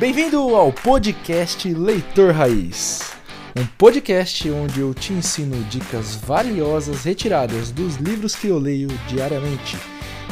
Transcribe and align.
Bem-vindo 0.00 0.56
ao 0.56 0.72
podcast 0.72 1.68
Leitor 1.74 2.32
Raiz. 2.32 3.12
Um 3.54 3.66
podcast 3.66 4.50
onde 4.50 4.80
eu 4.80 4.94
te 4.94 5.12
ensino 5.12 5.62
dicas 5.64 6.16
valiosas 6.16 7.04
retiradas 7.04 7.70
dos 7.70 7.96
livros 7.96 8.34
que 8.34 8.46
eu 8.46 8.58
leio 8.58 8.88
diariamente 9.06 9.76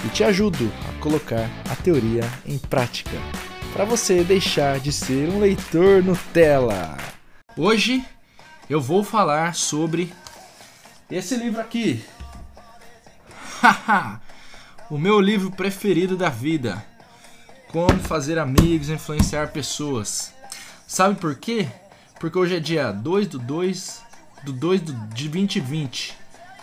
e 0.06 0.08
te 0.08 0.24
ajudo 0.24 0.72
a 0.88 1.02
colocar 1.02 1.50
a 1.70 1.76
teoria 1.76 2.22
em 2.46 2.56
prática 2.56 3.10
para 3.74 3.84
você 3.84 4.24
deixar 4.24 4.80
de 4.80 4.90
ser 4.90 5.28
um 5.28 5.38
leitor 5.38 6.02
Nutella. 6.02 6.96
Hoje 7.54 8.02
eu 8.70 8.80
vou 8.80 9.04
falar 9.04 9.54
sobre 9.54 10.10
esse 11.10 11.36
livro 11.36 11.60
aqui. 11.60 12.02
o 14.90 14.96
meu 14.96 15.20
livro 15.20 15.50
preferido 15.50 16.16
da 16.16 16.30
vida. 16.30 16.82
Como 17.70 17.98
fazer 18.00 18.38
amigos 18.38 18.88
influenciar 18.88 19.48
pessoas. 19.48 20.32
Sabe 20.86 21.16
por 21.16 21.34
quê? 21.34 21.68
Porque 22.18 22.38
hoje 22.38 22.56
é 22.56 22.60
dia 22.60 22.90
2 22.92 23.28
do 23.28 23.38
2 23.38 24.02
do 24.42 24.52
2 24.52 24.80
do, 24.80 24.92
de 25.08 25.28
2020. 25.28 26.16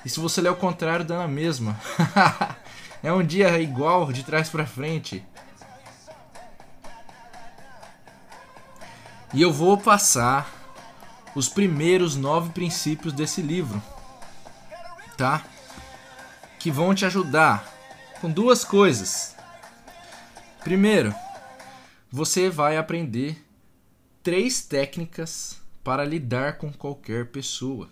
E 0.03 0.09
se 0.09 0.19
você 0.19 0.41
ler 0.41 0.49
o 0.49 0.55
contrário, 0.55 1.05
dá 1.05 1.19
na 1.19 1.27
mesma. 1.27 1.79
é 3.03 3.11
um 3.11 3.23
dia 3.23 3.59
igual 3.59 4.11
de 4.11 4.23
trás 4.23 4.49
para 4.49 4.65
frente. 4.65 5.23
E 9.33 9.41
eu 9.41 9.51
vou 9.51 9.77
passar 9.77 10.49
os 11.35 11.49
primeiros 11.49 12.15
nove 12.15 12.51
princípios 12.51 13.13
desse 13.13 13.41
livro, 13.41 13.81
tá? 15.17 15.43
Que 16.57 16.71
vão 16.71 16.95
te 16.95 17.05
ajudar 17.05 17.67
com 18.21 18.31
duas 18.31 18.63
coisas. 18.63 19.34
Primeiro, 20.65 21.13
você 22.11 22.49
vai 22.49 22.75
aprender 22.75 23.37
três 24.23 24.63
técnicas 24.63 25.61
para 25.83 26.03
lidar 26.03 26.57
com 26.57 26.73
qualquer 26.73 27.27
pessoa. 27.27 27.87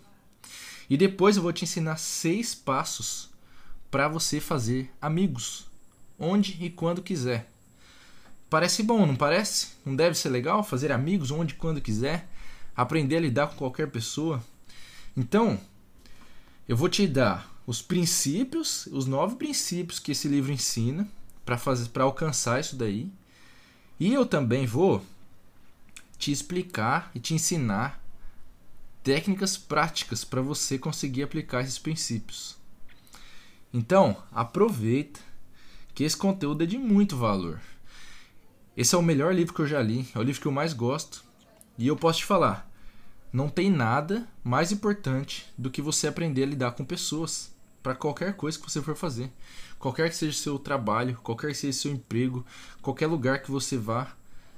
E 0.90 0.96
depois 0.96 1.36
eu 1.36 1.42
vou 1.44 1.52
te 1.52 1.62
ensinar 1.62 1.98
seis 1.98 2.52
passos 2.52 3.30
para 3.92 4.08
você 4.08 4.40
fazer 4.40 4.90
amigos, 5.00 5.70
onde 6.18 6.58
e 6.64 6.68
quando 6.68 7.00
quiser. 7.00 7.48
Parece 8.50 8.82
bom, 8.82 9.06
não 9.06 9.14
parece? 9.14 9.68
Não 9.86 9.94
deve 9.94 10.18
ser 10.18 10.30
legal 10.30 10.64
fazer 10.64 10.90
amigos 10.90 11.30
onde 11.30 11.54
e 11.54 11.56
quando 11.56 11.80
quiser? 11.80 12.28
Aprender 12.74 13.18
a 13.18 13.20
lidar 13.20 13.46
com 13.46 13.54
qualquer 13.54 13.88
pessoa? 13.88 14.42
Então, 15.16 15.60
eu 16.68 16.76
vou 16.76 16.88
te 16.88 17.06
dar 17.06 17.48
os 17.68 17.80
princípios, 17.80 18.86
os 18.86 19.06
nove 19.06 19.36
princípios 19.36 20.00
que 20.00 20.10
esse 20.10 20.26
livro 20.26 20.50
ensina 20.50 21.08
para 21.44 21.58
fazer 21.58 21.88
para 21.90 22.04
alcançar 22.04 22.60
isso 22.60 22.76
daí. 22.76 23.10
E 23.98 24.12
eu 24.12 24.26
também 24.26 24.66
vou 24.66 25.04
te 26.18 26.32
explicar 26.32 27.10
e 27.14 27.20
te 27.20 27.34
ensinar 27.34 28.02
técnicas 29.02 29.56
práticas 29.56 30.24
para 30.24 30.40
você 30.40 30.78
conseguir 30.78 31.22
aplicar 31.22 31.60
esses 31.60 31.78
princípios. 31.78 32.56
Então, 33.72 34.16
aproveita 34.32 35.20
que 35.94 36.04
esse 36.04 36.16
conteúdo 36.16 36.64
é 36.64 36.66
de 36.66 36.78
muito 36.78 37.16
valor. 37.16 37.60
Esse 38.76 38.94
é 38.94 38.98
o 38.98 39.02
melhor 39.02 39.34
livro 39.34 39.54
que 39.54 39.60
eu 39.60 39.66
já 39.66 39.80
li, 39.82 40.08
é 40.14 40.18
o 40.18 40.22
livro 40.22 40.40
que 40.40 40.46
eu 40.46 40.52
mais 40.52 40.72
gosto. 40.72 41.22
E 41.76 41.86
eu 41.86 41.96
posso 41.96 42.20
te 42.20 42.24
falar, 42.24 42.70
não 43.32 43.48
tem 43.48 43.70
nada 43.70 44.28
mais 44.42 44.72
importante 44.72 45.46
do 45.58 45.70
que 45.70 45.82
você 45.82 46.06
aprender 46.06 46.44
a 46.44 46.46
lidar 46.46 46.72
com 46.72 46.84
pessoas 46.84 47.52
para 47.82 47.94
qualquer 47.94 48.34
coisa 48.34 48.58
que 48.58 48.70
você 48.70 48.80
for 48.80 48.96
fazer. 48.96 49.30
Qualquer 49.78 50.08
que 50.08 50.16
seja 50.16 50.32
o 50.32 50.40
seu 50.40 50.58
trabalho, 50.58 51.18
qualquer 51.22 51.48
que 51.48 51.54
seja 51.54 51.78
o 51.78 51.80
seu 51.80 51.92
emprego, 51.92 52.44
qualquer 52.80 53.06
lugar 53.06 53.42
que 53.42 53.50
você 53.50 53.76
vá, 53.76 54.14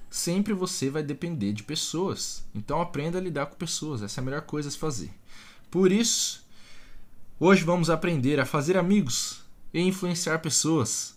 sempre 0.09 0.53
você 0.53 0.89
vai 0.89 1.03
depender 1.03 1.53
de 1.53 1.63
pessoas. 1.63 2.45
Então 2.55 2.81
aprenda 2.81 3.19
a 3.19 3.21
lidar 3.21 3.47
com 3.47 3.57
pessoas, 3.57 4.03
essa 4.03 4.21
é 4.21 4.23
a 4.23 4.25
melhor 4.25 4.43
coisa 4.43 4.69
a 4.69 4.73
se 4.73 4.79
fazer. 4.79 5.11
Por 5.71 5.91
isso, 5.91 6.47
hoje 7.39 7.65
vamos 7.65 7.91
aprender 7.91 8.41
a 8.41 8.47
fazer 8.47 8.77
amigos 8.77 9.43
e 9.75 9.81
influenciar 9.81 10.39
pessoas 10.39 11.17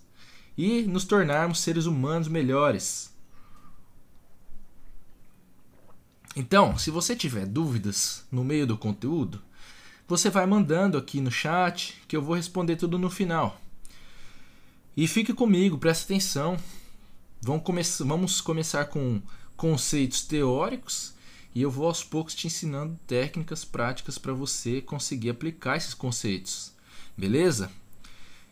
e 0.57 0.81
nos 0.83 1.05
tornarmos 1.05 1.59
seres 1.59 1.85
humanos 1.85 2.27
melhores. 2.27 3.13
Então, 6.35 6.77
se 6.77 6.91
você 6.91 7.15
tiver 7.15 7.45
dúvidas 7.45 8.25
no 8.31 8.43
meio 8.43 8.67
do 8.67 8.77
conteúdo, 8.77 9.41
você 10.07 10.29
vai 10.29 10.45
mandando 10.45 10.97
aqui 10.97 11.21
no 11.21 11.31
chat 11.31 12.01
que 12.07 12.15
eu 12.15 12.21
vou 12.21 12.35
responder 12.35 12.75
tudo 12.75 12.97
no 12.97 13.09
final. 13.09 13.59
E 14.99 15.07
fique 15.07 15.33
comigo, 15.33 15.77
preste 15.77 16.03
atenção. 16.03 16.57
Vamos, 17.41 17.63
come 17.63 17.81
vamos 17.99 18.41
começar 18.41 18.83
com 18.83 19.21
conceitos 19.55 20.23
teóricos 20.23 21.13
e 21.55 21.61
eu 21.61 21.71
vou 21.71 21.85
aos 21.85 22.03
poucos 22.03 22.35
te 22.35 22.47
ensinando 22.47 22.99
técnicas 23.07 23.63
práticas 23.63 24.17
para 24.17 24.33
você 24.33 24.81
conseguir 24.81 25.29
aplicar 25.29 25.77
esses 25.77 25.93
conceitos. 25.93 26.73
Beleza? 27.17 27.71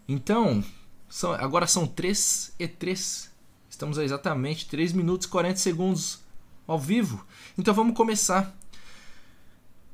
Então, 0.08 0.64
são, 1.10 1.34
agora 1.34 1.68
são 1.68 1.86
3 1.86 2.54
e 2.58 2.66
3. 2.66 3.30
Estamos 3.70 4.00
a 4.00 4.06
exatamente 4.06 4.70
3 4.70 4.94
minutos 4.94 5.28
e 5.28 5.30
40 5.30 5.58
segundos 5.58 6.20
ao 6.66 6.80
vivo. 6.80 7.28
Então 7.58 7.74
vamos 7.74 7.94
começar 7.94 8.58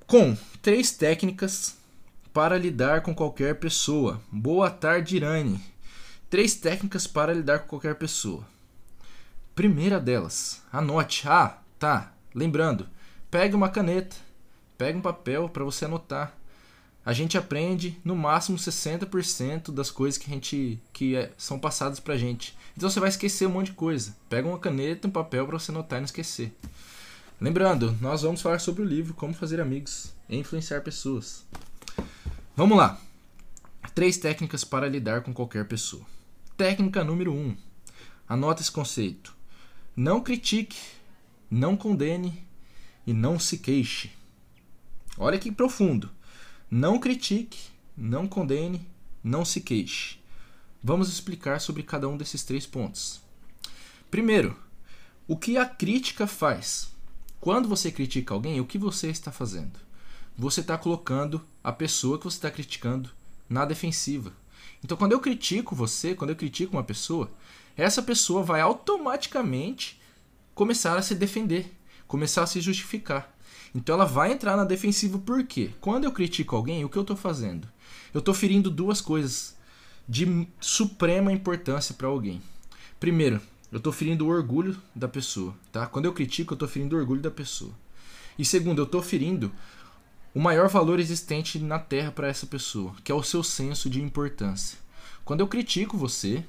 com 0.06 0.38
três 0.62 0.92
técnicas 0.92 1.76
para 2.32 2.60
lidar 2.60 3.02
com 3.02 3.16
qualquer 3.16 3.56
pessoa. 3.56 4.22
Boa 4.32 4.70
tarde, 4.70 5.16
Irane. 5.16 5.73
Três 6.34 6.56
técnicas 6.56 7.06
para 7.06 7.32
lidar 7.32 7.60
com 7.60 7.68
qualquer 7.68 7.94
pessoa. 7.94 8.44
Primeira 9.54 10.00
delas, 10.00 10.64
anote. 10.72 11.28
Ah, 11.28 11.60
tá. 11.78 12.12
Lembrando, 12.34 12.90
pegue 13.30 13.56
uma 13.56 13.70
caneta, 13.70 14.16
pegue 14.76 14.98
um 14.98 15.02
papel 15.02 15.48
para 15.48 15.64
você 15.64 15.86
anotar. 15.86 16.36
A 17.06 17.14
gente 17.14 17.38
aprende 17.38 18.02
no 18.04 18.16
máximo 18.16 18.58
60% 18.58 19.72
das 19.72 19.92
coisas 19.92 20.18
que 20.18 20.26
a 20.26 20.34
gente 20.34 20.82
que 20.92 21.16
é, 21.16 21.32
são 21.38 21.60
passadas 21.60 22.00
pra 22.00 22.18
gente. 22.18 22.58
Então 22.76 22.90
você 22.90 23.00
vai 23.00 23.10
esquecer 23.10 23.46
um 23.46 23.52
monte 23.52 23.68
de 23.68 23.74
coisa. 23.74 24.18
Pega 24.28 24.48
uma 24.48 24.58
caneta, 24.58 25.08
um 25.08 25.12
papel 25.12 25.46
para 25.46 25.60
você 25.60 25.70
anotar 25.70 25.98
e 25.98 26.02
não 26.02 26.06
esquecer. 26.06 26.52
Lembrando, 27.40 27.96
nós 28.02 28.24
vamos 28.24 28.42
falar 28.42 28.58
sobre 28.58 28.82
o 28.82 28.86
livro 28.86 29.14
Como 29.14 29.36
Fazer 29.36 29.62
Amigos 29.62 30.12
e 30.28 30.36
Influenciar 30.36 30.82
Pessoas. 30.82 31.46
Vamos 32.56 32.76
lá. 32.76 33.00
Três 33.94 34.18
técnicas 34.18 34.64
para 34.64 34.90
lidar 34.90 35.22
com 35.22 35.32
qualquer 35.32 35.68
pessoa. 35.68 36.12
Técnica 36.56 37.04
número 37.04 37.34
1. 37.34 37.36
Um, 37.36 37.58
anota 38.30 38.62
esse 38.62 38.72
conceito. 38.72 39.36
Não 39.96 40.22
critique, 40.22 40.78
não 41.50 41.76
condene 41.76 42.46
e 43.08 43.14
não 43.14 43.40
se 43.40 43.58
queixe. 43.58 44.12
Olha 45.18 45.40
que 45.40 45.52
profundo. 45.52 46.12
Não 46.70 47.00
critique, 47.00 47.70
não 47.98 48.28
condene, 48.28 48.88
não 49.24 49.44
se 49.44 49.62
queixe. 49.62 50.20
Vamos 50.84 51.12
explicar 51.12 51.60
sobre 51.60 51.82
cada 51.82 52.08
um 52.08 52.18
desses 52.18 52.44
três 52.44 52.68
pontos. 52.68 53.20
Primeiro, 54.12 54.56
o 55.28 55.36
que 55.36 55.58
a 55.58 55.66
crítica 55.66 56.28
faz? 56.28 56.92
Quando 57.40 57.68
você 57.68 57.92
critica 57.92 58.32
alguém, 58.34 58.60
o 58.60 58.66
que 58.66 58.78
você 58.78 59.10
está 59.10 59.32
fazendo? 59.32 59.80
Você 60.38 60.62
está 60.62 60.78
colocando 60.78 61.44
a 61.64 61.72
pessoa 61.72 62.20
que 62.20 62.26
você 62.26 62.38
está 62.38 62.52
criticando 62.52 63.10
na 63.50 63.66
defensiva. 63.66 64.34
Então, 64.84 64.98
quando 64.98 65.14
eu 65.14 65.20
critico 65.20 65.76
você, 65.76 66.14
quando 66.14 66.32
eu 66.32 66.36
critico 66.36 66.76
uma 66.76 66.84
pessoa, 66.84 67.32
essa 67.76 68.02
pessoa 68.02 68.44
vai 68.44 68.62
automaticamente 68.62 70.02
começar 70.54 70.98
a 70.98 71.02
se 71.02 71.16
defender, 71.16 71.74
começar 72.08 72.44
a 72.44 72.48
se 72.48 72.60
justificar. 72.60 73.34
Então, 73.74 73.96
ela 73.96 74.06
vai 74.06 74.32
entrar 74.32 74.56
na 74.58 74.66
defensiva 74.66 75.18
por 75.18 75.44
quê? 75.46 75.72
Quando 75.80 76.04
eu 76.04 76.12
critico 76.12 76.56
alguém, 76.56 76.84
o 76.84 76.90
que 76.90 76.98
eu 76.98 77.02
estou 77.02 77.16
fazendo? 77.16 77.68
Eu 78.14 78.20
estou 78.20 78.34
ferindo 78.34 78.70
duas 78.70 79.02
coisas 79.02 79.56
de 80.08 80.48
suprema 80.60 81.32
importância 81.32 81.96
para 81.96 82.08
alguém. 82.08 82.42
Primeiro, 83.00 83.42
eu 83.72 83.78
estou 83.78 83.92
ferindo 83.92 84.26
o 84.26 84.30
orgulho 84.30 84.80
da 84.94 85.08
pessoa, 85.08 85.56
tá? 85.72 85.88
Quando 85.88 86.06
eu 86.06 86.14
critico, 86.14 86.54
eu 86.54 86.56
estou 86.56 86.68
ferindo 86.68 86.96
o 86.96 87.00
orgulho 87.00 87.22
da 87.22 87.32
pessoa. 87.32 87.72
E 88.38 88.46
segundo, 88.46 88.80
eu 88.80 88.86
estou 88.86 89.02
ferindo 89.02 89.52
o 90.34 90.40
maior 90.40 90.68
valor 90.68 91.00
existente 91.00 91.60
na 91.60 91.78
Terra 91.78 92.12
para 92.12 92.28
essa 92.28 92.48
pessoa, 92.48 92.96
que 93.04 93.12
é 93.12 93.16
o 93.16 93.22
seu 93.22 93.44
senso 93.44 93.90
de 93.90 94.02
importância. 94.02 94.80
Quando 95.24 95.42
eu 95.42 95.48
critico 95.48 95.98
você, 95.98 96.44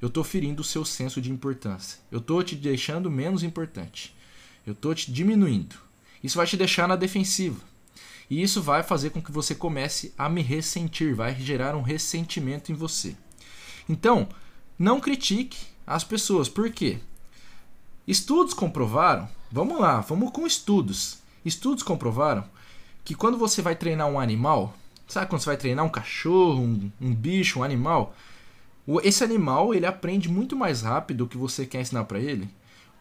eu 0.00 0.08
estou 0.08 0.22
ferindo 0.22 0.60
o 0.60 0.64
seu 0.64 0.84
senso 0.84 1.20
de 1.20 1.30
importância. 1.30 1.98
Eu 2.10 2.18
estou 2.18 2.42
te 2.42 2.54
deixando 2.54 3.10
menos 3.10 3.42
importante. 3.42 4.14
Eu 4.66 4.74
estou 4.74 4.94
te 4.94 5.10
diminuindo. 5.10 5.76
Isso 6.22 6.36
vai 6.36 6.46
te 6.46 6.56
deixar 6.56 6.86
na 6.86 6.96
defensiva. 6.96 7.60
E 8.28 8.42
isso 8.42 8.62
vai 8.62 8.82
fazer 8.82 9.10
com 9.10 9.22
que 9.22 9.32
você 9.32 9.54
comece 9.54 10.12
a 10.16 10.28
me 10.28 10.42
ressentir, 10.42 11.14
vai 11.14 11.34
gerar 11.34 11.74
um 11.76 11.82
ressentimento 11.82 12.70
em 12.72 12.74
você. 12.74 13.16
Então, 13.88 14.28
não 14.78 15.00
critique 15.00 15.58
as 15.86 16.04
pessoas. 16.04 16.48
Por 16.48 16.70
quê? 16.70 16.98
Estudos 18.06 18.52
comprovaram, 18.52 19.28
vamos 19.50 19.80
lá, 19.80 20.00
vamos 20.00 20.30
com 20.30 20.46
estudos. 20.46 21.18
Estudos 21.44 21.82
comprovaram 21.82 22.44
que 23.04 23.14
quando 23.14 23.36
você 23.36 23.60
vai 23.60 23.76
treinar 23.76 24.08
um 24.08 24.18
animal, 24.18 24.74
sabe 25.06 25.26
quando 25.28 25.42
você 25.42 25.50
vai 25.50 25.56
treinar 25.56 25.84
um 25.84 25.90
cachorro, 25.90 26.62
um, 26.62 26.90
um 27.00 27.14
bicho, 27.14 27.60
um 27.60 27.62
animal, 27.62 28.14
esse 29.02 29.22
animal 29.22 29.74
ele 29.74 29.86
aprende 29.86 30.28
muito 30.28 30.56
mais 30.56 30.82
rápido 30.82 31.22
o 31.24 31.28
que 31.28 31.36
você 31.36 31.66
quer 31.66 31.80
ensinar 31.80 32.04
para 32.04 32.18
ele 32.18 32.48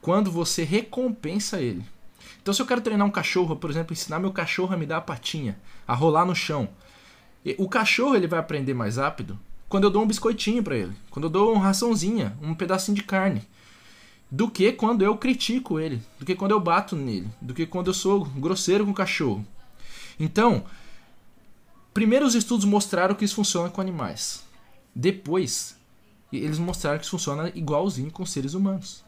quando 0.01 0.29
você 0.29 0.63
recompensa 0.63 1.61
ele. 1.61 1.83
Então, 2.41 2.53
se 2.53 2.61
eu 2.61 2.65
quero 2.65 2.81
treinar 2.81 3.07
um 3.07 3.11
cachorro, 3.11 3.55
por 3.55 3.69
exemplo, 3.69 3.93
ensinar 3.93 4.19
meu 4.19 4.31
cachorro 4.31 4.73
a 4.73 4.77
me 4.77 4.85
dar 4.85 4.97
a 4.97 5.01
patinha, 5.01 5.57
a 5.87 5.93
rolar 5.93 6.25
no 6.25 6.35
chão, 6.35 6.67
o 7.57 7.69
cachorro 7.69 8.15
ele 8.15 8.27
vai 8.27 8.39
aprender 8.39 8.73
mais 8.73 8.97
rápido 8.97 9.39
quando 9.69 9.85
eu 9.85 9.89
dou 9.89 10.03
um 10.03 10.07
biscoitinho 10.07 10.61
para 10.61 10.77
ele, 10.77 10.93
quando 11.09 11.25
eu 11.25 11.29
dou 11.29 11.53
uma 11.53 11.63
raçãozinha, 11.63 12.37
um 12.41 12.53
pedacinho 12.53 12.95
de 12.95 13.03
carne, 13.03 13.41
do 14.29 14.49
que 14.49 14.71
quando 14.71 15.03
eu 15.03 15.17
critico 15.17 15.79
ele, 15.79 16.01
do 16.19 16.25
que 16.25 16.35
quando 16.35 16.51
eu 16.51 16.59
bato 16.59 16.95
nele, 16.95 17.27
do 17.41 17.53
que 17.53 17.65
quando 17.65 17.87
eu 17.87 17.93
sou 17.93 18.25
grosseiro 18.25 18.85
com 18.85 18.91
o 18.91 18.95
cachorro. 18.95 19.45
Então, 20.19 20.65
primeiro 21.93 22.25
os 22.25 22.35
estudos 22.35 22.65
mostraram 22.65 23.15
que 23.15 23.25
isso 23.25 23.35
funciona 23.35 23.69
com 23.69 23.81
animais. 23.81 24.43
Depois, 24.95 25.75
eles 26.31 26.57
mostraram 26.57 26.97
que 26.97 27.05
isso 27.05 27.11
funciona 27.11 27.51
igualzinho 27.55 28.11
com 28.11 28.25
seres 28.25 28.53
humanos. 28.53 29.03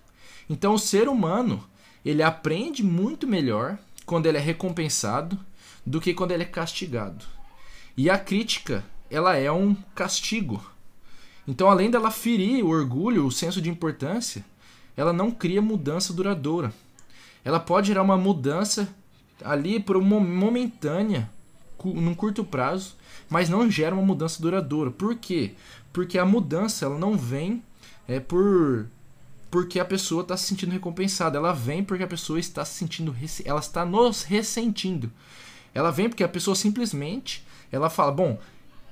Então, 0.49 0.73
o 0.73 0.79
ser 0.79 1.07
humano, 1.07 1.63
ele 2.03 2.21
aprende 2.21 2.83
muito 2.83 3.27
melhor 3.27 3.77
quando 4.05 4.27
ele 4.27 4.37
é 4.37 4.41
recompensado 4.41 5.39
do 5.85 5.99
que 5.99 6.13
quando 6.13 6.31
ele 6.31 6.43
é 6.43 6.47
castigado. 6.47 7.25
E 7.97 8.09
a 8.09 8.17
crítica, 8.17 8.83
ela 9.09 9.35
é 9.35 9.51
um 9.51 9.73
castigo. 9.95 10.63
Então, 11.47 11.69
além 11.69 11.89
dela 11.89 12.11
ferir 12.11 12.63
o 12.63 12.69
orgulho, 12.69 13.25
o 13.25 13.31
senso 13.31 13.61
de 13.61 13.69
importância, 13.69 14.43
ela 14.97 15.13
não 15.13 15.31
cria 15.31 15.61
mudança 15.61 16.13
duradoura. 16.13 16.73
Ela 17.43 17.59
pode 17.59 17.87
gerar 17.87 18.01
uma 18.01 18.17
mudança 18.17 18.93
ali 19.43 19.79
por 19.79 19.97
uma 19.97 20.19
momentânea, 20.19 21.29
num 21.83 22.15
curto 22.15 22.43
prazo, 22.43 22.95
mas 23.29 23.49
não 23.49 23.69
gera 23.69 23.93
uma 23.93 24.03
mudança 24.03 24.41
duradoura. 24.41 24.91
Por 24.91 25.15
quê? 25.15 25.53
Porque 25.91 26.17
a 26.17 26.25
mudança 26.25 26.85
ela 26.85 26.97
não 26.97 27.17
vem 27.17 27.63
é 28.07 28.19
por 28.19 28.87
porque 29.49 29.79
a 29.79 29.85
pessoa 29.85 30.21
está 30.21 30.35
se 30.35 30.47
sentindo 30.47 30.73
recompensada. 30.73 31.37
Ela 31.37 31.53
vem 31.53 31.83
porque 31.83 32.03
a 32.03 32.07
pessoa 32.07 32.37
está 32.37 32.65
se 32.65 32.73
sentindo, 32.73 33.15
ela 33.45 33.59
está 33.59 33.85
nos 33.85 34.23
ressentindo. 34.23 35.09
Ela 35.73 35.91
vem 35.91 36.09
porque 36.09 36.23
a 36.23 36.29
pessoa 36.29 36.55
simplesmente 36.55 37.45
ela 37.71 37.89
fala, 37.89 38.11
bom, 38.11 38.37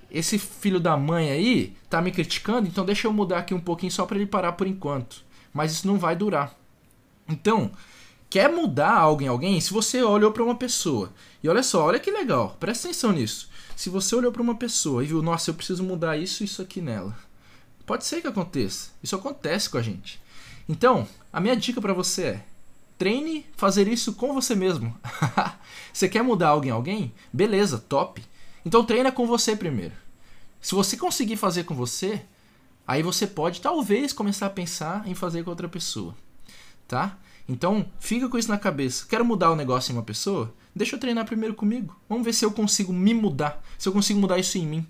esse 0.10 0.38
filho 0.38 0.80
da 0.80 0.96
mãe 0.96 1.32
aí 1.32 1.76
tá 1.90 2.02
me 2.02 2.12
criticando, 2.12 2.68
então 2.68 2.86
deixa 2.86 3.08
eu 3.08 3.14
mudar 3.14 3.40
aqui 3.40 3.54
um 3.54 3.60
pouquinho 3.60 3.92
só 3.92 4.06
para 4.06 4.16
ele 4.16 4.26
parar 4.26 4.54
por 4.54 4.68
enquanto. 4.68 5.24
Mas 5.54 5.72
isso 5.74 5.88
não 5.88 5.98
vai 5.98 6.16
durar. 6.16 6.56
Então, 7.28 7.72
quer 8.34 8.52
mudar 8.52 8.96
algo 8.96 9.22
em 9.22 9.28
alguém? 9.28 9.62
Se 9.62 9.72
você 9.72 10.02
olhou 10.02 10.32
para 10.32 10.44
uma 10.44 10.56
pessoa 10.56 11.14
e 11.44 11.48
olha 11.48 11.62
só, 11.62 11.86
olha 11.86 12.00
que 12.00 12.10
legal, 12.10 12.58
presta 12.60 12.88
atenção 12.88 13.12
nisso. 13.12 13.48
Se 13.76 13.92
você 13.92 14.16
olhou 14.16 14.32
para 14.32 14.42
uma 14.42 14.56
pessoa 14.56 15.04
e 15.04 15.06
viu, 15.06 15.22
nossa, 15.22 15.52
eu 15.52 15.54
preciso 15.54 15.84
mudar 15.84 16.18
isso 16.18 16.42
e 16.42 16.48
isso 16.48 16.60
aqui 16.60 16.82
nela. 16.82 17.16
Pode 17.86 18.04
ser 18.06 18.22
que 18.22 18.28
aconteça. 18.28 18.90
Isso 19.04 19.16
acontece 19.16 19.70
com 19.70 19.78
a 19.78 19.84
gente. 19.84 20.20
Então, 20.68 21.08
a 21.32 21.40
minha 21.40 21.56
dica 21.56 21.80
para 21.80 21.94
você 21.94 22.24
é: 22.24 22.46
treine 22.98 23.46
fazer 23.56 23.88
isso 23.88 24.14
com 24.14 24.34
você 24.34 24.56
mesmo. 24.56 24.98
você 25.94 26.10
quer 26.10 26.24
mudar 26.24 26.48
algo 26.48 26.66
em 26.66 26.72
alguém? 26.72 27.14
Beleza, 27.32 27.78
top. 27.78 28.20
Então 28.66 28.84
treina 28.84 29.12
com 29.12 29.28
você 29.28 29.56
primeiro. 29.56 29.94
Se 30.60 30.74
você 30.74 30.98
conseguir 30.98 31.36
fazer 31.38 31.66
com 31.66 31.76
você, 31.76 32.20
aí 32.88 33.04
você 33.04 33.28
pode 33.28 33.62
talvez 33.62 34.12
começar 34.12 34.48
a 34.48 34.50
pensar 34.50 35.08
em 35.08 35.14
fazer 35.14 35.44
com 35.44 35.52
outra 35.52 35.70
pessoa, 35.70 36.16
tá? 36.88 37.20
Então, 37.48 37.86
fica 38.00 38.30
com 38.30 38.38
isso 38.38 38.50
na 38.50 38.58
cabeça. 38.58 39.06
Quero 39.08 39.26
mudar 39.26 39.52
o 39.52 39.56
negócio 39.56 39.92
em 39.92 39.96
uma 39.96 40.04
pessoa? 40.04 40.54
Deixa 40.76 40.96
eu 40.96 41.00
treinar 41.00 41.26
primeiro 41.26 41.54
comigo. 41.54 42.00
Vamos 42.08 42.24
ver 42.24 42.34
se 42.34 42.46
eu 42.46 42.52
consigo 42.52 42.94
me 42.94 43.14
mudar, 43.14 43.62
se 43.78 43.88
eu 43.88 43.94
consigo 43.94 44.20
mudar 44.20 44.40
isso 44.40 44.58
em 44.58 44.66
mim. 44.66 44.88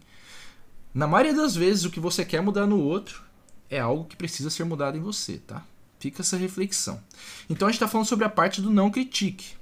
Na 0.93 1.07
maioria 1.07 1.33
das 1.33 1.55
vezes, 1.55 1.83
o 1.83 1.89
que 1.89 1.99
você 1.99 2.23
quer 2.23 2.41
mudar 2.41 2.67
no 2.67 2.79
outro 2.79 3.23
é 3.69 3.79
algo 3.79 4.05
que 4.05 4.15
precisa 4.15 4.49
ser 4.49 4.63
mudado 4.63 4.97
em 4.97 5.01
você, 5.01 5.39
tá? 5.39 5.65
Fica 5.99 6.21
essa 6.21 6.37
reflexão. 6.37 7.01
Então 7.49 7.67
a 7.67 7.71
gente 7.71 7.77
está 7.77 7.87
falando 7.87 8.07
sobre 8.07 8.25
a 8.25 8.29
parte 8.29 8.61
do 8.61 8.69
não 8.69 8.91
critique. 8.91 9.55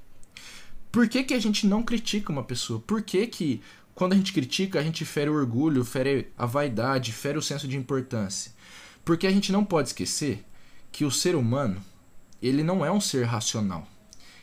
Por 0.90 1.08
que, 1.08 1.24
que 1.24 1.32
a 1.32 1.38
gente 1.38 1.66
não 1.66 1.82
critica 1.82 2.30
uma 2.30 2.42
pessoa? 2.42 2.80
Por 2.80 3.00
que, 3.00 3.26
que 3.26 3.62
quando 3.94 4.12
a 4.12 4.16
gente 4.16 4.32
critica, 4.32 4.78
a 4.78 4.82
gente 4.82 5.04
fere 5.04 5.30
o 5.30 5.34
orgulho, 5.34 5.84
fere 5.84 6.32
a 6.36 6.46
vaidade, 6.46 7.12
fere 7.12 7.38
o 7.38 7.42
senso 7.42 7.68
de 7.68 7.76
importância. 7.76 8.52
Porque 9.04 9.26
a 9.26 9.30
gente 9.30 9.52
não 9.52 9.64
pode 9.64 9.88
esquecer 9.88 10.44
que 10.90 11.04
o 11.04 11.10
ser 11.10 11.34
humano, 11.34 11.82
ele 12.42 12.62
não 12.62 12.84
é 12.84 12.90
um 12.90 13.00
ser 13.00 13.24
racional. 13.24 13.86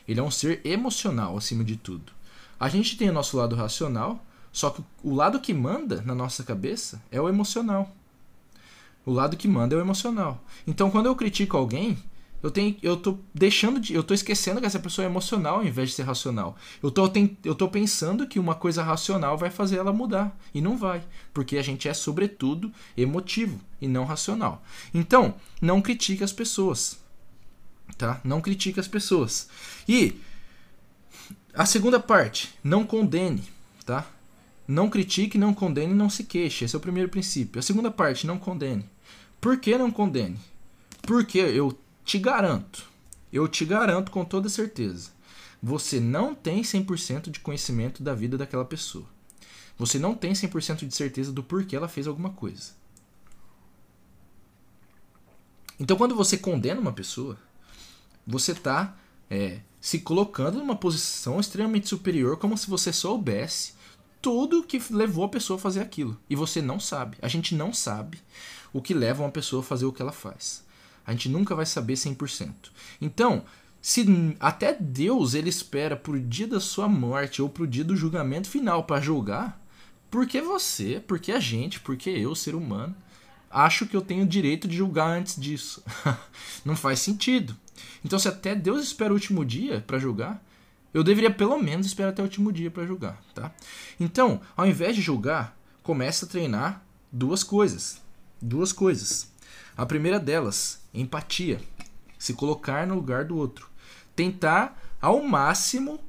Ele 0.08 0.18
é 0.18 0.22
um 0.22 0.30
ser 0.30 0.60
emocional 0.64 1.36
acima 1.36 1.62
de 1.62 1.76
tudo. 1.76 2.12
A 2.58 2.68
gente 2.68 2.96
tem 2.96 3.10
o 3.10 3.12
nosso 3.12 3.36
lado 3.36 3.54
racional, 3.54 4.24
só 4.52 4.70
que 4.70 4.82
o 5.02 5.14
lado 5.14 5.40
que 5.40 5.54
manda 5.54 6.02
na 6.02 6.14
nossa 6.14 6.42
cabeça 6.42 7.00
é 7.10 7.20
o 7.20 7.28
emocional. 7.28 7.94
O 9.06 9.12
lado 9.12 9.36
que 9.36 9.48
manda 9.48 9.74
é 9.74 9.78
o 9.78 9.80
emocional. 9.80 10.42
Então, 10.66 10.90
quando 10.90 11.06
eu 11.06 11.16
critico 11.16 11.56
alguém, 11.56 11.96
eu 12.42 12.50
tenho 12.50 12.76
eu 12.82 12.96
tô 12.96 13.18
deixando 13.34 13.78
de 13.78 13.94
eu 13.94 14.02
tô 14.02 14.14
esquecendo 14.14 14.60
que 14.60 14.66
essa 14.66 14.78
pessoa 14.78 15.04
é 15.04 15.08
emocional 15.08 15.56
ao 15.56 15.64
invés 15.64 15.90
de 15.90 15.94
ser 15.94 16.02
racional. 16.02 16.56
Eu 16.82 16.90
tô 16.90 17.10
eu 17.44 17.54
tô 17.54 17.68
pensando 17.68 18.26
que 18.26 18.38
uma 18.38 18.54
coisa 18.54 18.82
racional 18.82 19.36
vai 19.36 19.50
fazer 19.50 19.76
ela 19.76 19.92
mudar 19.92 20.36
e 20.54 20.60
não 20.60 20.76
vai, 20.76 21.02
porque 21.34 21.58
a 21.58 21.62
gente 21.62 21.88
é 21.88 21.94
sobretudo 21.94 22.72
emotivo 22.96 23.60
e 23.80 23.86
não 23.86 24.04
racional. 24.04 24.62
Então, 24.92 25.34
não 25.60 25.82
critique 25.82 26.24
as 26.24 26.32
pessoas. 26.32 26.98
Tá? 27.96 28.20
Não 28.24 28.40
critique 28.40 28.80
as 28.80 28.88
pessoas. 28.88 29.48
E 29.88 30.20
a 31.52 31.66
segunda 31.66 32.00
parte, 32.00 32.54
não 32.62 32.86
condene, 32.86 33.42
tá? 33.84 34.06
Não 34.66 34.88
critique, 34.88 35.36
não 35.36 35.52
condene, 35.52 35.92
não 35.92 36.08
se 36.08 36.24
queixe. 36.24 36.64
Esse 36.64 36.74
é 36.74 36.78
o 36.78 36.80
primeiro 36.80 37.08
princípio. 37.08 37.58
A 37.58 37.62
segunda 37.62 37.90
parte, 37.90 38.26
não 38.26 38.38
condene. 38.38 38.88
Por 39.40 39.58
que 39.58 39.76
não 39.76 39.90
condene? 39.90 40.38
Porque 41.02 41.38
eu 41.38 41.78
te 42.04 42.18
garanto, 42.18 42.88
eu 43.32 43.48
te 43.48 43.64
garanto 43.64 44.10
com 44.10 44.24
toda 44.24 44.48
certeza, 44.48 45.10
você 45.62 45.98
não 46.00 46.34
tem 46.34 46.62
100% 46.62 47.30
de 47.30 47.40
conhecimento 47.40 48.02
da 48.02 48.14
vida 48.14 48.38
daquela 48.38 48.64
pessoa. 48.64 49.06
Você 49.78 49.98
não 49.98 50.14
tem 50.14 50.32
100% 50.32 50.86
de 50.86 50.94
certeza 50.94 51.32
do 51.32 51.42
porquê 51.42 51.74
ela 51.74 51.88
fez 51.88 52.06
alguma 52.06 52.30
coisa. 52.30 52.72
Então, 55.78 55.96
quando 55.96 56.14
você 56.14 56.36
condena 56.36 56.80
uma 56.80 56.92
pessoa, 56.92 57.38
você 58.30 58.52
está 58.52 58.96
é, 59.28 59.60
se 59.80 60.00
colocando 60.00 60.58
numa 60.58 60.76
posição 60.76 61.40
extremamente 61.40 61.88
superior, 61.88 62.36
como 62.36 62.56
se 62.56 62.68
você 62.68 62.92
soubesse 62.92 63.74
tudo 64.20 64.62
que 64.62 64.80
levou 64.90 65.24
a 65.24 65.28
pessoa 65.28 65.58
a 65.58 65.60
fazer 65.60 65.80
aquilo. 65.80 66.18
E 66.28 66.36
você 66.36 66.60
não 66.60 66.78
sabe. 66.78 67.16
A 67.22 67.28
gente 67.28 67.54
não 67.54 67.72
sabe 67.72 68.20
o 68.72 68.82
que 68.82 68.94
leva 68.94 69.22
uma 69.22 69.30
pessoa 69.30 69.62
a 69.62 69.64
fazer 69.64 69.86
o 69.86 69.92
que 69.92 70.02
ela 70.02 70.12
faz. 70.12 70.64
A 71.06 71.12
gente 71.12 71.28
nunca 71.28 71.54
vai 71.54 71.66
saber 71.66 71.94
100%. 71.94 72.52
Então, 73.00 73.44
se 73.80 74.04
até 74.38 74.76
Deus 74.78 75.34
ele 75.34 75.48
espera 75.48 75.96
por 75.96 76.20
dia 76.20 76.46
da 76.46 76.60
sua 76.60 76.86
morte 76.86 77.40
ou 77.40 77.48
pro 77.48 77.66
dia 77.66 77.84
do 77.84 77.96
julgamento 77.96 78.48
final 78.48 78.84
para 78.84 79.00
julgar, 79.00 79.60
por 80.10 80.26
que 80.26 80.42
você, 80.42 81.00
por 81.00 81.18
que 81.18 81.32
a 81.32 81.40
gente, 81.40 81.80
por 81.80 81.96
que 81.96 82.10
eu, 82.10 82.34
ser 82.34 82.54
humano, 82.54 82.94
acho 83.50 83.86
que 83.86 83.96
eu 83.96 84.02
tenho 84.02 84.24
o 84.24 84.28
direito 84.28 84.68
de 84.68 84.76
julgar 84.76 85.08
antes 85.08 85.40
disso? 85.40 85.82
Não 86.64 86.76
faz 86.76 87.00
sentido. 87.00 87.56
Então, 88.04 88.18
se 88.18 88.28
até 88.28 88.54
Deus 88.54 88.82
espera 88.82 89.10
o 89.10 89.14
último 89.14 89.44
dia 89.44 89.82
para 89.86 89.98
julgar, 89.98 90.42
eu 90.92 91.04
deveria 91.04 91.30
pelo 91.30 91.58
menos 91.58 91.86
esperar 91.86 92.10
até 92.10 92.22
o 92.22 92.24
último 92.24 92.52
dia 92.52 92.70
para 92.70 92.86
julgar, 92.86 93.22
tá? 93.34 93.52
Então, 93.98 94.40
ao 94.56 94.66
invés 94.66 94.96
de 94.96 95.02
julgar, 95.02 95.56
comece 95.82 96.24
a 96.24 96.28
treinar 96.28 96.84
duas 97.12 97.42
coisas. 97.42 98.00
Duas 98.40 98.72
coisas. 98.72 99.30
A 99.76 99.86
primeira 99.86 100.18
delas, 100.18 100.80
empatia. 100.92 101.60
Se 102.18 102.34
colocar 102.34 102.86
no 102.86 102.94
lugar 102.94 103.24
do 103.24 103.36
outro. 103.36 103.68
Tentar 104.16 104.80
ao 105.00 105.22
máximo 105.22 106.00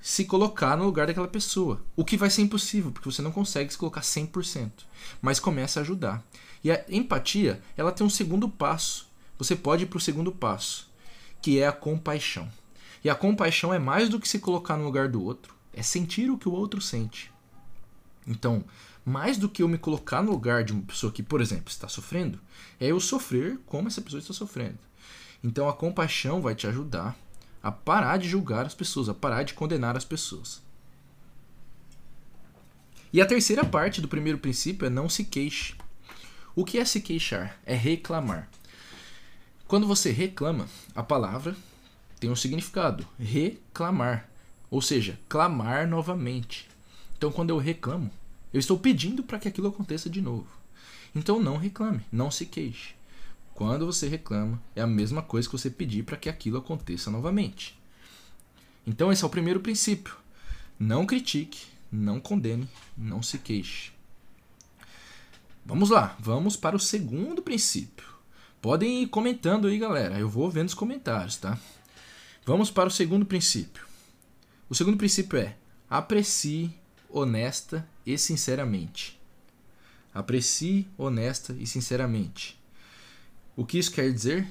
se 0.00 0.24
colocar 0.24 0.76
no 0.76 0.84
lugar 0.84 1.06
daquela 1.06 1.28
pessoa. 1.28 1.82
O 1.96 2.04
que 2.04 2.16
vai 2.16 2.30
ser 2.30 2.42
impossível, 2.42 2.90
porque 2.90 3.10
você 3.10 3.20
não 3.20 3.32
consegue 3.32 3.70
se 3.70 3.78
colocar 3.78 4.00
100%. 4.00 4.70
Mas 5.20 5.40
começa 5.40 5.80
a 5.80 5.82
ajudar. 5.82 6.24
E 6.62 6.70
a 6.70 6.84
empatia, 6.88 7.60
ela 7.76 7.92
tem 7.92 8.06
um 8.06 8.10
segundo 8.10 8.48
passo. 8.48 9.08
Você 9.38 9.54
pode 9.54 9.84
ir 9.84 9.86
para 9.86 9.98
o 9.98 10.00
segundo 10.00 10.32
passo, 10.32 10.90
que 11.40 11.60
é 11.60 11.66
a 11.66 11.72
compaixão. 11.72 12.48
E 13.02 13.08
a 13.08 13.14
compaixão 13.14 13.72
é 13.72 13.78
mais 13.78 14.08
do 14.08 14.18
que 14.18 14.28
se 14.28 14.38
colocar 14.38 14.76
no 14.76 14.84
lugar 14.84 15.08
do 15.08 15.22
outro, 15.22 15.54
é 15.72 15.82
sentir 15.82 16.30
o 16.30 16.38
que 16.38 16.48
o 16.48 16.52
outro 16.52 16.80
sente. 16.80 17.32
Então, 18.26 18.64
mais 19.04 19.38
do 19.38 19.48
que 19.48 19.62
eu 19.62 19.68
me 19.68 19.78
colocar 19.78 20.22
no 20.22 20.30
lugar 20.30 20.62
de 20.62 20.72
uma 20.72 20.82
pessoa 20.82 21.12
que, 21.12 21.22
por 21.22 21.40
exemplo, 21.40 21.68
está 21.68 21.88
sofrendo, 21.88 22.38
é 22.78 22.86
eu 22.88 23.00
sofrer 23.00 23.58
como 23.66 23.88
essa 23.88 24.02
pessoa 24.02 24.20
está 24.20 24.34
sofrendo. 24.34 24.78
Então 25.42 25.68
a 25.68 25.72
compaixão 25.72 26.42
vai 26.42 26.54
te 26.54 26.66
ajudar 26.66 27.16
a 27.62 27.72
parar 27.72 28.18
de 28.18 28.28
julgar 28.28 28.66
as 28.66 28.74
pessoas, 28.74 29.08
a 29.08 29.14
parar 29.14 29.44
de 29.44 29.54
condenar 29.54 29.96
as 29.96 30.04
pessoas. 30.04 30.62
E 33.12 33.20
a 33.20 33.26
terceira 33.26 33.64
parte 33.64 34.00
do 34.00 34.08
primeiro 34.08 34.38
princípio 34.38 34.86
é 34.86 34.90
não 34.90 35.08
se 35.08 35.24
queixe. 35.24 35.74
O 36.54 36.64
que 36.64 36.78
é 36.78 36.84
se 36.84 37.00
queixar? 37.00 37.58
É 37.64 37.74
reclamar. 37.74 38.50
Quando 39.68 39.86
você 39.86 40.10
reclama, 40.10 40.66
a 40.94 41.02
palavra 41.02 41.54
tem 42.18 42.30
um 42.30 42.34
significado: 42.34 43.06
reclamar, 43.18 44.26
ou 44.70 44.80
seja, 44.80 45.20
clamar 45.28 45.86
novamente. 45.86 46.66
Então, 47.18 47.30
quando 47.30 47.50
eu 47.50 47.58
reclamo, 47.58 48.10
eu 48.50 48.58
estou 48.58 48.78
pedindo 48.78 49.22
para 49.22 49.38
que 49.38 49.46
aquilo 49.46 49.68
aconteça 49.68 50.08
de 50.08 50.22
novo. 50.22 50.46
Então 51.14 51.38
não 51.38 51.58
reclame, 51.58 52.00
não 52.10 52.30
se 52.30 52.46
queixe. 52.46 52.94
Quando 53.52 53.84
você 53.84 54.08
reclama, 54.08 54.58
é 54.74 54.80
a 54.80 54.86
mesma 54.86 55.20
coisa 55.20 55.46
que 55.46 55.58
você 55.58 55.68
pedir 55.68 56.02
para 56.02 56.16
que 56.16 56.30
aquilo 56.30 56.56
aconteça 56.56 57.10
novamente. 57.10 57.78
Então, 58.86 59.12
esse 59.12 59.22
é 59.22 59.26
o 59.26 59.30
primeiro 59.30 59.60
princípio. 59.60 60.16
Não 60.78 61.04
critique, 61.04 61.66
não 61.92 62.20
condene, 62.20 62.66
não 62.96 63.22
se 63.22 63.36
queixe. 63.36 63.90
Vamos 65.66 65.90
lá, 65.90 66.16
vamos 66.18 66.56
para 66.56 66.74
o 66.76 66.80
segundo 66.80 67.42
princípio. 67.42 68.17
Podem 68.60 69.02
ir 69.02 69.06
comentando 69.06 69.68
aí, 69.68 69.78
galera. 69.78 70.18
Eu 70.18 70.28
vou 70.28 70.50
vendo 70.50 70.68
os 70.68 70.74
comentários, 70.74 71.36
tá? 71.36 71.58
Vamos 72.44 72.70
para 72.70 72.88
o 72.88 72.92
segundo 72.92 73.24
princípio. 73.24 73.86
O 74.68 74.74
segundo 74.74 74.96
princípio 74.96 75.38
é: 75.38 75.56
aprecie 75.88 76.74
honesta 77.08 77.86
e 78.04 78.18
sinceramente. 78.18 79.18
Aprecie 80.12 80.88
honesta 80.96 81.56
e 81.58 81.66
sinceramente. 81.66 82.58
O 83.56 83.64
que 83.64 83.78
isso 83.78 83.92
quer 83.92 84.12
dizer? 84.12 84.46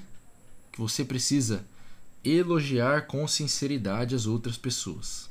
Que 0.72 0.80
você 0.80 1.04
precisa 1.04 1.66
elogiar 2.24 3.08
com 3.08 3.28
sinceridade 3.28 4.16
as 4.16 4.26
outras 4.26 4.58
pessoas. 4.58 5.30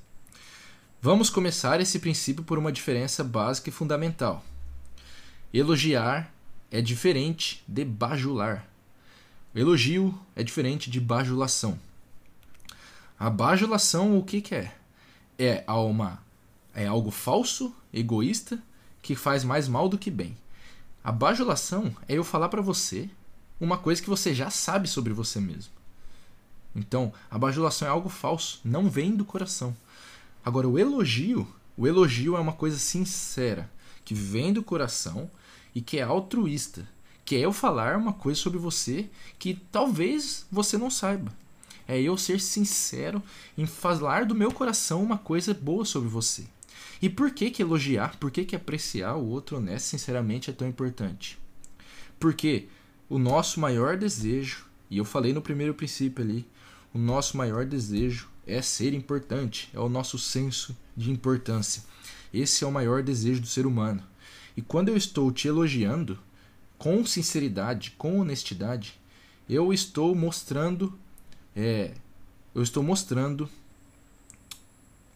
Vamos 1.00 1.30
começar 1.30 1.80
esse 1.80 1.98
princípio 1.98 2.42
por 2.42 2.58
uma 2.58 2.72
diferença 2.72 3.22
básica 3.22 3.68
e 3.68 3.72
fundamental. 3.72 4.44
Elogiar 5.52 6.34
é 6.70 6.80
diferente 6.80 7.62
de 7.66 7.84
bajular. 7.84 8.68
Elogio 9.54 10.18
é 10.34 10.42
diferente 10.42 10.90
de 10.90 11.00
bajulação. 11.00 11.78
A 13.18 13.30
bajulação 13.30 14.18
o 14.18 14.22
que, 14.22 14.40
que 14.40 14.54
é? 14.54 14.76
É 15.38 15.64
uma 15.68 16.20
é 16.74 16.86
algo 16.86 17.10
falso, 17.10 17.74
egoísta, 17.90 18.62
que 19.00 19.16
faz 19.16 19.42
mais 19.42 19.66
mal 19.66 19.88
do 19.88 19.96
que 19.96 20.10
bem. 20.10 20.36
A 21.02 21.10
bajulação 21.10 21.96
é 22.06 22.14
eu 22.14 22.22
falar 22.22 22.50
para 22.50 22.60
você 22.60 23.08
uma 23.58 23.78
coisa 23.78 24.02
que 24.02 24.10
você 24.10 24.34
já 24.34 24.50
sabe 24.50 24.86
sobre 24.86 25.14
você 25.14 25.40
mesmo. 25.40 25.72
Então, 26.74 27.10
a 27.30 27.38
bajulação 27.38 27.88
é 27.88 27.90
algo 27.90 28.10
falso, 28.10 28.60
não 28.62 28.90
vem 28.90 29.16
do 29.16 29.24
coração. 29.24 29.74
Agora, 30.44 30.68
o 30.68 30.78
elogio, 30.78 31.48
o 31.76 31.86
elogio 31.86 32.36
é 32.36 32.40
uma 32.40 32.52
coisa 32.52 32.78
sincera, 32.78 33.70
que 34.04 34.12
vem 34.12 34.52
do 34.52 34.62
coração 34.62 35.30
e 35.76 35.82
que 35.82 35.98
é 35.98 36.02
altruísta, 36.02 36.88
que 37.22 37.36
é 37.36 37.40
eu 37.40 37.52
falar 37.52 37.98
uma 37.98 38.14
coisa 38.14 38.40
sobre 38.40 38.58
você 38.58 39.10
que 39.38 39.60
talvez 39.70 40.46
você 40.50 40.78
não 40.78 40.90
saiba. 40.90 41.30
É 41.86 42.00
eu 42.00 42.16
ser 42.16 42.40
sincero 42.40 43.22
em 43.58 43.66
falar 43.66 44.24
do 44.24 44.34
meu 44.34 44.50
coração 44.50 45.02
uma 45.02 45.18
coisa 45.18 45.52
boa 45.52 45.84
sobre 45.84 46.08
você. 46.08 46.44
E 47.02 47.10
por 47.10 47.30
que 47.30 47.50
que 47.50 47.60
elogiar, 47.60 48.16
por 48.16 48.30
que 48.30 48.46
que 48.46 48.56
apreciar 48.56 49.16
o 49.16 49.26
outro 49.26 49.58
honesto 49.58 49.88
sinceramente 49.88 50.48
é 50.48 50.52
tão 50.54 50.66
importante? 50.66 51.38
Porque 52.18 52.68
o 53.06 53.18
nosso 53.18 53.60
maior 53.60 53.98
desejo, 53.98 54.64
e 54.88 54.96
eu 54.96 55.04
falei 55.04 55.34
no 55.34 55.42
primeiro 55.42 55.74
princípio 55.74 56.24
ali, 56.24 56.48
o 56.94 56.98
nosso 56.98 57.36
maior 57.36 57.66
desejo 57.66 58.30
é 58.46 58.62
ser 58.62 58.94
importante, 58.94 59.68
é 59.74 59.78
o 59.78 59.90
nosso 59.90 60.18
senso 60.18 60.74
de 60.96 61.10
importância. 61.10 61.82
Esse 62.32 62.64
é 62.64 62.66
o 62.66 62.72
maior 62.72 63.02
desejo 63.02 63.42
do 63.42 63.46
ser 63.46 63.66
humano. 63.66 64.02
E 64.56 64.62
quando 64.62 64.88
eu 64.88 64.96
estou 64.96 65.30
te 65.30 65.48
elogiando, 65.48 66.18
com 66.78 67.04
sinceridade, 67.04 67.92
com 67.92 68.20
honestidade, 68.20 68.98
eu 69.48 69.72
estou 69.72 70.14
mostrando, 70.14 70.98
é, 71.54 71.92
eu 72.54 72.62
estou 72.62 72.82
mostrando 72.82 73.48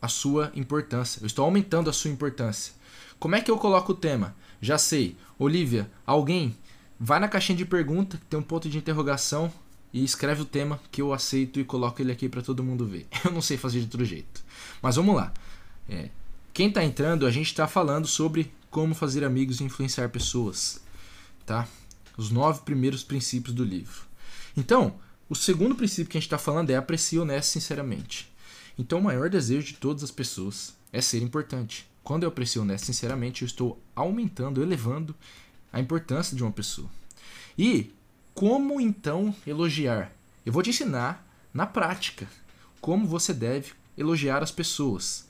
a 0.01 0.09
sua 0.09 0.51
importância. 0.55 1.21
Eu 1.21 1.27
estou 1.27 1.45
aumentando 1.45 1.91
a 1.91 1.93
sua 1.93 2.11
importância. 2.11 2.73
Como 3.19 3.35
é 3.35 3.41
que 3.41 3.51
eu 3.51 3.59
coloco 3.59 3.93
o 3.93 3.95
tema? 3.97 4.35
Já 4.61 4.79
sei. 4.79 5.17
Olivia, 5.39 5.91
alguém 6.07 6.57
vai 6.99 7.19
na 7.19 7.29
caixinha 7.29 7.57
de 7.57 7.65
pergunta, 7.65 8.17
que 8.17 8.25
tem 8.27 8.39
um 8.39 8.43
ponto 8.43 8.69
de 8.69 8.79
interrogação, 8.79 9.53
e 9.93 10.05
escreve 10.05 10.43
o 10.43 10.45
tema 10.45 10.81
que 10.91 11.03
eu 11.03 11.13
aceito 11.13 11.59
e 11.59 11.65
coloco 11.65 12.01
ele 12.01 12.13
aqui 12.13 12.29
para 12.29 12.43
todo 12.43 12.63
mundo 12.63 12.87
ver. 12.87 13.07
Eu 13.25 13.33
não 13.33 13.43
sei 13.43 13.57
fazer 13.57 13.81
de 13.81 13.87
outro 13.87 14.05
jeito. 14.05 14.43
Mas 14.81 14.97
vamos 14.97 15.17
lá. 15.17 15.33
É, 15.89 16.09
quem 16.61 16.69
está 16.69 16.85
entrando, 16.85 17.27
a 17.27 17.31
gente 17.31 17.47
está 17.47 17.67
falando 17.67 18.07
sobre 18.07 18.53
como 18.69 18.95
fazer 18.95 19.25
amigos 19.25 19.61
e 19.61 19.65
influenciar 19.65 20.11
pessoas. 20.11 20.79
Tá? 21.47 21.67
Os 22.19 22.31
nove 22.31 22.61
primeiros 22.67 23.03
princípios 23.03 23.55
do 23.55 23.65
livro. 23.65 24.03
Então, 24.55 24.97
o 25.27 25.35
segundo 25.35 25.75
princípio 25.75 26.11
que 26.11 26.19
a 26.19 26.21
gente 26.21 26.27
está 26.27 26.37
falando 26.37 26.69
é 26.69 26.77
aprecie 26.77 27.19
honesto 27.19 27.49
sinceramente. 27.49 28.31
Então, 28.79 28.99
o 28.99 29.03
maior 29.03 29.31
desejo 29.31 29.69
de 29.69 29.73
todas 29.73 30.05
as 30.05 30.11
pessoas 30.11 30.75
é 30.93 31.01
ser 31.01 31.23
importante. 31.23 31.89
Quando 32.05 32.25
eu 32.25 32.29
aprecio 32.29 32.61
honesto 32.61 32.85
sinceramente, 32.85 33.41
eu 33.41 33.47
estou 33.47 33.81
aumentando, 33.97 34.63
elevando 34.63 35.17
a 35.73 35.81
importância 35.81 36.37
de 36.37 36.43
uma 36.43 36.53
pessoa. 36.53 36.91
E 37.57 37.91
como 38.35 38.79
então 38.79 39.35
elogiar? 39.47 40.13
Eu 40.45 40.53
vou 40.53 40.63
te 40.63 40.69
ensinar 40.69 41.27
na 41.55 41.65
prática 41.65 42.29
como 42.83 43.07
você 43.07 43.33
deve 43.33 43.73
elogiar 43.97 44.43
as 44.43 44.51
pessoas, 44.51 45.27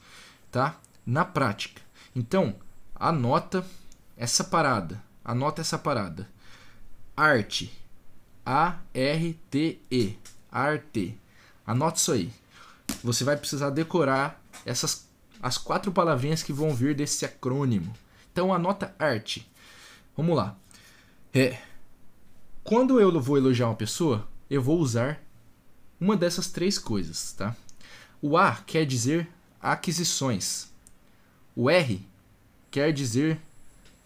tá? 0.50 0.76
Na 1.04 1.24
prática. 1.24 1.80
Então, 2.14 2.56
anota 2.94 3.64
essa 4.16 4.44
parada. 4.44 5.02
Anota 5.24 5.60
essa 5.60 5.78
parada. 5.78 6.28
Arte. 7.16 7.72
A 8.44 8.78
R 8.94 9.34
T 9.50 9.80
E. 9.90 10.16
Arte. 10.50 11.18
Anota 11.66 11.98
isso 11.98 12.12
aí. 12.12 12.32
Você 13.02 13.24
vai 13.24 13.36
precisar 13.36 13.70
decorar 13.70 14.42
essas 14.64 15.08
as 15.42 15.56
quatro 15.56 15.90
palavrinhas 15.90 16.42
que 16.42 16.52
vão 16.52 16.74
vir 16.74 16.94
desse 16.94 17.24
acrônimo. 17.24 17.94
Então 18.32 18.52
anota 18.52 18.94
arte. 18.98 19.50
Vamos 20.16 20.36
lá. 20.36 20.56
É, 21.32 21.58
quando 22.62 23.00
eu 23.00 23.20
vou 23.20 23.38
elogiar 23.38 23.68
uma 23.68 23.74
pessoa, 23.74 24.28
eu 24.48 24.62
vou 24.62 24.78
usar 24.78 25.20
uma 25.98 26.16
dessas 26.16 26.48
três 26.48 26.78
coisas, 26.78 27.32
tá? 27.32 27.56
O 28.20 28.36
A 28.36 28.56
quer 28.66 28.84
dizer 28.84 29.28
aquisições. 29.60 30.69
O 31.54 31.68
R 31.68 32.00
quer 32.70 32.92
dizer 32.92 33.40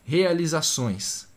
realizações. 0.05 1.29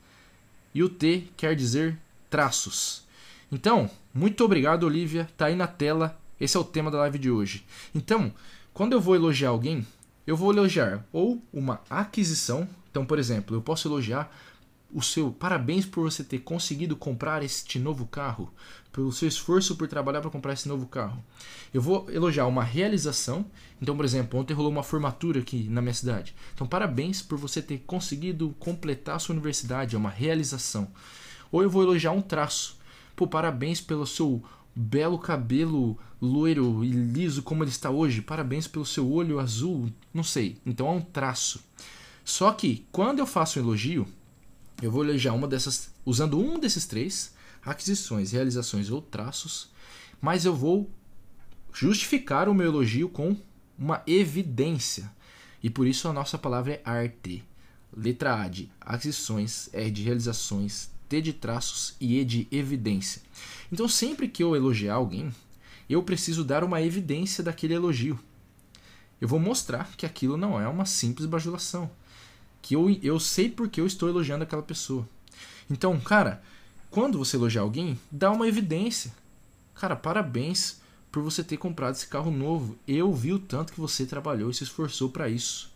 E 0.73 0.83
o 0.83 0.89
T 0.89 1.27
quer 1.35 1.55
dizer 1.55 1.97
traços. 2.29 3.03
Então, 3.51 3.89
muito 4.13 4.43
obrigado, 4.43 4.83
Olivia. 4.83 5.29
Tá 5.37 5.47
aí 5.47 5.55
na 5.55 5.67
tela. 5.67 6.19
Esse 6.39 6.57
é 6.57 6.59
o 6.59 6.63
tema 6.63 6.91
da 6.91 6.99
live 6.99 7.17
de 7.17 7.31
hoje. 7.31 7.65
Então, 7.95 8.33
quando 8.73 8.93
eu 8.93 9.01
vou 9.01 9.15
elogiar 9.15 9.49
alguém, 9.49 9.85
eu 10.25 10.35
vou 10.35 10.51
elogiar 10.51 11.05
ou 11.11 11.41
uma 11.51 11.81
aquisição. 11.89 12.67
Então, 12.91 13.05
por 13.05 13.17
exemplo, 13.17 13.55
eu 13.55 13.61
posso 13.61 13.87
elogiar 13.87 14.31
o 14.93 15.01
seu 15.01 15.31
parabéns 15.31 15.85
por 15.85 16.03
você 16.03 16.23
ter 16.23 16.39
conseguido 16.39 16.95
comprar 16.95 17.43
este 17.43 17.77
novo 17.77 18.05
carro, 18.05 18.51
pelo 18.91 19.11
seu 19.11 19.27
esforço 19.27 19.75
por 19.75 19.87
trabalhar 19.87 20.21
para 20.21 20.29
comprar 20.29 20.53
esse 20.53 20.67
novo 20.67 20.87
carro. 20.87 21.23
Eu 21.73 21.81
vou 21.81 22.09
elogiar 22.09 22.47
uma 22.47 22.63
realização. 22.63 23.45
Então, 23.81 23.95
por 23.95 24.05
exemplo, 24.05 24.39
ontem 24.39 24.53
rolou 24.53 24.71
uma 24.71 24.81
formatura 24.81 25.39
aqui 25.39 25.67
na 25.69 25.81
minha 25.81 25.93
cidade. 25.93 26.33
Então, 26.55 26.65
parabéns 26.65 27.21
por 27.21 27.37
você 27.37 27.61
ter 27.61 27.79
conseguido 27.85 28.55
completar 28.59 29.17
a 29.17 29.19
sua 29.19 29.33
universidade, 29.33 29.95
é 29.95 29.99
uma 29.99 30.09
realização. 30.09 30.87
Ou 31.51 31.61
eu 31.61 31.69
vou 31.69 31.83
elogiar 31.83 32.11
um 32.11 32.21
traço. 32.21 32.77
Pô, 33.15 33.27
parabéns 33.27 33.79
pelo 33.79 34.07
seu 34.07 34.43
belo 34.75 35.17
cabelo 35.17 35.97
loiro 36.21 36.83
e 36.83 36.89
liso 36.89 37.43
como 37.43 37.63
ele 37.63 37.71
está 37.71 37.89
hoje. 37.89 38.21
Parabéns 38.21 38.67
pelo 38.67 38.85
seu 38.85 39.11
olho 39.11 39.39
azul, 39.39 39.91
não 40.13 40.23
sei. 40.23 40.57
Então 40.65 40.87
é 40.87 40.91
um 40.91 41.01
traço. 41.01 41.63
Só 42.23 42.51
que 42.51 42.85
quando 42.91 43.19
eu 43.19 43.25
faço 43.25 43.59
um 43.59 43.63
elogio, 43.63 44.07
eu 44.81 44.91
vou 44.91 45.03
elogiar 45.03 45.33
uma 45.33 45.47
dessas, 45.47 45.89
usando 46.05 46.39
um 46.39 46.59
desses 46.59 46.85
três, 46.85 47.33
aquisições, 47.65 48.31
realizações 48.31 48.89
ou 48.89 49.01
traços, 49.01 49.69
mas 50.21 50.45
eu 50.45 50.55
vou 50.55 50.89
justificar 51.73 52.47
o 52.47 52.53
meu 52.53 52.67
elogio 52.67 53.09
com 53.09 53.35
uma 53.77 54.03
evidência. 54.05 55.11
E 55.63 55.69
por 55.69 55.87
isso 55.87 56.07
a 56.07 56.13
nossa 56.13 56.37
palavra 56.37 56.73
é 56.73 56.81
arte. 56.83 57.43
Letra 57.95 58.41
A 58.41 58.47
de 58.47 58.69
aquisições, 58.79 59.69
R 59.73 59.89
de 59.89 60.03
realizações, 60.03 60.91
T 61.09 61.21
de 61.21 61.33
traços 61.33 61.95
e 61.99 62.19
E 62.19 62.25
de 62.25 62.47
evidência. 62.51 63.21
Então 63.71 63.87
sempre 63.87 64.27
que 64.27 64.43
eu 64.43 64.55
elogiar 64.55 64.95
alguém, 64.95 65.33
eu 65.89 66.03
preciso 66.03 66.43
dar 66.43 66.63
uma 66.63 66.81
evidência 66.81 67.43
daquele 67.43 67.73
elogio. 67.73 68.19
Eu 69.19 69.27
vou 69.27 69.39
mostrar 69.39 69.95
que 69.97 70.05
aquilo 70.05 70.37
não 70.37 70.61
é 70.61 70.67
uma 70.67 70.85
simples 70.85 71.25
bajulação 71.25 71.89
que 72.67 72.75
eu, 72.75 72.89
eu 73.01 73.17
sei 73.17 73.49
porque 73.49 73.79
eu 73.79 73.87
estou 73.87 74.09
elogiando 74.09 74.43
aquela 74.43 74.61
pessoa. 74.61 75.07
Então, 75.69 75.97
cara, 76.01 76.43
quando 76.91 77.17
você 77.17 77.37
elogiar 77.37 77.61
alguém, 77.61 77.97
dá 78.11 78.29
uma 78.29 78.45
evidência. 78.45 79.13
Cara, 79.73 79.95
parabéns 79.95 80.81
por 81.09 81.23
você 81.23 81.41
ter 81.41 81.55
comprado 81.55 81.95
esse 81.95 82.07
carro 82.07 82.29
novo. 82.29 82.77
Eu 82.85 83.13
vi 83.13 83.31
o 83.31 83.39
tanto 83.39 83.71
que 83.71 83.79
você 83.79 84.05
trabalhou 84.05 84.49
e 84.49 84.53
se 84.53 84.65
esforçou 84.65 85.09
para 85.09 85.29
isso. 85.29 85.71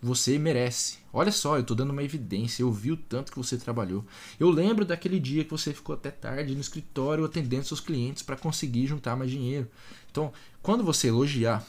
Você 0.00 0.38
merece. 0.38 0.98
Olha 1.12 1.32
só, 1.32 1.56
eu 1.56 1.62
estou 1.62 1.76
dando 1.76 1.90
uma 1.90 2.04
evidência. 2.04 2.62
Eu 2.62 2.70
vi 2.70 2.92
o 2.92 2.96
tanto 2.96 3.32
que 3.32 3.38
você 3.38 3.56
trabalhou. 3.56 4.04
Eu 4.38 4.48
lembro 4.48 4.84
daquele 4.84 5.18
dia 5.18 5.42
que 5.42 5.50
você 5.50 5.74
ficou 5.74 5.96
até 5.96 6.12
tarde 6.12 6.54
no 6.54 6.60
escritório 6.60 7.24
atendendo 7.24 7.64
seus 7.64 7.80
clientes 7.80 8.22
para 8.22 8.36
conseguir 8.36 8.86
juntar 8.86 9.16
mais 9.16 9.32
dinheiro. 9.32 9.68
Então, 10.12 10.32
quando 10.62 10.84
você 10.84 11.08
elogiar, 11.08 11.66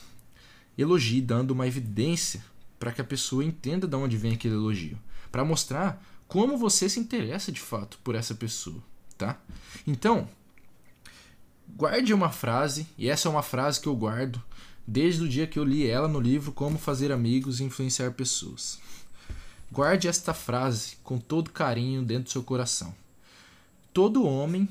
elogie 0.77 1.19
dando 1.19 1.49
uma 1.49 1.65
evidência 1.65 2.43
para 2.79 2.91
que 2.91 3.01
a 3.01 3.05
pessoa 3.05 3.43
entenda 3.43 3.87
de 3.87 3.95
onde 3.95 4.17
vem 4.17 4.33
aquele 4.33 4.55
elogio, 4.55 4.97
para 5.31 5.45
mostrar 5.45 6.03
como 6.27 6.57
você 6.57 6.89
se 6.89 6.99
interessa 6.99 7.51
de 7.51 7.59
fato 7.59 7.99
por 8.03 8.15
essa 8.15 8.35
pessoa. 8.35 8.81
tá? 9.17 9.39
Então, 9.85 10.27
guarde 11.75 12.13
uma 12.13 12.29
frase, 12.29 12.87
e 12.97 13.09
essa 13.09 13.27
é 13.27 13.31
uma 13.31 13.41
frase 13.43 13.79
que 13.81 13.87
eu 13.87 13.95
guardo 13.95 14.41
desde 14.85 15.23
o 15.23 15.27
dia 15.27 15.47
que 15.47 15.59
eu 15.59 15.63
li 15.63 15.87
ela 15.87 16.07
no 16.07 16.19
livro 16.19 16.51
Como 16.51 16.77
Fazer 16.77 17.11
Amigos 17.11 17.59
e 17.59 17.63
Influenciar 17.63 18.11
Pessoas. 18.11 18.79
Guarde 19.69 20.07
esta 20.07 20.33
frase 20.33 20.95
com 21.03 21.17
todo 21.17 21.51
carinho 21.51 22.01
dentro 22.01 22.25
do 22.25 22.29
seu 22.29 22.41
coração. 22.41 22.95
Todo 23.93 24.25
homem, 24.25 24.69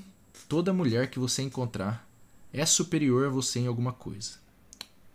toda 0.49 0.73
mulher 0.73 1.11
que 1.11 1.19
você 1.19 1.43
encontrar 1.43 2.09
é 2.53 2.65
superior 2.65 3.27
a 3.27 3.31
você 3.31 3.61
em 3.61 3.67
alguma 3.67 3.93
coisa. 3.93 4.39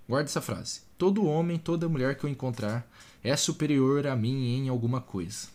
Guarde 0.08 0.30
essa 0.30 0.42
frase. 0.42 0.82
Todo 1.02 1.26
homem, 1.26 1.58
toda 1.58 1.90
mulher 1.90 2.16
que 2.16 2.24
eu 2.24 2.30
encontrar 2.30 2.88
é 3.24 3.36
superior 3.36 4.06
a 4.06 4.16
mim 4.16 4.56
em 4.56 4.70
alguma 4.70 5.02
coisa. 5.02 5.48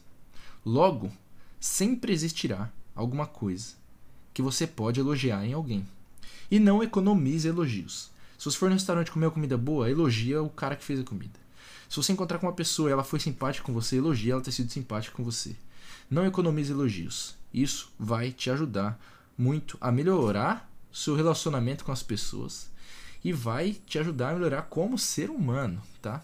Logo, 0.64 1.08
sempre 1.60 2.12
existirá 2.12 2.72
alguma 2.96 3.28
coisa 3.28 3.74
que 4.34 4.42
você 4.42 4.66
pode 4.66 4.98
elogiar 4.98 5.46
em 5.46 5.52
alguém. 5.52 5.86
E 6.50 6.58
não 6.58 6.82
economize 6.82 7.46
elogios. 7.46 8.10
Se 8.36 8.44
você 8.44 8.58
for 8.58 8.68
no 8.68 8.74
restaurante 8.74 9.12
comer 9.12 9.30
comida 9.30 9.56
boa, 9.56 9.88
elogia 9.88 10.42
o 10.42 10.50
cara 10.50 10.74
que 10.74 10.82
fez 10.82 10.98
a 10.98 11.04
comida. 11.04 11.38
Se 11.88 11.94
você 11.94 12.12
encontrar 12.12 12.40
com 12.40 12.48
uma 12.48 12.52
pessoa 12.52 12.90
e 12.90 12.92
ela 12.92 13.04
foi 13.04 13.20
simpática 13.20 13.64
com 13.64 13.72
você, 13.72 13.98
elogie 13.98 14.32
ela 14.32 14.40
ter 14.40 14.50
sido 14.50 14.72
simpática 14.72 15.14
com 15.14 15.22
você. 15.22 15.54
Não 16.10 16.26
economize 16.26 16.72
elogios. 16.72 17.36
Isso 17.54 17.92
vai 17.96 18.32
te 18.32 18.50
ajudar 18.50 19.00
muito 19.38 19.78
a 19.80 19.92
melhorar 19.92 20.68
seu 20.92 21.14
relacionamento 21.14 21.84
com 21.84 21.92
as 21.92 22.02
pessoas 22.02 22.68
e 23.26 23.32
vai 23.32 23.72
te 23.72 23.98
ajudar 23.98 24.30
a 24.30 24.34
melhorar 24.34 24.62
como 24.62 24.96
ser 24.96 25.30
humano, 25.30 25.82
tá? 26.00 26.22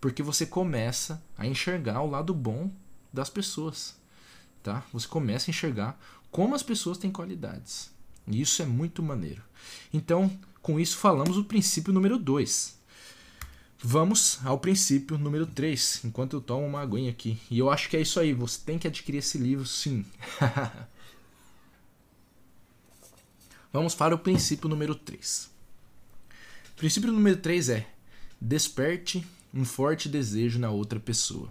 Porque 0.00 0.24
você 0.24 0.44
começa 0.44 1.22
a 1.38 1.46
enxergar 1.46 2.02
o 2.02 2.10
lado 2.10 2.34
bom 2.34 2.68
das 3.12 3.30
pessoas, 3.30 3.94
tá? 4.60 4.82
Você 4.92 5.06
começa 5.06 5.48
a 5.48 5.52
enxergar 5.52 5.96
como 6.32 6.56
as 6.56 6.62
pessoas 6.64 6.98
têm 6.98 7.12
qualidades. 7.12 7.92
E 8.26 8.40
isso 8.40 8.60
é 8.60 8.64
muito 8.66 9.04
maneiro. 9.04 9.40
Então, 9.94 10.36
com 10.60 10.80
isso 10.80 10.96
falamos 10.96 11.38
o 11.38 11.44
princípio 11.44 11.92
número 11.92 12.18
2. 12.18 12.76
Vamos 13.78 14.40
ao 14.44 14.58
princípio 14.58 15.16
número 15.16 15.46
3, 15.46 16.00
enquanto 16.06 16.32
eu 16.34 16.40
tomo 16.40 16.66
uma 16.66 16.80
aguinha 16.80 17.12
aqui. 17.12 17.38
E 17.48 17.60
eu 17.60 17.70
acho 17.70 17.88
que 17.88 17.96
é 17.96 18.00
isso 18.00 18.18
aí, 18.18 18.34
você 18.34 18.58
tem 18.66 18.80
que 18.80 18.88
adquirir 18.88 19.18
esse 19.18 19.38
livro 19.38 19.64
sim. 19.64 20.04
Vamos 23.72 23.94
para 23.94 24.12
o 24.12 24.18
princípio 24.18 24.68
número 24.68 24.96
3. 24.96 25.51
Princípio 26.82 27.12
número 27.12 27.36
3 27.36 27.68
é: 27.68 27.86
desperte 28.40 29.24
um 29.54 29.64
forte 29.64 30.08
desejo 30.08 30.58
na 30.58 30.68
outra 30.68 30.98
pessoa. 30.98 31.48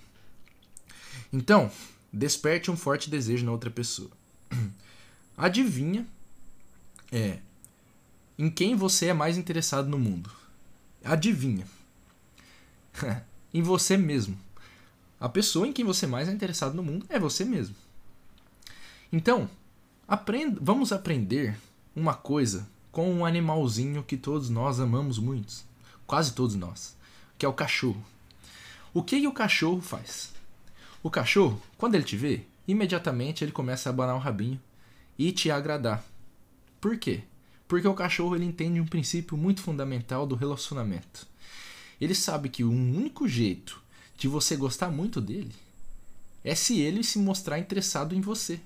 Então, 1.31 1.71
desperte 2.11 2.69
um 2.69 2.75
forte 2.75 3.09
desejo 3.09 3.45
na 3.45 3.53
outra 3.53 3.71
pessoa. 3.71 4.11
Adivinha 5.38 6.05
é 7.09 7.39
em 8.38 8.50
quem 8.50 8.75
você 8.75 9.05
é 9.05 9.13
mais 9.13 9.38
interessado 9.38 9.88
no 9.88 9.97
mundo? 9.97 10.29
Adivinha. 11.01 11.65
em 13.53 13.61
você 13.61 13.95
mesmo. 13.95 14.38
A 15.17 15.29
pessoa 15.29 15.65
em 15.65 15.71
quem 15.71 15.85
você 15.85 16.05
mais 16.05 16.27
é 16.27 16.33
interessado 16.33 16.73
no 16.73 16.83
mundo 16.83 17.05
é 17.07 17.17
você 17.17 17.45
mesmo. 17.45 17.77
Então, 19.09 19.50
vamos 20.59 20.91
aprender 20.91 21.57
uma 21.95 22.15
coisa 22.15 22.67
com 22.91 23.12
um 23.12 23.25
animalzinho 23.25 24.03
que 24.03 24.17
todos 24.17 24.50
nós 24.50 24.79
amamos 24.79 25.17
muito, 25.17 25.63
quase 26.05 26.33
todos 26.33 26.55
nós, 26.55 26.95
que 27.38 27.45
é 27.45 27.50
o 27.50 27.53
cachorro. 27.53 28.03
O 28.93 29.01
que, 29.01 29.21
que 29.21 29.27
o 29.27 29.33
cachorro 29.33 29.81
faz? 29.81 30.33
O 31.01 31.10
cachorro, 31.10 31.62
quando 31.77 31.95
ele 31.95 32.03
te 32.03 32.17
vê, 32.17 32.41
imediatamente 32.67 33.43
ele 33.43 33.51
começa 33.51 33.89
a 33.89 33.91
abanar 33.91 34.15
o 34.15 34.19
rabinho 34.19 34.60
e 35.17 35.31
te 35.31 35.50
agradar. 35.50 36.03
Por 36.79 36.98
quê? 36.98 37.24
Porque 37.67 37.88
o 37.88 37.93
cachorro 37.93 38.36
ele 38.36 38.45
entende 38.45 38.81
um 38.81 38.86
princípio 38.86 39.38
muito 39.38 39.62
fundamental 39.62 40.27
do 40.27 40.36
relacionamento. 40.36 41.25
Ele 42.00 42.13
sabe 42.13 42.50
que 42.50 42.63
o 42.63 42.71
único 42.71 43.27
jeito 43.27 43.81
de 44.18 44.27
você 44.27 44.55
gostar 44.55 44.92
muito 44.92 45.22
dele 45.22 45.53
é 46.44 46.53
se 46.53 46.79
ele 46.81 47.03
se 47.03 47.20
mostrar 47.20 47.59
interessado 47.59 48.13
em 48.13 48.22
você. 48.22 48.59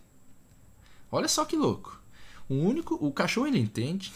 Olha 1.11 1.27
só 1.27 1.45
que 1.45 1.55
louco. 1.55 1.99
O 2.47 2.55
único, 2.55 2.95
o 2.95 3.11
cachorro 3.11 3.47
ele 3.47 3.59
entende 3.59 4.13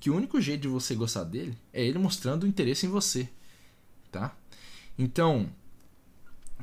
que 0.00 0.10
o 0.10 0.16
único 0.16 0.40
jeito 0.40 0.62
de 0.62 0.68
você 0.68 0.94
gostar 0.94 1.24
dele 1.24 1.56
é 1.72 1.84
ele 1.84 1.98
mostrando 1.98 2.46
interesse 2.46 2.86
em 2.86 2.90
você, 2.90 3.28
tá? 4.10 4.36
Então, 4.98 5.48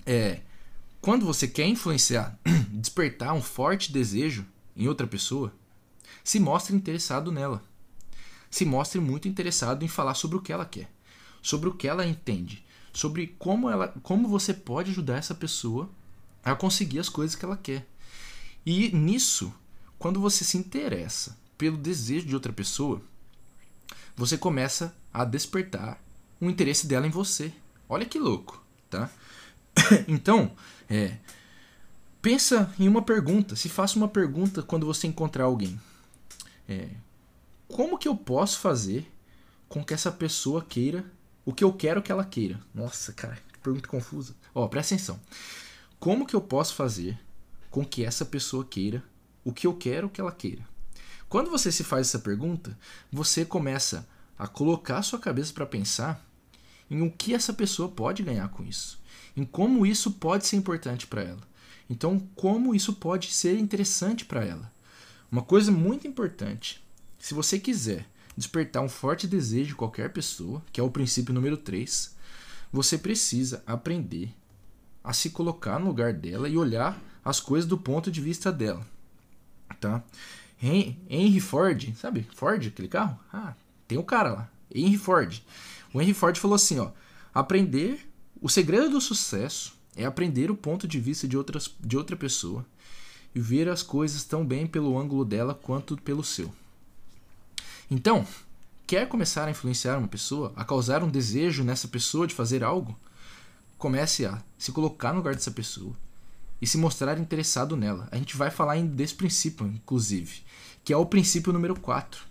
é, 0.05 0.41
quando 0.99 1.25
você 1.25 1.47
quer 1.47 1.67
influenciar, 1.67 2.39
despertar 2.71 3.33
um 3.33 3.41
forte 3.41 3.91
desejo 3.91 4.45
em 4.75 4.87
outra 4.87 5.07
pessoa, 5.07 5.53
se 6.23 6.39
mostre 6.39 6.75
interessado 6.75 7.31
nela. 7.31 7.63
Se 8.49 8.65
mostre 8.65 8.99
muito 8.99 9.27
interessado 9.27 9.83
em 9.83 9.87
falar 9.87 10.13
sobre 10.13 10.37
o 10.37 10.41
que 10.41 10.51
ela 10.51 10.65
quer 10.65 10.89
sobre 11.41 11.67
o 11.67 11.73
que 11.73 11.87
ela 11.87 12.05
entende, 12.05 12.63
sobre 12.93 13.27
como, 13.39 13.69
ela, 13.69 13.87
como 14.03 14.27
você 14.27 14.53
pode 14.53 14.91
ajudar 14.91 15.17
essa 15.17 15.33
pessoa 15.33 15.89
a 16.43 16.55
conseguir 16.55 16.99
as 16.99 17.09
coisas 17.09 17.35
que 17.35 17.43
ela 17.43 17.57
quer. 17.57 17.87
E 18.65 18.91
nisso, 18.95 19.53
quando 20.01 20.19
você 20.19 20.43
se 20.43 20.57
interessa 20.57 21.37
pelo 21.59 21.77
desejo 21.77 22.25
de 22.25 22.33
outra 22.33 22.51
pessoa, 22.51 22.99
você 24.15 24.35
começa 24.35 24.97
a 25.13 25.23
despertar 25.23 26.03
o 26.39 26.49
interesse 26.49 26.87
dela 26.87 27.05
em 27.05 27.11
você. 27.11 27.53
Olha 27.87 28.03
que 28.03 28.17
louco, 28.17 28.65
tá? 28.89 29.11
então, 30.09 30.55
é, 30.89 31.17
pensa 32.19 32.73
em 32.79 32.87
uma 32.87 33.03
pergunta. 33.03 33.55
Se 33.55 33.69
faça 33.69 33.95
uma 33.95 34.07
pergunta 34.07 34.63
quando 34.63 34.87
você 34.87 35.05
encontrar 35.05 35.43
alguém. 35.43 35.79
É, 36.67 36.89
como 37.67 37.95
que 37.95 38.07
eu 38.07 38.15
posso 38.15 38.57
fazer 38.57 39.07
com 39.69 39.85
que 39.85 39.93
essa 39.93 40.11
pessoa 40.11 40.65
queira 40.67 41.05
o 41.45 41.53
que 41.53 41.63
eu 41.63 41.71
quero 41.71 42.01
que 42.01 42.11
ela 42.11 42.25
queira. 42.25 42.59
Nossa, 42.73 43.13
cara, 43.13 43.37
que 43.53 43.59
pergunta 43.59 43.87
confusa. 43.87 44.35
Ó, 44.55 44.67
presta 44.67 44.95
atenção. 44.95 45.19
Como 45.99 46.25
que 46.25 46.35
eu 46.35 46.41
posso 46.41 46.73
fazer 46.73 47.19
com 47.69 47.85
que 47.85 48.03
essa 48.03 48.25
pessoa 48.25 48.65
queira 48.65 49.03
o 49.43 49.51
que 49.51 49.67
eu 49.67 49.73
quero 49.73 50.09
que 50.09 50.21
ela 50.21 50.31
queira? 50.31 50.67
Quando 51.29 51.49
você 51.49 51.71
se 51.71 51.83
faz 51.83 52.07
essa 52.07 52.19
pergunta, 52.19 52.77
você 53.11 53.45
começa 53.45 54.07
a 54.37 54.47
colocar 54.47 55.01
sua 55.01 55.19
cabeça 55.19 55.53
para 55.53 55.65
pensar 55.65 56.25
em 56.89 57.01
o 57.01 57.09
que 57.09 57.33
essa 57.33 57.53
pessoa 57.53 57.87
pode 57.87 58.21
ganhar 58.21 58.49
com 58.49 58.63
isso, 58.63 58.99
em 59.35 59.45
como 59.45 59.85
isso 59.85 60.11
pode 60.11 60.45
ser 60.45 60.57
importante 60.57 61.07
para 61.07 61.21
ela. 61.21 61.41
Então, 61.89 62.19
como 62.35 62.75
isso 62.75 62.93
pode 62.93 63.31
ser 63.31 63.57
interessante 63.57 64.25
para 64.25 64.43
ela. 64.43 64.71
Uma 65.31 65.41
coisa 65.41 65.71
muito 65.71 66.07
importante, 66.07 66.83
se 67.17 67.33
você 67.33 67.57
quiser 67.57 68.05
despertar 68.35 68.81
um 68.81 68.89
forte 68.89 69.27
desejo 69.27 69.69
de 69.69 69.75
qualquer 69.75 70.11
pessoa, 70.11 70.61
que 70.71 70.79
é 70.79 70.83
o 70.83 70.91
princípio 70.91 71.33
número 71.33 71.55
3, 71.55 72.15
você 72.71 72.97
precisa 72.97 73.63
aprender 73.65 74.33
a 75.03 75.13
se 75.13 75.29
colocar 75.29 75.79
no 75.79 75.87
lugar 75.87 76.13
dela 76.13 76.49
e 76.49 76.57
olhar 76.57 77.01
as 77.23 77.39
coisas 77.39 77.69
do 77.69 77.77
ponto 77.77 78.11
de 78.11 78.21
vista 78.21 78.51
dela. 78.51 78.85
Tá? 79.79 80.03
Henry 80.61 81.39
Ford, 81.39 81.93
sabe? 81.95 82.27
Ford, 82.35 82.67
aquele 82.67 82.87
carro? 82.87 83.19
Ah, 83.33 83.53
tem 83.87 83.97
o 83.97 84.01
um 84.01 84.05
cara 84.05 84.31
lá. 84.31 84.49
Henry 84.73 84.97
Ford. 84.97 85.41
O 85.93 86.01
Henry 86.01 86.13
Ford 86.13 86.37
falou 86.37 86.55
assim, 86.55 86.79
ó: 86.79 86.91
aprender 87.33 88.07
o 88.41 88.49
segredo 88.49 88.89
do 88.89 89.01
sucesso 89.01 89.73
é 89.95 90.05
aprender 90.05 90.49
o 90.49 90.55
ponto 90.55 90.87
de 90.87 90.99
vista 90.99 91.27
de, 91.27 91.37
outras, 91.37 91.69
de 91.79 91.97
outra 91.97 92.15
pessoa 92.15 92.65
e 93.33 93.39
ver 93.39 93.69
as 93.69 93.83
coisas 93.83 94.23
tão 94.23 94.45
bem 94.45 94.67
pelo 94.67 94.97
ângulo 94.97 95.25
dela 95.25 95.53
quanto 95.53 95.97
pelo 95.97 96.23
seu. 96.23 96.53
Então, 97.89 98.25
quer 98.87 99.07
começar 99.07 99.47
a 99.47 99.51
influenciar 99.51 99.97
uma 99.97 100.07
pessoa, 100.07 100.53
a 100.55 100.63
causar 100.63 101.03
um 101.03 101.09
desejo 101.09 101.63
nessa 101.63 101.87
pessoa 101.87 102.27
de 102.27 102.33
fazer 102.33 102.63
algo? 102.63 102.97
Comece 103.77 104.25
a 104.25 104.41
se 104.57 104.71
colocar 104.71 105.11
no 105.11 105.17
lugar 105.17 105.33
dessa 105.33 105.51
pessoa 105.51 105.95
e 106.61 106.67
se 106.67 106.77
mostrar 106.77 107.17
interessado 107.19 107.75
nela. 107.75 108.07
A 108.11 108.17
gente 108.17 108.37
vai 108.37 108.51
falar 108.51 108.79
desse 108.83 109.15
princípio, 109.15 109.65
inclusive, 109.65 110.41
que 110.83 110.93
é 110.93 110.97
o 110.97 111.05
princípio 111.05 111.51
número 111.51 111.79
4. 111.79 112.23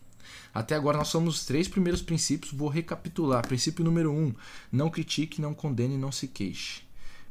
Até 0.53 0.75
agora 0.75 0.99
nós 0.99 1.09
somos 1.09 1.37
os 1.37 1.45
três 1.45 1.69
primeiros 1.69 2.03
princípios, 2.03 2.53
vou 2.53 2.69
recapitular. 2.69 3.47
Princípio 3.47 3.85
número 3.85 4.11
1, 4.11 4.15
um, 4.15 4.35
não 4.71 4.91
critique, 4.91 5.41
não 5.41 5.55
condene, 5.55 5.97
não 5.97 6.11
se 6.11 6.27
queixe. 6.27 6.83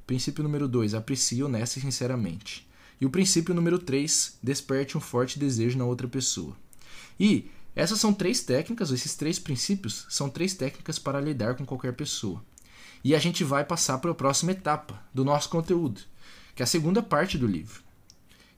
Princípio 0.08 0.44
número 0.44 0.68
2, 0.68 0.94
aprecie 0.94 1.44
honesta 1.44 1.80
e 1.80 1.82
sinceramente. 1.82 2.68
E 3.00 3.06
o 3.06 3.10
princípio 3.10 3.54
número 3.54 3.78
3, 3.80 4.38
desperte 4.42 4.98
um 4.98 5.02
forte 5.02 5.38
desejo 5.38 5.78
na 5.78 5.86
outra 5.86 6.08
pessoa. 6.08 6.56
E 7.20 7.50
essas 7.76 8.00
são 8.00 8.14
três 8.14 8.42
técnicas, 8.42 8.92
esses 8.92 9.16
três 9.16 9.38
princípios 9.38 10.06
são 10.10 10.30
três 10.30 10.54
técnicas 10.54 10.98
para 10.98 11.22
lidar 11.22 11.56
com 11.56 11.66
qualquer 11.66 11.94
pessoa. 11.94 12.44
E 13.04 13.16
a 13.16 13.20
gente 13.20 13.44
vai 13.44 13.64
passar 13.64 13.98
para 14.00 14.12
a 14.12 14.16
próxima 14.16 14.52
etapa 14.52 15.02
do 15.14 15.24
nosso 15.24 15.50
conteúdo, 15.50 16.02
que 16.56 16.62
é 16.62 16.66
a 16.66 16.68
segunda 16.68 17.02
parte 17.02 17.38
do 17.38 17.48
livro, 17.48 17.84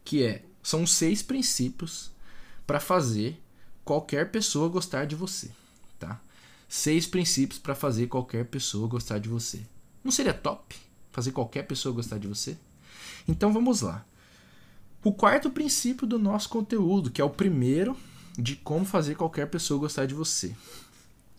que 0.04 0.23
é 0.23 0.43
são 0.63 0.86
seis 0.86 1.21
princípios 1.21 2.12
para 2.65 2.80
fazer 2.80 3.41
qualquer 3.84 4.32
pessoa 4.32 4.69
gostar 4.69 5.06
de 5.06 5.15
você, 5.15 5.51
tá? 5.99 6.21
Seis 6.67 7.06
princípios 7.06 7.60
para 7.60 7.75
fazer 7.75 8.08
qualquer 8.08 8.45
pessoa 8.45 8.88
gostar 8.88 9.19
de 9.19 9.27
você. 9.27 9.62
Não 10.04 10.12
seria 10.12 10.34
top 10.34 10.75
fazer 11.12 11.32
qualquer 11.32 11.63
pessoa 11.63 11.93
gostar 11.93 12.17
de 12.17 12.27
você? 12.27 12.58
Então 13.27 13.51
vamos 13.51 13.82
lá. 13.82 14.06
O 15.04 15.12
quarto 15.12 15.49
princípio 15.49 16.08
do 16.08 16.19
nosso 16.19 16.47
conteúdo, 16.47 17.10
que 17.10 17.21
é 17.21 17.23
o 17.23 17.30
primeiro 17.30 17.97
de 18.38 18.56
como 18.56 18.86
fazer 18.86 19.15
qualquer 19.15 19.47
pessoa 19.47 19.80
gostar 19.80 20.06
de 20.06 20.13
você, 20.13 20.56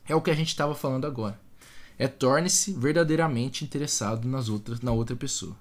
é 0.06 0.14
o 0.14 0.20
que 0.20 0.30
a 0.30 0.34
gente 0.34 0.48
estava 0.48 0.74
falando 0.74 1.06
agora. 1.06 1.40
É 1.96 2.08
torne-se 2.08 2.72
verdadeiramente 2.72 3.64
interessado 3.64 4.26
nas 4.26 4.48
outras, 4.48 4.80
na 4.80 4.90
outra 4.90 5.14
pessoa. 5.14 5.56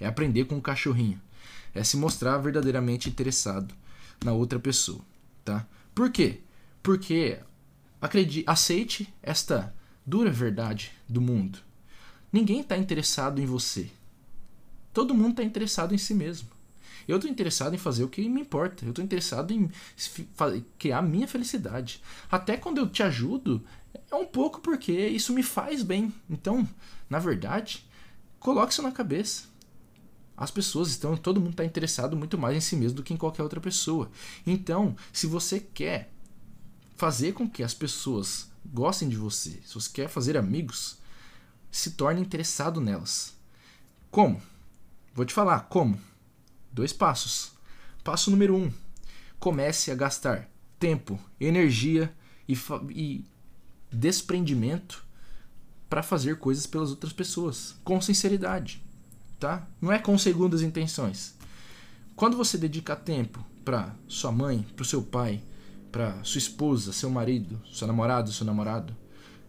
É 0.00 0.06
aprender 0.06 0.44
com 0.44 0.56
o 0.56 0.62
cachorrinho. 0.62 1.20
É 1.74 1.84
se 1.84 1.96
mostrar 1.96 2.38
verdadeiramente 2.38 3.08
interessado 3.08 3.74
na 4.24 4.32
outra 4.32 4.58
pessoa, 4.58 5.00
tá? 5.44 5.66
Por 5.94 6.10
quê? 6.10 6.40
Porque 6.82 7.38
acredite, 8.00 8.44
aceite 8.46 9.12
esta 9.22 9.74
dura 10.04 10.30
verdade 10.30 10.92
do 11.08 11.20
mundo. 11.20 11.58
Ninguém 12.32 12.60
está 12.60 12.76
interessado 12.76 13.40
em 13.40 13.46
você. 13.46 13.90
Todo 14.92 15.14
mundo 15.14 15.30
está 15.30 15.44
interessado 15.44 15.94
em 15.94 15.98
si 15.98 16.14
mesmo. 16.14 16.48
Eu 17.06 17.16
estou 17.16 17.30
interessado 17.30 17.74
em 17.74 17.78
fazer 17.78 18.04
o 18.04 18.08
que 18.08 18.28
me 18.28 18.40
importa. 18.40 18.84
Eu 18.84 18.90
estou 18.90 19.04
interessado 19.04 19.52
em 19.52 19.70
criar 20.78 20.98
a 20.98 21.02
minha 21.02 21.28
felicidade. 21.28 22.02
Até 22.30 22.56
quando 22.56 22.78
eu 22.78 22.88
te 22.88 23.02
ajudo, 23.02 23.64
é 24.10 24.14
um 24.14 24.26
pouco 24.26 24.60
porque 24.60 24.92
isso 24.92 25.32
me 25.32 25.42
faz 25.42 25.82
bem. 25.82 26.12
Então, 26.28 26.68
na 27.08 27.18
verdade, 27.18 27.86
coloque 28.38 28.72
isso 28.72 28.82
na 28.82 28.92
cabeça. 28.92 29.44
As 30.38 30.52
pessoas 30.52 30.88
estão, 30.88 31.16
todo 31.16 31.40
mundo 31.40 31.50
está 31.50 31.64
interessado 31.64 32.16
muito 32.16 32.38
mais 32.38 32.56
em 32.56 32.60
si 32.60 32.76
mesmo 32.76 32.98
do 32.98 33.02
que 33.02 33.12
em 33.12 33.16
qualquer 33.16 33.42
outra 33.42 33.60
pessoa. 33.60 34.08
Então, 34.46 34.94
se 35.12 35.26
você 35.26 35.58
quer 35.58 36.12
fazer 36.96 37.32
com 37.32 37.50
que 37.50 37.62
as 37.62 37.74
pessoas 37.74 38.48
gostem 38.64 39.08
de 39.08 39.16
você, 39.16 39.60
se 39.66 39.74
você 39.74 39.90
quer 39.92 40.08
fazer 40.08 40.36
amigos, 40.36 40.98
se 41.72 41.90
torne 41.90 42.20
interessado 42.20 42.80
nelas. 42.80 43.36
Como? 44.12 44.40
Vou 45.12 45.24
te 45.24 45.34
falar 45.34 45.62
como. 45.62 46.00
Dois 46.72 46.92
passos. 46.92 47.50
Passo 48.04 48.30
número 48.30 48.54
um: 48.54 48.72
comece 49.40 49.90
a 49.90 49.94
gastar 49.96 50.48
tempo, 50.78 51.18
energia 51.40 52.14
e, 52.48 52.56
e 52.90 53.24
desprendimento 53.90 55.04
para 55.90 56.02
fazer 56.02 56.38
coisas 56.38 56.64
pelas 56.64 56.90
outras 56.90 57.12
pessoas, 57.12 57.74
com 57.82 58.00
sinceridade, 58.00 58.84
tá? 59.38 59.66
Não 59.80 59.92
é 59.92 59.98
com 59.98 60.16
segundas 60.18 60.62
intenções. 60.62 61.34
Quando 62.16 62.36
você 62.36 62.58
dedica 62.58 62.96
tempo 62.96 63.44
para 63.64 63.94
sua 64.08 64.32
mãe, 64.32 64.66
para 64.74 64.82
o 64.82 64.86
seu 64.86 65.02
pai, 65.02 65.40
para 65.92 66.22
sua 66.24 66.38
esposa, 66.38 66.92
seu 66.92 67.10
marido, 67.10 67.60
seu 67.72 67.86
namorado, 67.86 68.32
seu 68.32 68.44
namorado, 68.44 68.94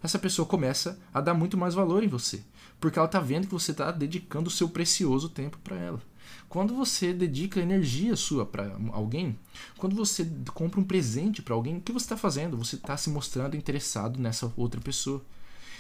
essa 0.01 0.19
pessoa 0.19 0.45
começa 0.45 0.99
a 1.13 1.19
dar 1.19 1.33
muito 1.33 1.57
mais 1.57 1.73
valor 1.73 2.03
em 2.03 2.07
você, 2.07 2.41
porque 2.79 2.97
ela 2.97 3.05
está 3.05 3.19
vendo 3.19 3.47
que 3.47 3.53
você 3.53 3.71
está 3.71 3.91
dedicando 3.91 4.47
o 4.47 4.51
seu 4.51 4.69
precioso 4.69 5.29
tempo 5.29 5.57
para 5.63 5.75
ela. 5.75 6.01
Quando 6.47 6.73
você 6.75 7.13
dedica 7.13 7.59
energia 7.59 8.15
sua 8.15 8.45
para 8.45 8.75
alguém, 8.91 9.37
quando 9.77 9.95
você 9.95 10.27
compra 10.53 10.79
um 10.79 10.83
presente 10.83 11.41
para 11.41 11.53
alguém, 11.53 11.77
o 11.77 11.81
que 11.81 11.91
você 11.91 12.05
está 12.05 12.17
fazendo? 12.17 12.57
Você 12.57 12.75
está 12.75 12.95
se 12.97 13.09
mostrando 13.09 13.57
interessado 13.57 14.19
nessa 14.19 14.51
outra 14.55 14.79
pessoa. 14.79 15.23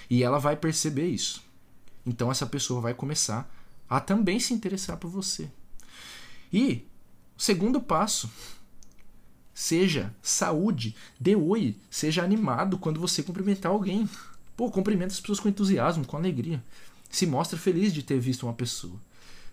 E 0.09 0.23
ela 0.23 0.39
vai 0.39 0.55
perceber 0.55 1.07
isso. 1.07 1.43
Então 2.05 2.31
essa 2.31 2.45
pessoa 2.45 2.81
vai 2.81 2.93
começar 2.93 3.49
a 3.89 3.99
também 3.99 4.39
se 4.39 4.53
interessar 4.53 4.97
por 4.97 5.09
você. 5.09 5.49
E 6.53 6.85
o 7.37 7.41
segundo 7.41 7.81
passo, 7.81 8.29
seja 9.53 10.13
saúde, 10.21 10.95
dê 11.19 11.35
oi, 11.35 11.75
seja 11.89 12.23
animado 12.23 12.77
quando 12.77 12.99
você 12.99 13.23
cumprimentar 13.23 13.71
alguém. 13.71 14.09
Pô, 14.55 14.69
cumprimenta 14.69 15.13
as 15.13 15.19
pessoas 15.19 15.39
com 15.39 15.49
entusiasmo, 15.49 16.05
com 16.05 16.17
alegria. 16.17 16.63
Se 17.09 17.25
mostra 17.25 17.57
feliz 17.57 17.93
de 17.93 18.03
ter 18.03 18.19
visto 18.19 18.43
uma 18.43 18.53
pessoa. 18.53 18.99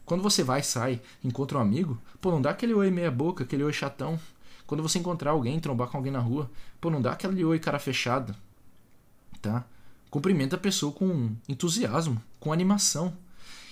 Quando 0.04 0.22
você 0.22 0.42
vai, 0.44 0.62
sai, 0.62 1.00
encontra 1.24 1.58
um 1.58 1.60
amigo, 1.60 2.00
pô, 2.20 2.30
não 2.30 2.40
dá 2.40 2.50
aquele 2.50 2.74
oi 2.74 2.90
meia 2.90 3.10
boca, 3.10 3.44
aquele 3.44 3.64
oi 3.64 3.72
chatão. 3.72 4.18
Quando 4.66 4.82
você 4.82 4.98
encontrar 4.98 5.30
alguém, 5.30 5.58
trombar 5.58 5.88
com 5.88 5.96
alguém 5.96 6.12
na 6.12 6.18
rua, 6.18 6.50
pô, 6.80 6.90
não 6.90 7.00
dá 7.00 7.12
aquele 7.12 7.44
oi 7.44 7.58
cara 7.58 7.78
fechada. 7.78 8.36
Tá? 9.40 9.64
Cumprimenta 10.10 10.56
a 10.56 10.58
pessoa 10.58 10.92
com 10.92 11.34
entusiasmo, 11.48 12.22
com 12.38 12.52
animação. 12.52 13.16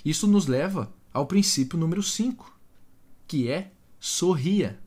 Isso 0.04 0.26
nos 0.26 0.46
leva 0.46 0.92
ao 1.12 1.26
princípio 1.26 1.78
número 1.78 2.02
5, 2.02 2.52
que 3.26 3.48
é 3.48 3.70
sorria. 3.98 4.78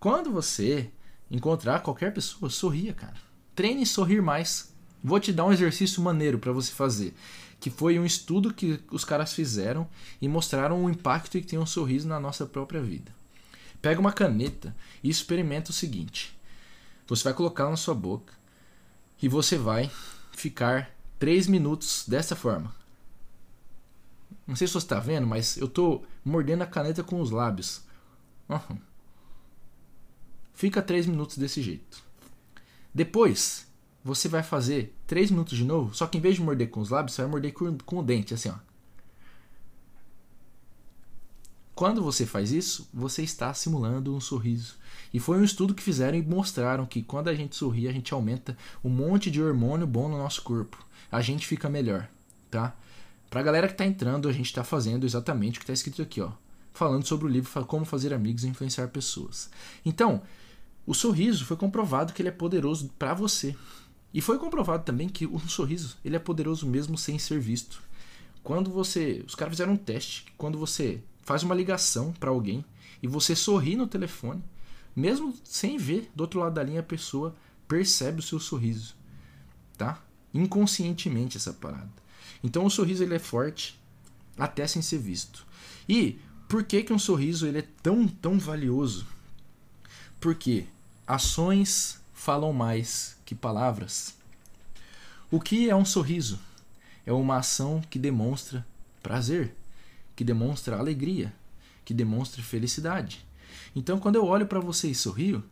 Quando 0.00 0.32
você 0.32 0.90
encontrar 1.30 1.80
qualquer 1.80 2.12
pessoa, 2.12 2.50
sorria, 2.50 2.92
cara. 2.92 3.16
Treine 3.54 3.86
sorrir 3.86 4.20
mais. 4.20 4.74
Vou 5.02 5.20
te 5.20 5.32
dar 5.32 5.44
um 5.44 5.52
exercício 5.52 6.02
maneiro 6.02 6.38
para 6.38 6.52
você 6.52 6.72
fazer 6.72 7.14
que 7.58 7.70
foi 7.70 7.98
um 7.98 8.04
estudo 8.04 8.52
que 8.52 8.80
os 8.90 9.04
caras 9.04 9.32
fizeram 9.32 9.88
e 10.20 10.28
mostraram 10.28 10.84
o 10.84 10.90
impacto 10.90 11.40
que 11.40 11.46
tem 11.46 11.58
um 11.58 11.66
sorriso 11.66 12.06
na 12.06 12.20
nossa 12.20 12.46
própria 12.46 12.82
vida. 12.82 13.14
Pega 13.80 14.00
uma 14.00 14.12
caneta 14.12 14.74
e 15.02 15.08
experimenta 15.08 15.70
o 15.70 15.74
seguinte: 15.74 16.36
você 17.06 17.24
vai 17.24 17.34
colocar 17.34 17.68
na 17.68 17.76
sua 17.76 17.94
boca 17.94 18.32
e 19.20 19.28
você 19.28 19.56
vai 19.56 19.90
ficar 20.32 20.90
3 21.18 21.46
minutos 21.46 22.04
dessa 22.06 22.36
forma. 22.36 22.74
Não 24.46 24.54
sei 24.54 24.66
se 24.66 24.74
você 24.74 24.84
está 24.84 25.00
vendo, 25.00 25.26
mas 25.26 25.56
eu 25.56 25.66
estou 25.66 26.06
mordendo 26.24 26.62
a 26.62 26.66
caneta 26.66 27.02
com 27.02 27.20
os 27.20 27.30
lábios. 27.30 27.82
Uhum. 28.48 28.78
Fica 30.54 30.80
3 30.80 31.06
minutos 31.06 31.36
desse 31.36 31.60
jeito. 31.60 32.02
Depois, 32.94 33.66
você 34.04 34.28
vai 34.28 34.42
fazer 34.42 34.94
3 35.06 35.30
minutos 35.32 35.58
de 35.58 35.64
novo, 35.64 35.94
só 35.94 36.06
que 36.06 36.16
em 36.16 36.20
vez 36.20 36.36
de 36.36 36.42
morder 36.42 36.70
com 36.70 36.80
os 36.80 36.90
lábios, 36.90 37.14
você 37.14 37.22
vai 37.22 37.30
morder 37.30 37.52
com, 37.52 37.76
com 37.78 37.98
o 37.98 38.02
dente, 38.02 38.32
assim, 38.32 38.48
ó. 38.48 38.54
Quando 41.74 42.02
você 42.02 42.24
faz 42.24 42.52
isso, 42.52 42.88
você 42.94 43.22
está 43.22 43.52
simulando 43.52 44.16
um 44.16 44.20
sorriso. 44.20 44.76
E 45.12 45.20
foi 45.20 45.38
um 45.38 45.44
estudo 45.44 45.74
que 45.74 45.82
fizeram 45.82 46.16
e 46.16 46.22
mostraram 46.22 46.86
que 46.86 47.02
quando 47.02 47.28
a 47.28 47.34
gente 47.34 47.54
sorri, 47.54 47.86
a 47.86 47.92
gente 47.92 48.14
aumenta 48.14 48.56
um 48.82 48.88
monte 48.88 49.30
de 49.30 49.42
hormônio 49.42 49.86
bom 49.86 50.08
no 50.08 50.16
nosso 50.16 50.40
corpo. 50.42 50.82
A 51.12 51.20
gente 51.20 51.46
fica 51.46 51.68
melhor, 51.68 52.08
tá? 52.50 52.74
Pra 53.30 53.42
galera 53.42 53.68
que 53.68 53.74
tá 53.74 53.84
entrando, 53.84 54.28
a 54.28 54.32
gente 54.32 54.52
tá 54.52 54.62
fazendo 54.62 55.04
exatamente 55.04 55.58
o 55.58 55.60
que 55.60 55.66
tá 55.66 55.72
escrito 55.72 56.02
aqui, 56.02 56.20
ó. 56.20 56.30
Falando 56.72 57.06
sobre 57.06 57.26
o 57.26 57.28
livro 57.28 57.64
Como 57.66 57.84
Fazer 57.84 58.12
Amigos 58.12 58.44
e 58.44 58.48
Influenciar 58.48 58.88
Pessoas. 58.88 59.50
Então, 59.84 60.22
o 60.86 60.94
sorriso 60.94 61.44
foi 61.44 61.56
comprovado 61.56 62.12
que 62.12 62.22
ele 62.22 62.28
é 62.28 62.32
poderoso 62.32 62.90
para 62.98 63.14
você. 63.14 63.56
E 64.14 64.20
foi 64.20 64.38
comprovado 64.38 64.84
também 64.84 65.08
que 65.08 65.26
um 65.26 65.38
sorriso 65.48 65.96
ele 66.04 66.16
é 66.16 66.18
poderoso 66.18 66.66
mesmo 66.66 66.96
sem 66.96 67.18
ser 67.18 67.40
visto. 67.40 67.82
Quando 68.42 68.70
você, 68.70 69.24
os 69.26 69.34
caras 69.34 69.54
fizeram 69.54 69.72
um 69.72 69.76
teste, 69.76 70.26
quando 70.38 70.58
você 70.58 71.02
faz 71.22 71.42
uma 71.42 71.54
ligação 71.54 72.12
para 72.12 72.30
alguém 72.30 72.64
e 73.02 73.08
você 73.08 73.34
sorri 73.34 73.74
no 73.74 73.88
telefone, 73.88 74.42
mesmo 74.94 75.34
sem 75.42 75.76
ver 75.76 76.10
do 76.14 76.20
outro 76.22 76.38
lado 76.38 76.54
da 76.54 76.62
linha 76.62 76.80
a 76.80 76.84
pessoa 76.84 77.34
percebe 77.66 78.20
o 78.20 78.22
seu 78.22 78.38
sorriso, 78.38 78.94
tá? 79.76 80.00
Inconscientemente 80.32 81.36
essa 81.36 81.52
parada. 81.52 82.05
Então 82.46 82.64
o 82.64 82.70
sorriso 82.70 83.02
ele 83.02 83.16
é 83.16 83.18
forte 83.18 83.76
até 84.38 84.68
sem 84.68 84.80
ser 84.80 84.98
visto. 84.98 85.44
E 85.88 86.16
por 86.48 86.62
que 86.62 86.84
que 86.84 86.92
um 86.92 86.98
sorriso 86.98 87.44
ele 87.44 87.58
é 87.58 87.68
tão 87.82 88.06
tão 88.06 88.38
valioso? 88.38 89.04
Porque 90.20 90.64
ações 91.04 92.00
falam 92.14 92.52
mais 92.52 93.16
que 93.24 93.34
palavras. 93.34 94.14
O 95.28 95.40
que 95.40 95.68
é 95.68 95.74
um 95.74 95.84
sorriso? 95.84 96.38
É 97.04 97.12
uma 97.12 97.38
ação 97.38 97.82
que 97.90 97.98
demonstra 97.98 98.64
prazer, 99.02 99.52
que 100.14 100.22
demonstra 100.22 100.78
alegria, 100.78 101.34
que 101.84 101.92
demonstra 101.92 102.44
felicidade. 102.44 103.26
Então, 103.74 103.98
quando 103.98 104.14
eu 104.14 104.24
olho 104.24 104.46
para 104.46 104.60
você 104.60 104.88
e 104.88 104.94
sorrio, 104.94 105.42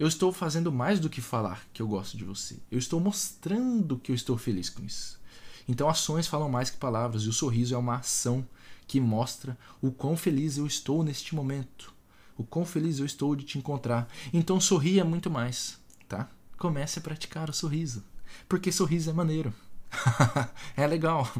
eu 0.00 0.08
estou 0.08 0.32
fazendo 0.32 0.72
mais 0.72 0.98
do 0.98 1.08
que 1.08 1.20
falar 1.20 1.64
que 1.72 1.80
eu 1.80 1.86
gosto 1.86 2.16
de 2.16 2.24
você. 2.24 2.56
Eu 2.72 2.78
estou 2.78 2.98
mostrando 2.98 3.98
que 3.98 4.10
eu 4.10 4.16
estou 4.16 4.36
feliz 4.36 4.68
com 4.68 4.84
isso. 4.84 5.22
Então, 5.68 5.88
ações 5.88 6.26
falam 6.26 6.48
mais 6.48 6.70
que 6.70 6.76
palavras, 6.76 7.22
e 7.22 7.28
o 7.28 7.32
sorriso 7.32 7.74
é 7.74 7.78
uma 7.78 7.96
ação 7.96 8.46
que 8.86 9.00
mostra 9.00 9.56
o 9.80 9.90
quão 9.90 10.16
feliz 10.16 10.58
eu 10.58 10.66
estou 10.66 11.02
neste 11.02 11.34
momento, 11.34 11.92
o 12.36 12.44
quão 12.44 12.66
feliz 12.66 12.98
eu 12.98 13.06
estou 13.06 13.34
de 13.34 13.44
te 13.44 13.58
encontrar. 13.58 14.08
Então, 14.32 14.60
sorria 14.60 15.04
muito 15.04 15.30
mais, 15.30 15.78
tá? 16.08 16.28
comece 16.64 16.98
a 16.98 17.02
praticar 17.02 17.50
o 17.50 17.52
sorriso. 17.52 18.02
Porque 18.48 18.72
sorriso 18.72 19.10
é 19.10 19.12
maneiro. 19.12 19.52
é 20.76 20.86
legal. 20.86 21.30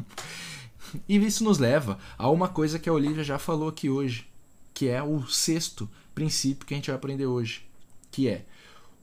E 1.09 1.17
isso 1.17 1.43
nos 1.43 1.57
leva 1.57 1.97
a 2.17 2.29
uma 2.29 2.47
coisa 2.47 2.77
que 2.77 2.87
a 2.87 2.93
Olivia 2.93 3.23
já 3.23 3.39
falou 3.39 3.67
aqui 3.67 3.89
hoje, 3.89 4.27
que 4.73 4.87
é 4.87 5.01
o 5.01 5.25
sexto 5.27 5.89
princípio 6.13 6.65
que 6.65 6.73
a 6.73 6.77
gente 6.77 6.87
vai 6.87 6.95
aprender 6.95 7.25
hoje, 7.25 7.67
que 8.11 8.29
é 8.29 8.45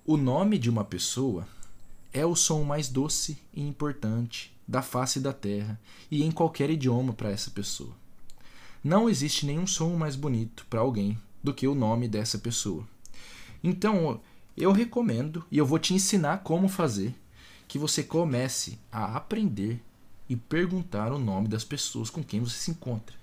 o 0.06 0.16
nome 0.16 0.58
de 0.58 0.70
uma 0.70 0.85
pessoa 0.85 1.46
é 2.12 2.24
o 2.26 2.37
som 2.37 2.62
mais 2.62 2.88
doce 2.88 3.38
e 3.54 3.62
importante 3.62 4.51
da 4.72 4.80
face 4.80 5.20
da 5.20 5.35
terra 5.35 5.78
e 6.11 6.24
em 6.24 6.30
qualquer 6.30 6.70
idioma 6.70 7.12
para 7.12 7.30
essa 7.30 7.50
pessoa. 7.50 7.94
Não 8.82 9.06
existe 9.06 9.44
nenhum 9.44 9.66
som 9.66 9.94
mais 9.96 10.16
bonito 10.16 10.66
para 10.70 10.80
alguém 10.80 11.18
do 11.44 11.52
que 11.52 11.68
o 11.68 11.74
nome 11.74 12.08
dessa 12.08 12.38
pessoa. 12.38 12.88
Então, 13.62 14.18
eu 14.56 14.72
recomendo 14.72 15.44
e 15.50 15.58
eu 15.58 15.66
vou 15.66 15.78
te 15.78 15.92
ensinar 15.92 16.38
como 16.38 16.68
fazer 16.68 17.14
que 17.68 17.78
você 17.78 18.02
comece 18.02 18.78
a 18.90 19.14
aprender 19.14 19.78
e 20.26 20.37
perguntar 20.37 21.12
o 21.12 21.18
nome 21.18 21.48
das 21.48 21.64
pessoas 21.64 22.08
com 22.08 22.24
quem 22.24 22.40
você 22.40 22.56
se 22.56 22.70
encontra. 22.70 23.14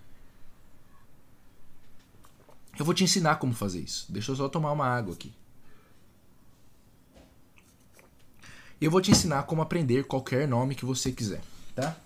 Eu 2.78 2.86
vou 2.86 2.94
te 2.94 3.04
ensinar 3.04 3.38
como 3.38 3.54
fazer 3.54 3.80
isso. 3.80 4.06
Deixa 4.08 4.32
eu 4.32 4.36
só 4.36 4.48
tomar 4.48 4.72
uma 4.72 4.86
água 4.86 5.16
aqui. 5.16 5.34
Eu 8.82 8.90
vou 8.90 9.02
te 9.02 9.12
ensinar 9.12 9.44
como 9.44 9.62
aprender 9.62 10.06
qualquer 10.06 10.48
nome 10.48 10.76
que 10.76 10.86
você 10.86 11.12
quiser, 11.12 11.42
tá? 11.76 11.98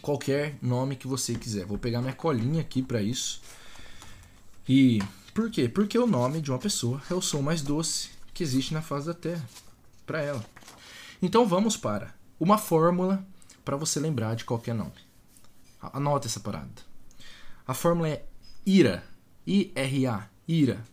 Qualquer 0.00 0.56
nome 0.62 0.96
que 0.96 1.08
você 1.08 1.34
quiser. 1.34 1.66
Vou 1.66 1.76
pegar 1.78 2.00
minha 2.00 2.14
colinha 2.14 2.60
aqui 2.60 2.82
para 2.82 3.02
isso. 3.02 3.40
E 4.68 5.02
por 5.34 5.50
quê? 5.50 5.68
Porque 5.68 5.98
o 5.98 6.06
nome 6.06 6.40
de 6.40 6.50
uma 6.50 6.58
pessoa 6.58 7.02
é 7.10 7.14
o 7.14 7.20
som 7.20 7.42
mais 7.42 7.62
doce 7.62 8.10
que 8.32 8.42
existe 8.42 8.72
na 8.72 8.80
face 8.80 9.06
da 9.06 9.14
Terra 9.14 9.44
para 10.06 10.22
ela. 10.22 10.44
Então 11.20 11.46
vamos 11.46 11.76
para 11.76 12.14
uma 12.38 12.56
fórmula 12.56 13.26
para 13.64 13.76
você 13.76 13.98
lembrar 13.98 14.36
de 14.36 14.44
qualquer 14.44 14.74
nome. 14.74 14.92
Anota 15.80 16.28
essa 16.28 16.40
parada. 16.40 16.70
A 17.66 17.74
fórmula 17.74 18.08
é 18.08 18.24
IRA. 18.64 19.02
I-R-A. 19.46 20.28
IRA. 20.46 20.84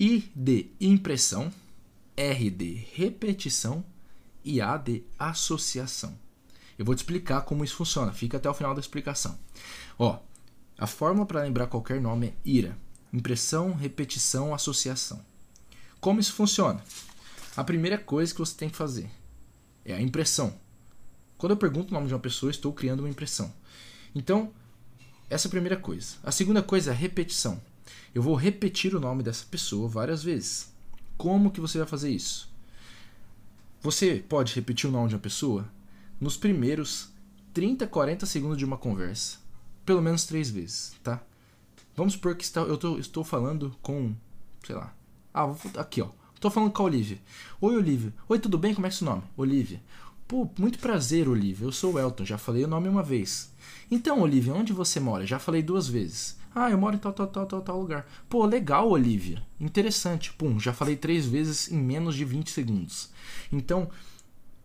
I 0.00 0.30
de 0.34 0.70
impressão. 0.80 1.52
R 2.18 2.50
de 2.50 2.72
repetição. 2.94 3.84
E 4.44 4.60
A 4.60 4.76
de 4.76 5.04
associação. 5.18 6.18
Eu 6.78 6.84
vou 6.84 6.94
te 6.94 6.98
explicar 6.98 7.42
como 7.42 7.64
isso 7.64 7.76
funciona. 7.76 8.12
Fica 8.12 8.38
até 8.38 8.48
o 8.48 8.54
final 8.54 8.74
da 8.74 8.80
explicação. 8.80 9.38
Ó, 9.98 10.18
a 10.76 10.86
fórmula 10.86 11.26
para 11.26 11.42
lembrar 11.42 11.66
qualquer 11.66 12.00
nome 12.00 12.28
é 12.28 12.34
IRA. 12.44 12.78
Impressão, 13.12 13.72
repetição, 13.74 14.54
associação. 14.54 15.24
Como 16.00 16.20
isso 16.20 16.32
funciona? 16.32 16.82
A 17.56 17.62
primeira 17.62 17.98
coisa 17.98 18.32
que 18.32 18.40
você 18.40 18.54
tem 18.54 18.70
que 18.70 18.76
fazer 18.76 19.10
é 19.84 19.94
a 19.94 20.00
impressão. 20.00 20.58
Quando 21.36 21.52
eu 21.52 21.56
pergunto 21.56 21.90
o 21.90 21.94
nome 21.94 22.06
de 22.06 22.14
uma 22.14 22.20
pessoa, 22.20 22.50
estou 22.50 22.72
criando 22.72 23.00
uma 23.00 23.08
impressão. 23.08 23.52
Então, 24.14 24.52
essa 25.28 25.46
é 25.46 25.48
a 25.48 25.50
primeira 25.50 25.76
coisa. 25.76 26.16
A 26.22 26.32
segunda 26.32 26.62
coisa 26.62 26.90
é 26.90 26.94
a 26.94 26.96
repetição. 26.96 27.60
Eu 28.14 28.22
vou 28.22 28.34
repetir 28.34 28.94
o 28.94 29.00
nome 29.00 29.22
dessa 29.22 29.44
pessoa 29.44 29.88
várias 29.88 30.22
vezes. 30.22 30.77
Como 31.18 31.50
que 31.50 31.60
você 31.60 31.78
vai 31.78 31.86
fazer 31.86 32.10
isso? 32.10 32.48
Você 33.82 34.24
pode 34.28 34.54
repetir 34.54 34.88
o 34.88 34.92
nome 34.92 35.08
de 35.08 35.16
uma 35.16 35.20
pessoa 35.20 35.68
nos 36.20 36.36
primeiros 36.36 37.12
30, 37.52 37.88
40 37.88 38.24
segundos 38.24 38.56
de 38.56 38.64
uma 38.64 38.78
conversa. 38.78 39.38
Pelo 39.84 40.00
menos 40.00 40.24
três 40.24 40.48
vezes, 40.48 40.94
tá? 41.02 41.20
Vamos 41.96 42.12
supor 42.12 42.36
que 42.36 42.44
está, 42.44 42.60
eu 42.60 42.78
tô, 42.78 42.98
estou 42.98 43.24
falando 43.24 43.76
com, 43.82 44.14
sei 44.64 44.76
lá. 44.76 44.94
Ah, 45.34 45.46
vou, 45.46 45.58
aqui 45.80 46.00
ó. 46.00 46.10
Estou 46.36 46.52
falando 46.52 46.70
com 46.70 46.82
a 46.82 46.86
Olivia. 46.86 47.18
Oi, 47.60 47.76
Olivia. 47.76 48.14
Oi, 48.28 48.38
tudo 48.38 48.56
bem? 48.56 48.72
Como 48.72 48.86
é 48.86 48.90
que 48.90 48.94
é 48.94 48.98
seu 48.98 49.06
nome? 49.06 49.24
Olivia. 49.36 49.82
Pô, 50.28 50.48
muito 50.56 50.78
prazer, 50.78 51.28
Olivia. 51.28 51.66
Eu 51.66 51.72
sou 51.72 51.94
o 51.94 51.98
Elton, 51.98 52.24
já 52.24 52.38
falei 52.38 52.64
o 52.64 52.68
nome 52.68 52.88
uma 52.88 53.02
vez. 53.02 53.52
Então, 53.90 54.20
Olivia, 54.20 54.54
onde 54.54 54.72
você 54.72 55.00
mora? 55.00 55.26
Já 55.26 55.40
falei 55.40 55.64
duas 55.64 55.88
vezes. 55.88 56.38
Ah, 56.58 56.70
eu 56.70 56.78
moro 56.78 56.96
em 56.96 56.98
tal, 56.98 57.12
tal, 57.12 57.28
tal, 57.28 57.46
tal, 57.46 57.62
tal 57.62 57.80
lugar. 57.80 58.06
Pô, 58.28 58.44
legal, 58.44 58.90
Olivia. 58.90 59.40
Interessante. 59.60 60.32
Pum, 60.32 60.58
já 60.58 60.72
falei 60.72 60.96
três 60.96 61.24
vezes 61.24 61.70
em 61.70 61.78
menos 61.78 62.16
de 62.16 62.24
20 62.24 62.50
segundos. 62.50 63.10
Então, 63.52 63.88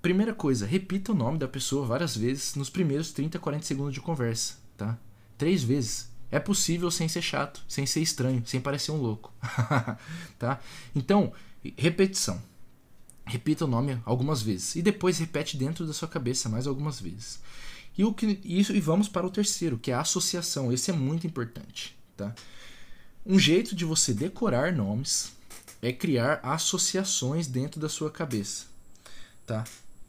primeira 0.01 0.33
coisa, 0.33 0.65
repita 0.65 1.11
o 1.11 1.15
nome 1.15 1.37
da 1.37 1.47
pessoa 1.47 1.85
várias 1.85 2.17
vezes 2.17 2.55
nos 2.55 2.69
primeiros 2.69 3.11
30, 3.11 3.37
40 3.37 3.63
segundos 3.63 3.93
de 3.93 4.01
conversa, 4.01 4.55
tá? 4.75 4.97
Três 5.37 5.63
vezes. 5.63 6.11
É 6.31 6.39
possível 6.39 6.89
sem 6.89 7.07
ser 7.07 7.21
chato, 7.21 7.63
sem 7.67 7.85
ser 7.85 8.01
estranho, 8.01 8.41
sem 8.43 8.59
parecer 8.59 8.91
um 8.91 8.97
louco. 8.97 9.31
tá? 10.39 10.59
Então, 10.95 11.31
repetição. 11.77 12.41
Repita 13.23 13.65
o 13.65 13.67
nome 13.67 14.01
algumas 14.03 14.41
vezes 14.41 14.75
e 14.75 14.81
depois 14.81 15.19
repete 15.19 15.55
dentro 15.55 15.85
da 15.85 15.93
sua 15.93 16.07
cabeça 16.07 16.49
mais 16.49 16.65
algumas 16.65 16.99
vezes. 16.99 17.39
E, 17.97 18.03
o 18.03 18.13
que, 18.13 18.39
isso, 18.43 18.73
e 18.75 18.79
vamos 18.79 19.07
para 19.07 19.25
o 19.25 19.29
terceiro, 19.29 19.77
que 19.77 19.91
é 19.91 19.93
a 19.93 20.01
associação. 20.01 20.71
Esse 20.71 20.89
é 20.89 20.93
muito 20.93 21.27
importante. 21.27 21.95
Tá? 22.17 22.33
Um 23.25 23.37
jeito 23.37 23.75
de 23.75 23.85
você 23.85 24.13
decorar 24.13 24.73
nomes 24.73 25.33
é 25.81 25.91
criar 25.91 26.39
associações 26.43 27.47
dentro 27.47 27.79
da 27.79 27.89
sua 27.89 28.09
cabeça. 28.09 28.65
Tá? 29.45 29.63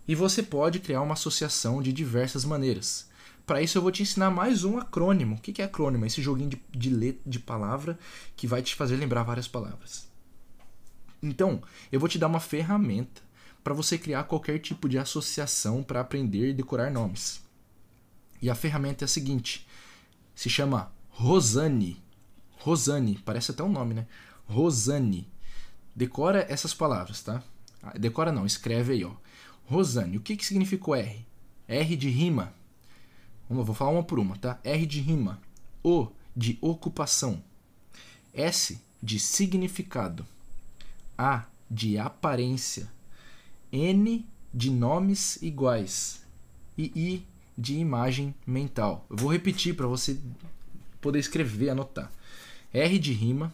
E 0.06 0.14
você 0.14 0.42
pode 0.42 0.80
criar 0.80 1.02
uma 1.02 1.14
associação 1.14 1.82
de 1.82 1.92
diversas 1.92 2.44
maneiras. 2.44 3.08
Para 3.46 3.60
isso 3.60 3.76
eu 3.76 3.82
vou 3.82 3.90
te 3.90 4.02
ensinar 4.02 4.30
mais 4.30 4.64
um 4.64 4.78
acrônimo. 4.78 5.36
O 5.36 5.38
que 5.38 5.60
é 5.60 5.64
acrônimo? 5.66 6.06
Esse 6.06 6.22
joguinho 6.22 6.50
de, 6.50 6.60
de 6.70 6.90
letra, 6.90 7.22
de 7.26 7.38
palavra 7.38 7.98
que 8.36 8.46
vai 8.46 8.62
te 8.62 8.74
fazer 8.74 8.96
lembrar 8.96 9.22
várias 9.22 9.46
palavras. 9.46 10.08
Então, 11.22 11.62
eu 11.92 12.00
vou 12.00 12.08
te 12.08 12.18
dar 12.18 12.26
uma 12.26 12.40
ferramenta 12.40 13.22
para 13.62 13.74
você 13.74 13.96
criar 13.98 14.24
qualquer 14.24 14.58
tipo 14.58 14.88
de 14.88 14.98
associação 14.98 15.82
para 15.82 16.00
aprender 16.00 16.50
e 16.50 16.54
decorar 16.54 16.90
nomes. 16.90 17.43
E 18.44 18.50
a 18.50 18.54
ferramenta 18.54 19.02
é 19.02 19.06
a 19.06 19.08
seguinte: 19.08 19.66
se 20.34 20.50
chama 20.50 20.92
Rosane. 21.08 22.04
Rosane, 22.58 23.18
parece 23.24 23.52
até 23.52 23.62
um 23.62 23.72
nome, 23.72 23.94
né? 23.94 24.06
Rosane. 24.46 25.26
Decora 25.96 26.44
essas 26.46 26.74
palavras, 26.74 27.22
tá? 27.22 27.42
Ah, 27.82 27.96
decora 27.96 28.30
não, 28.30 28.44
escreve 28.44 28.92
aí, 28.92 29.02
ó. 29.02 29.12
Rosane. 29.64 30.18
O 30.18 30.20
que, 30.20 30.36
que 30.36 30.44
significa 30.44 30.90
o 30.90 30.94
R? 30.94 31.26
R 31.66 31.96
de 31.96 32.10
rima. 32.10 32.52
Vamos, 33.48 33.64
vou 33.64 33.74
falar 33.74 33.92
uma 33.92 34.04
por 34.04 34.18
uma, 34.18 34.36
tá? 34.36 34.60
R 34.62 34.84
de 34.84 35.00
rima. 35.00 35.40
O 35.82 36.08
de 36.36 36.58
ocupação. 36.60 37.42
S 38.34 38.78
de 39.02 39.18
significado. 39.18 40.26
A 41.16 41.46
de 41.70 41.96
aparência, 41.96 42.92
N 43.72 44.28
de 44.52 44.70
nomes 44.70 45.40
iguais 45.40 46.22
e 46.76 46.92
I 46.94 47.33
de 47.56 47.74
imagem 47.74 48.34
mental. 48.46 49.06
Eu 49.08 49.16
vou 49.16 49.32
repetir 49.32 49.74
para 49.74 49.86
você 49.86 50.18
poder 51.00 51.18
escrever, 51.18 51.70
anotar. 51.70 52.10
R 52.72 52.98
de 52.98 53.12
rima, 53.12 53.52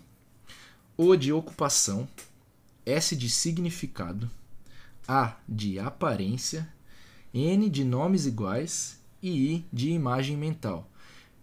O 0.97 1.17
de 1.17 1.33
ocupação, 1.33 2.09
S 2.87 3.15
de 3.15 3.29
significado, 3.29 4.31
A 5.07 5.37
de 5.49 5.79
aparência, 5.79 6.69
N 7.33 7.69
de 7.69 7.85
nomes 7.85 8.27
iguais 8.27 8.99
e 9.23 9.55
I 9.55 9.67
de 9.73 9.91
imagem 9.91 10.37
mental. 10.37 10.89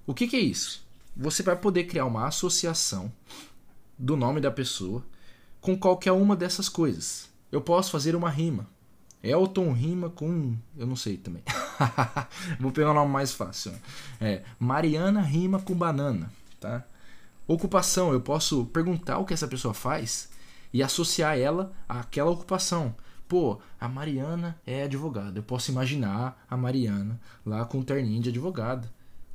O 0.05 0.13
que, 0.13 0.27
que 0.27 0.35
é 0.35 0.39
isso? 0.39 0.85
Você 1.15 1.43
vai 1.43 1.55
poder 1.55 1.85
criar 1.85 2.05
uma 2.05 2.27
associação 2.27 3.11
do 3.97 4.15
nome 4.15 4.39
da 4.39 4.51
pessoa 4.51 5.03
com 5.59 5.77
qualquer 5.77 6.11
uma 6.11 6.35
dessas 6.35 6.69
coisas. 6.69 7.29
Eu 7.51 7.61
posso 7.61 7.91
fazer 7.91 8.15
uma 8.15 8.29
rima. 8.29 8.67
Elton 9.21 9.71
rima 9.73 10.09
com. 10.09 10.55
Eu 10.77 10.87
não 10.87 10.95
sei 10.95 11.17
também. 11.17 11.43
Vou 12.59 12.71
pegar 12.71 12.91
um 12.91 12.95
nome 12.95 13.11
mais 13.11 13.31
fácil. 13.31 13.73
É, 14.19 14.43
Mariana 14.59 15.21
rima 15.21 15.59
com 15.59 15.73
banana. 15.73 16.31
Tá? 16.59 16.83
Ocupação. 17.47 18.11
Eu 18.11 18.21
posso 18.21 18.65
perguntar 18.65 19.19
o 19.19 19.25
que 19.25 19.33
essa 19.33 19.47
pessoa 19.47 19.73
faz 19.73 20.29
e 20.73 20.83
associar 20.83 21.37
ela 21.37 21.71
àquela 21.87 22.31
ocupação. 22.31 22.95
Pô, 23.27 23.59
a 23.79 23.87
Mariana 23.87 24.57
é 24.65 24.83
advogada. 24.83 25.39
Eu 25.39 25.43
posso 25.43 25.71
imaginar 25.71 26.43
a 26.49 26.55
Mariana 26.55 27.19
lá 27.45 27.65
com 27.65 27.79
um 27.79 27.83
terninho 27.83 28.21
de 28.21 28.29
advogada 28.29 28.89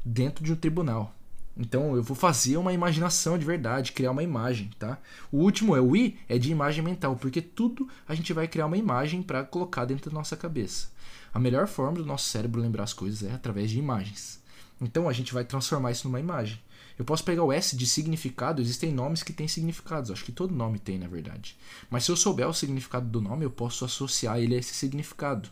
dentro 0.05 0.43
de 0.45 0.53
um 0.53 0.57
tribunal. 0.57 1.15
Então 1.57 1.95
eu 1.95 2.03
vou 2.03 2.17
fazer 2.17 2.57
uma 2.57 2.73
imaginação 2.73 3.37
de 3.37 3.45
verdade, 3.45 3.93
criar 3.93 4.11
uma 4.11 4.23
imagem, 4.23 4.71
tá? 4.79 4.99
O 5.31 5.39
último 5.39 5.77
é 5.77 5.81
o 5.81 5.95
I, 5.95 6.19
é 6.29 6.39
de 6.39 6.51
imagem 6.51 6.83
mental, 6.83 7.15
porque 7.17 7.43
tudo 7.43 7.87
a 8.09 8.15
gente 8.15 8.33
vai 8.33 8.49
criar 8.49 8.67
uma 8.67 8.79
imagem 8.79 9.23
para 9.23 9.45
colocar 9.45 9.85
dentro 9.85 10.11
da 10.11 10.15
nossa 10.15 10.37
cabeça. 10.37 10.91
A 11.33 11.39
melhor 11.39 11.67
forma 11.67 11.99
do 11.99 12.07
nosso 12.07 12.29
cérebro 12.29 12.61
lembrar 12.61 12.85
as 12.85 12.93
coisas 12.93 13.23
é 13.23 13.33
através 13.33 13.71
de 13.71 13.79
imagens. 13.79 14.43
Então 14.81 15.09
a 15.09 15.13
gente 15.13 15.33
vai 15.33 15.45
transformar 15.45 15.93
isso 15.93 16.07
numa 16.07 16.21
imagem. 16.21 16.61
Eu 16.99 17.05
posso 17.05 17.25
pegar 17.25 17.43
o 17.43 17.53
S 17.53 17.77
de 17.77 17.87
significado, 17.87 18.61
existem 18.61 18.93
nomes 18.93 19.23
que 19.23 19.33
têm 19.33 19.49
significados, 19.49 20.11
acho 20.11 20.25
que 20.25 20.33
todo 20.33 20.55
nome 20.55 20.79
tem, 20.79 20.99
na 20.99 21.09
verdade. 21.09 21.57
Mas 21.89 22.05
se 22.05 22.11
eu 22.11 22.17
souber 22.17 22.47
o 22.47 22.53
significado 22.53 23.09
do 23.09 23.21
nome, 23.21 23.45
eu 23.45 23.51
posso 23.51 23.85
associar 23.85 24.39
ele 24.39 24.55
a 24.55 24.59
esse 24.59 24.75
significado, 24.75 25.49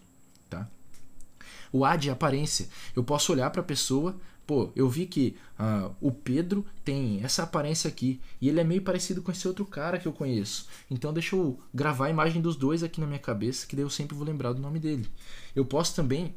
tá? 0.48 0.68
O 1.72 1.84
A 1.84 1.96
de 1.96 2.10
aparência, 2.10 2.68
eu 2.94 3.02
posso 3.02 3.32
olhar 3.32 3.48
para 3.50 3.62
a 3.62 3.64
pessoa, 3.64 4.16
pô, 4.50 4.72
eu 4.74 4.88
vi 4.88 5.06
que 5.06 5.36
uh, 5.60 5.94
o 6.00 6.10
Pedro 6.10 6.66
tem 6.84 7.20
essa 7.22 7.44
aparência 7.44 7.86
aqui 7.86 8.20
e 8.40 8.48
ele 8.48 8.58
é 8.58 8.64
meio 8.64 8.82
parecido 8.82 9.22
com 9.22 9.30
esse 9.30 9.46
outro 9.46 9.64
cara 9.64 9.96
que 9.96 10.08
eu 10.08 10.12
conheço. 10.12 10.66
Então 10.90 11.12
deixa 11.12 11.36
eu 11.36 11.56
gravar 11.72 12.06
a 12.06 12.10
imagem 12.10 12.42
dos 12.42 12.56
dois 12.56 12.82
aqui 12.82 13.00
na 13.00 13.06
minha 13.06 13.20
cabeça, 13.20 13.64
que 13.64 13.76
daí 13.76 13.84
eu 13.84 13.88
sempre 13.88 14.16
vou 14.16 14.26
lembrar 14.26 14.52
do 14.52 14.60
nome 14.60 14.80
dele. 14.80 15.08
Eu 15.54 15.64
posso 15.64 15.94
também 15.94 16.34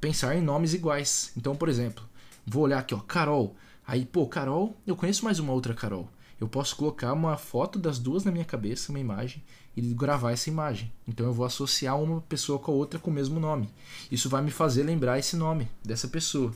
pensar 0.00 0.36
em 0.36 0.40
nomes 0.40 0.74
iguais. 0.74 1.32
Então, 1.36 1.56
por 1.56 1.68
exemplo, 1.68 2.04
vou 2.46 2.62
olhar 2.62 2.78
aqui, 2.78 2.94
ó, 2.94 3.00
Carol. 3.00 3.56
Aí, 3.84 4.06
pô, 4.06 4.28
Carol, 4.28 4.80
eu 4.86 4.94
conheço 4.94 5.24
mais 5.24 5.40
uma 5.40 5.52
outra 5.52 5.74
Carol. 5.74 6.08
Eu 6.40 6.46
posso 6.46 6.76
colocar 6.76 7.12
uma 7.14 7.36
foto 7.36 7.80
das 7.80 7.98
duas 7.98 8.22
na 8.22 8.30
minha 8.30 8.44
cabeça, 8.44 8.92
uma 8.92 9.00
imagem, 9.00 9.42
e 9.76 9.80
gravar 9.92 10.30
essa 10.30 10.48
imagem. 10.48 10.92
Então 11.08 11.26
eu 11.26 11.32
vou 11.32 11.44
associar 11.44 12.00
uma 12.00 12.20
pessoa 12.20 12.60
com 12.60 12.70
a 12.70 12.74
outra 12.76 13.00
com 13.00 13.10
o 13.10 13.14
mesmo 13.14 13.40
nome. 13.40 13.68
Isso 14.08 14.28
vai 14.28 14.40
me 14.40 14.52
fazer 14.52 14.84
lembrar 14.84 15.18
esse 15.18 15.34
nome 15.34 15.68
dessa 15.84 16.06
pessoa. 16.06 16.54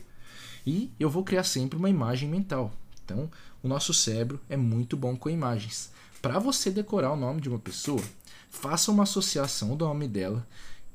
E 0.66 0.90
eu 0.98 1.08
vou 1.08 1.24
criar 1.24 1.44
sempre 1.44 1.78
uma 1.78 1.90
imagem 1.90 2.28
mental. 2.28 2.72
Então, 3.04 3.30
o 3.62 3.68
nosso 3.68 3.92
cérebro 3.92 4.40
é 4.48 4.56
muito 4.56 4.96
bom 4.96 5.16
com 5.16 5.28
imagens. 5.28 5.90
Para 6.22 6.38
você 6.38 6.70
decorar 6.70 7.12
o 7.12 7.16
nome 7.16 7.40
de 7.40 7.48
uma 7.48 7.58
pessoa, 7.58 8.02
faça 8.50 8.90
uma 8.90 9.04
associação 9.04 9.76
do 9.76 9.84
nome 9.84 10.06
dela 10.06 10.46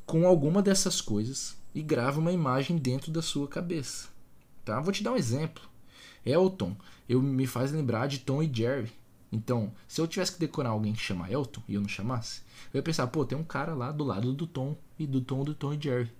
com 0.06 0.28
alguma 0.28 0.62
dessas 0.62 1.01
coisas 1.01 1.56
e 1.73 1.82
grave 1.82 2.19
uma 2.19 2.32
imagem 2.32 2.78
dentro 2.78 3.12
da 3.12 3.21
sua 3.21 3.47
cabeça. 3.47 4.08
Tá? 4.63 4.80
Vou 4.80 4.93
te 4.93 5.04
dar 5.04 5.13
um 5.13 5.17
exemplo. 5.17 5.63
Elton, 6.25 6.75
eu 7.08 7.21
me 7.21 7.45
faz 7.45 7.71
lembrar 7.71 8.08
de 8.08 8.19
Tom 8.19 8.41
e 8.41 8.51
Jerry. 8.51 8.91
Então, 9.32 9.73
se 9.88 9.99
eu 9.99 10.08
tivesse 10.08 10.34
que 10.34 10.39
decorar 10.39 10.69
alguém 10.69 10.93
que 10.93 11.01
chama 11.01 11.30
Elton 11.30 11.62
e 11.67 11.73
eu 11.73 11.82
não 11.82 11.89
chamasse, 11.89 12.41
eu 12.73 12.78
ia 12.78 12.84
pensar, 12.84 13.08
pô, 13.08 13.25
tem 13.25 13.38
um 13.38 13.43
cara 13.43 13.73
lá 13.73 13.91
do 13.91 14.04
lado 14.04 14.32
do 14.32 14.47
Tom 14.47 14.78
e 14.97 15.06
do 15.06 15.21
Tom 15.21 15.43
do 15.43 15.54
Tom 15.54 15.73
e 15.73 15.82
Jerry. 15.82 16.12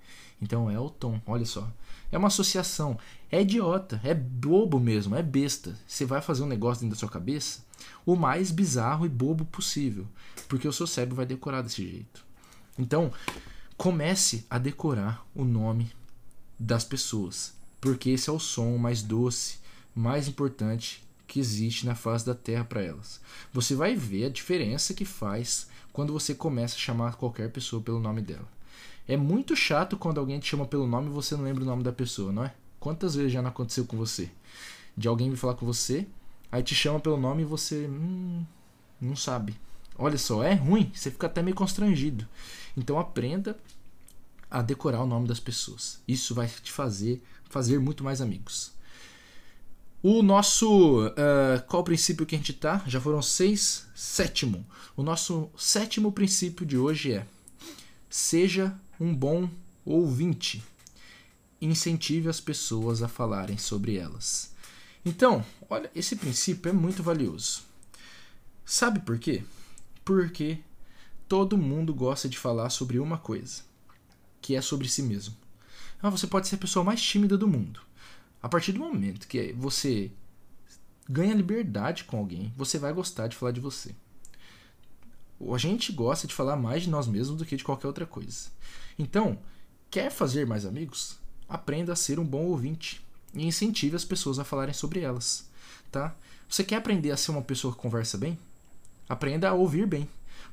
Então, 0.42 0.70
Elton, 0.70 1.22
olha 1.26 1.46
só. 1.46 1.72
É 2.12 2.18
uma 2.18 2.28
associação. 2.28 2.98
É 3.32 3.42
idiota, 3.42 4.00
é 4.04 4.14
bobo 4.14 4.80
mesmo, 4.80 5.16
é 5.16 5.24
besta. 5.24 5.78
Você 5.88 6.06
vai 6.06 6.22
fazer 6.22 6.44
um 6.44 6.48
negócio 6.48 6.82
dentro 6.82 6.96
da 6.96 7.00
sua 7.00 7.10
cabeça 7.10 7.66
o 8.06 8.16
mais 8.16 8.52
bizarro 8.52 9.06
e 9.06 9.10
bobo 9.10 9.46
possível, 9.46 10.08
porque 10.48 10.68
o 10.68 10.74
seu 10.74 10.88
cérebro 10.88 11.16
vai 11.16 11.26
decorar 11.26 11.62
desse 11.62 11.84
jeito. 11.84 12.24
Então, 12.78 13.12
comece 13.78 14.46
a 14.50 14.58
decorar 14.58 15.26
o 15.34 15.44
nome 15.44 15.92
das 16.60 16.84
pessoas, 16.84 17.54
porque 17.82 18.12
esse 18.12 18.30
é 18.30 18.34
o 18.34 18.40
som 18.40 18.78
mais 18.78 19.02
doce, 19.02 19.58
mais 19.94 20.28
importante 20.28 21.04
que 21.28 21.40
existe 21.40 21.86
na 21.86 21.96
face 21.96 22.26
da 22.26 22.36
Terra 22.36 22.64
para 22.64 22.84
elas. 22.84 23.20
Você 23.52 23.76
vai 23.76 23.96
ver 23.96 24.26
a 24.26 24.30
diferença 24.30 24.94
que 24.94 25.06
faz 25.06 25.68
quando 25.92 26.14
você 26.14 26.36
começa 26.36 26.76
a 26.76 26.80
chamar 26.80 27.16
qualquer 27.16 27.52
pessoa 27.52 27.82
pelo 27.82 28.00
nome 28.00 28.22
dela. 28.22 28.48
É 29.08 29.16
muito 29.16 29.56
chato 29.56 29.98
quando 29.98 30.20
alguém 30.20 30.40
te 30.40 30.48
chama 30.48 30.66
pelo 30.66 30.88
nome 30.88 31.10
e 31.10 31.14
você 31.14 31.36
não 31.36 31.44
lembra 31.44 31.64
o 31.64 31.68
nome 31.68 31.84
da 31.84 31.92
pessoa, 31.92 32.32
não 32.32 32.44
é? 32.44 32.54
Quantas 32.80 33.16
vezes 33.16 33.32
já 33.32 33.42
não 33.42 33.50
aconteceu 33.50 33.86
com 33.86 33.98
você? 33.98 34.32
De 34.98 35.08
alguém 35.08 35.30
vir 35.30 35.38
falar 35.38 35.56
com 35.56 35.66
você, 35.66 36.08
aí 36.52 36.64
te 36.64 36.74
chama 36.74 37.00
pelo 37.00 37.18
nome 37.18 37.44
e 37.44 37.46
você 37.46 37.88
hum, 37.88 38.44
não 39.00 39.16
sabe. 39.16 39.56
Olha 39.98 40.18
só, 40.18 40.44
é 40.44 40.54
ruim, 40.54 40.92
você 40.94 41.12
fica 41.12 41.28
até 41.28 41.42
meio 41.42 41.56
constrangido. 41.56 42.28
Então 42.76 43.00
aprenda 43.00 43.58
a 44.50 44.62
decorar 44.62 45.02
o 45.02 45.08
nome 45.08 45.28
das 45.28 45.40
pessoas. 45.40 46.02
Isso 46.08 46.34
vai 46.34 46.48
te 46.48 46.72
fazer 46.72 47.22
fazer 47.50 47.80
muito 47.80 48.04
mais 48.04 48.22
amigos. 48.22 48.74
O 50.04 50.22
nosso. 50.22 51.08
Uh, 51.08 51.66
qual 51.68 51.84
princípio 51.84 52.26
que 52.26 52.36
a 52.36 52.38
gente 52.38 52.54
tá? 52.54 52.84
Já 52.86 53.00
foram 53.00 53.22
seis. 53.22 53.88
Sétimo. 53.96 54.66
O 54.96 55.02
nosso 55.02 55.50
sétimo 55.58 56.12
princípio 56.12 56.66
de 56.66 56.78
hoje 56.78 57.14
é: 57.14 57.26
seja 58.10 58.78
um 59.00 59.14
bom 59.14 59.50
ouvinte. 59.84 60.64
Incentive 61.62 62.30
as 62.30 62.40
pessoas 62.40 63.02
a 63.02 63.08
falarem 63.08 63.58
sobre 63.58 63.98
elas. 63.98 64.54
Então, 65.06 65.46
olha, 65.70 65.90
esse 65.96 66.16
princípio 66.16 66.70
é 66.70 66.74
muito 66.74 67.04
valioso. 67.04 67.64
Sabe 68.66 69.00
por 69.00 69.20
quê? 69.20 69.44
Porque 70.04 70.60
todo 71.28 71.58
mundo 71.58 71.94
gosta 71.94 72.28
de 72.28 72.38
falar 72.38 72.70
sobre 72.70 73.00
uma 73.00 73.18
coisa, 73.18 73.62
que 74.42 74.56
é 74.56 74.62
sobre 74.62 74.90
si 74.90 75.04
mesmo. 75.04 75.36
Ah, 76.02 76.10
você 76.10 76.28
pode 76.28 76.48
ser 76.48 76.56
a 76.56 76.60
pessoa 76.60 76.84
mais 76.84 77.02
tímida 77.02 77.38
do 77.38 77.48
mundo. 77.48 77.82
A 78.42 78.50
partir 78.50 78.72
do 78.72 78.80
momento 78.80 79.28
que 79.28 79.54
você 79.54 80.12
ganha 81.10 81.34
liberdade 81.34 82.04
com 82.04 82.18
alguém, 82.18 82.54
você 82.58 82.78
vai 82.78 82.94
gostar 82.94 83.28
de 83.28 83.36
falar 83.36 83.52
de 83.52 83.60
você. 83.60 83.96
A 85.40 85.58
gente 85.58 85.92
gosta 85.92 86.28
de 86.28 86.34
falar 86.34 86.56
mais 86.56 86.84
de 86.84 86.90
nós 86.90 87.08
mesmos 87.08 87.38
do 87.38 87.46
que 87.46 87.56
de 87.56 87.64
qualquer 87.64 87.88
outra 87.88 88.06
coisa. 88.06 88.50
Então, 88.98 89.38
quer 89.90 90.10
fazer 90.10 90.46
mais 90.48 90.66
amigos? 90.66 91.18
Aprenda 91.48 91.94
a 91.94 91.96
ser 91.96 92.20
um 92.20 92.26
bom 92.26 92.46
ouvinte 92.46 93.06
e 93.34 93.46
incentive 93.46 93.96
as 93.96 94.06
pessoas 94.06 94.40
a 94.40 94.44
falarem 94.44 94.74
sobre 94.74 95.02
elas, 95.02 95.50
tá? 95.92 96.16
Você 96.48 96.64
quer 96.64 96.78
aprender 96.78 97.12
a 97.12 97.18
ser 97.18 97.32
uma 97.32 97.42
pessoa 97.42 97.74
que 97.74 97.82
conversa 97.82 98.18
bem? 98.18 98.38
Aprenda 99.10 99.50
a 99.50 99.54
ouvir 99.54 99.86
bem. 99.86 100.08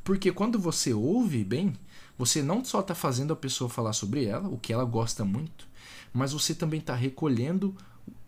Porque 0.04 0.32
quando 0.32 0.58
você 0.58 0.92
ouve 0.92 1.44
bem, 1.44 1.74
você 2.18 2.42
não 2.42 2.64
só 2.64 2.80
está 2.80 2.94
fazendo 2.94 3.32
a 3.32 3.36
pessoa 3.36 3.70
falar 3.70 3.92
sobre 3.92 4.24
ela, 4.24 4.48
o 4.48 4.58
que 4.58 4.72
ela 4.72 4.84
gosta 4.84 5.24
muito, 5.24 5.66
mas 6.12 6.32
você 6.32 6.54
também 6.54 6.80
está 6.80 6.94
recolhendo 6.94 7.74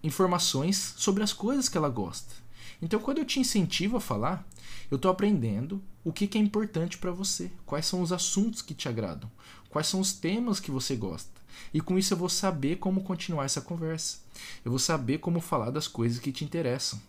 informações 0.03 0.95
sobre 0.97 1.23
as 1.23 1.33
coisas 1.33 1.69
que 1.69 1.77
ela 1.77 1.89
gosta. 1.89 2.35
Então, 2.81 3.01
quando 3.01 3.19
eu 3.19 3.25
te 3.25 3.41
incentivo 3.41 3.97
a 3.97 4.01
falar, 4.01 4.47
eu 4.91 4.97
estou 4.97 5.11
aprendendo 5.11 5.83
o 6.05 6.13
que, 6.13 6.27
que 6.27 6.37
é 6.37 6.41
importante 6.41 6.99
para 6.99 7.11
você, 7.11 7.51
quais 7.65 7.87
são 7.87 8.03
os 8.03 8.13
assuntos 8.13 8.61
que 8.61 8.75
te 8.75 8.89
agradam, 8.89 9.31
quais 9.71 9.87
são 9.87 10.01
os 10.01 10.13
temas 10.13 10.61
que 10.61 10.71
você 10.71 10.95
gosta. 10.95 11.33
E 11.73 11.81
com 11.81 11.99
isso 11.99 12.13
eu 12.13 12.19
vou 12.19 12.29
saber 12.29 12.77
como 12.77 13.03
continuar 13.03 13.45
essa 13.45 13.61
conversa. 13.61 14.19
Eu 14.65 14.71
vou 14.71 14.79
saber 14.79 15.19
como 15.19 15.41
falar 15.41 15.71
das 15.71 15.89
coisas 15.89 16.19
que 16.19 16.33
te 16.33 16.45
interessam. 16.45 17.01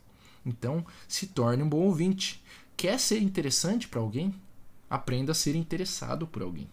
Então, 0.45 0.85
se 1.07 1.27
torne 1.27 1.63
um 1.63 1.69
bom 1.69 1.81
ouvinte. 1.81 2.43
Quer 2.77 2.99
ser 2.99 3.21
interessante 3.21 3.87
para 3.87 3.99
alguém? 3.99 4.33
Aprenda 4.89 5.31
a 5.31 5.35
ser 5.35 5.55
interessado 5.55 6.27
por 6.27 6.41
alguém. 6.41 6.69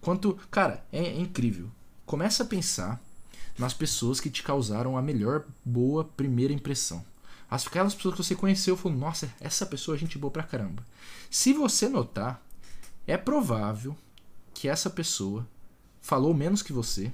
Quanto, 0.00 0.38
cara, 0.50 0.84
é, 0.90 1.04
é 1.04 1.20
incrível. 1.20 1.70
Começa 2.06 2.42
a 2.42 2.46
pensar 2.46 3.00
nas 3.58 3.74
pessoas 3.74 4.18
que 4.18 4.30
te 4.30 4.42
causaram 4.42 4.96
a 4.96 5.02
melhor 5.02 5.44
boa 5.64 6.04
primeira 6.04 6.52
impressão. 6.52 7.04
As, 7.50 7.66
aquelas 7.66 7.94
pessoas 7.94 8.14
que 8.14 8.22
você 8.22 8.34
conheceu 8.36 8.76
falou, 8.76 8.96
nossa, 8.96 9.32
essa 9.40 9.66
pessoa 9.66 9.96
é 9.96 9.98
gente 9.98 10.16
boa 10.16 10.30
pra 10.30 10.42
caramba. 10.42 10.86
Se 11.28 11.52
você 11.52 11.88
notar, 11.88 12.40
é 13.06 13.16
provável 13.16 13.96
que 14.54 14.68
essa 14.68 14.88
pessoa 14.88 15.46
falou 16.00 16.32
menos 16.32 16.62
que 16.62 16.72
você 16.72 17.12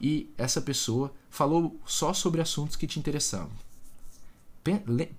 e 0.00 0.32
essa 0.38 0.60
pessoa 0.60 1.12
falou 1.28 1.78
só 1.84 2.12
sobre 2.12 2.40
assuntos 2.40 2.76
que 2.76 2.86
te 2.86 2.98
interessavam. 2.98 3.52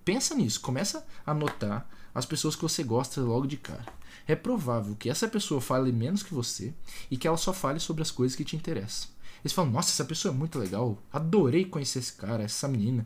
Pensa 0.04 0.36
nisso, 0.36 0.60
começa 0.62 1.06
a 1.26 1.34
notar 1.34 1.90
as 2.14 2.26
pessoas 2.26 2.56
que 2.56 2.64
você 2.64 2.84
gosta 2.84 3.22
logo 3.22 3.46
de 3.46 3.56
cara. 3.56 3.86
É 4.28 4.36
provável 4.36 4.96
que 4.96 5.10
essa 5.10 5.28
pessoa 5.28 5.62
fale 5.62 5.92
menos 5.92 6.24
que 6.24 6.34
você 6.34 6.74
e 7.10 7.18
que 7.18 7.28
ela 7.28 7.38
só 7.38 7.54
fale 7.54 7.80
sobre 7.80 8.02
as 8.02 8.12
coisas 8.12 8.36
que 8.36 8.44
te 8.44 8.56
interessam. 8.56 9.10
Eles 9.42 9.54
falam, 9.54 9.72
nossa, 9.72 9.92
essa 9.92 10.04
pessoa 10.04 10.34
é 10.34 10.38
muito 10.38 10.60
legal, 10.60 10.98
adorei 11.14 11.64
conhecer 11.64 12.00
esse 12.00 12.14
cara, 12.14 12.44
essa 12.44 12.68
menina. 12.68 13.06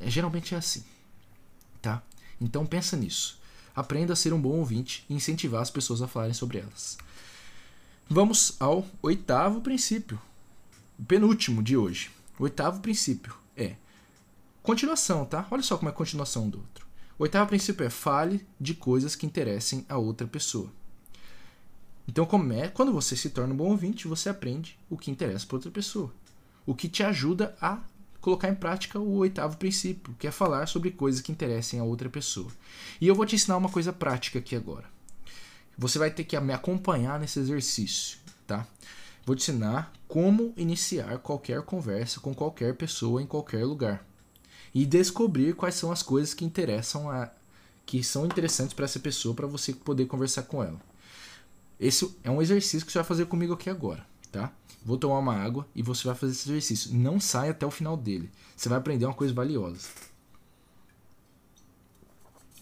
É, 0.00 0.10
geralmente 0.10 0.54
é 0.54 0.58
assim, 0.58 0.84
tá? 1.80 2.02
Então 2.40 2.66
pensa 2.66 2.96
nisso. 2.96 3.40
Aprenda 3.74 4.12
a 4.12 4.16
ser 4.16 4.32
um 4.32 4.40
bom 4.40 4.50
ouvinte 4.58 5.04
e 5.08 5.14
incentivar 5.14 5.60
as 5.60 5.70
pessoas 5.70 6.00
a 6.00 6.08
falarem 6.08 6.34
sobre 6.34 6.58
elas. 6.58 6.96
Vamos 8.08 8.56
ao 8.60 8.86
oitavo 9.02 9.60
princípio, 9.60 10.20
o 10.98 11.04
penúltimo 11.04 11.62
de 11.62 11.76
hoje. 11.76 12.10
O 12.38 12.44
oitavo 12.44 12.80
princípio 12.80 13.34
é 13.56 13.76
continuação, 14.62 15.24
tá? 15.24 15.46
Olha 15.50 15.62
só 15.62 15.76
como 15.76 15.88
é 15.88 15.92
a 15.92 15.94
continuação 15.94 16.48
do 16.48 16.58
outro. 16.58 16.86
O 17.18 17.22
oitavo 17.22 17.48
princípio 17.48 17.86
é 17.86 17.90
fale 17.90 18.46
de 18.60 18.74
coisas 18.74 19.16
que 19.16 19.26
interessem 19.26 19.86
a 19.88 19.96
outra 19.96 20.26
pessoa. 20.26 20.70
Então, 22.06 22.28
é, 22.52 22.68
quando 22.68 22.92
você 22.92 23.16
se 23.16 23.30
torna 23.30 23.54
um 23.54 23.56
bom 23.56 23.70
ouvinte, 23.70 24.06
você 24.06 24.28
aprende 24.28 24.78
o 24.90 24.96
que 24.96 25.10
interessa 25.10 25.46
para 25.46 25.56
outra 25.56 25.70
pessoa. 25.70 26.12
O 26.66 26.74
que 26.74 26.88
te 26.88 27.02
ajuda 27.02 27.56
a 27.60 27.80
colocar 28.24 28.48
em 28.48 28.54
prática 28.54 28.98
o 28.98 29.16
oitavo 29.16 29.58
princípio, 29.58 30.16
que 30.18 30.26
é 30.26 30.30
falar 30.30 30.66
sobre 30.66 30.90
coisas 30.90 31.20
que 31.20 31.30
interessem 31.30 31.78
a 31.78 31.84
outra 31.84 32.08
pessoa. 32.08 32.50
E 32.98 33.06
eu 33.06 33.14
vou 33.14 33.26
te 33.26 33.34
ensinar 33.34 33.58
uma 33.58 33.68
coisa 33.68 33.92
prática 33.92 34.38
aqui 34.38 34.56
agora. 34.56 34.86
Você 35.76 35.98
vai 35.98 36.10
ter 36.10 36.24
que 36.24 36.40
me 36.40 36.54
acompanhar 36.54 37.20
nesse 37.20 37.38
exercício, 37.38 38.16
tá? 38.46 38.66
Vou 39.26 39.36
te 39.36 39.42
ensinar 39.42 39.92
como 40.08 40.54
iniciar 40.56 41.18
qualquer 41.18 41.60
conversa 41.62 42.18
com 42.18 42.34
qualquer 42.34 42.74
pessoa 42.76 43.22
em 43.22 43.26
qualquer 43.26 43.66
lugar 43.66 44.06
e 44.74 44.86
descobrir 44.86 45.54
quais 45.54 45.74
são 45.74 45.92
as 45.92 46.02
coisas 46.02 46.32
que 46.32 46.46
interessam 46.46 47.10
a 47.10 47.30
que 47.84 48.02
são 48.02 48.24
interessantes 48.24 48.72
para 48.72 48.86
essa 48.86 48.98
pessoa 48.98 49.34
para 49.34 49.46
você 49.46 49.74
poder 49.74 50.06
conversar 50.06 50.44
com 50.44 50.62
ela. 50.62 50.80
Esse 51.78 52.10
é 52.24 52.30
um 52.30 52.40
exercício 52.40 52.86
que 52.86 52.90
você 52.90 52.98
vai 52.98 53.06
fazer 53.06 53.26
comigo 53.26 53.52
aqui 53.52 53.68
agora, 53.68 54.06
tá? 54.38 54.52
Vou 54.84 54.98
tomar 54.98 55.18
uma 55.18 55.34
água 55.34 55.66
e 55.74 55.82
você 55.82 56.06
vai 56.06 56.14
fazer 56.14 56.32
esse 56.32 56.50
exercício. 56.50 56.94
Não 56.94 57.18
sai 57.18 57.48
até 57.48 57.64
o 57.64 57.70
final 57.70 57.96
dele. 57.96 58.30
Você 58.54 58.68
vai 58.68 58.78
aprender 58.78 59.06
uma 59.06 59.14
coisa 59.14 59.32
valiosa. 59.32 59.88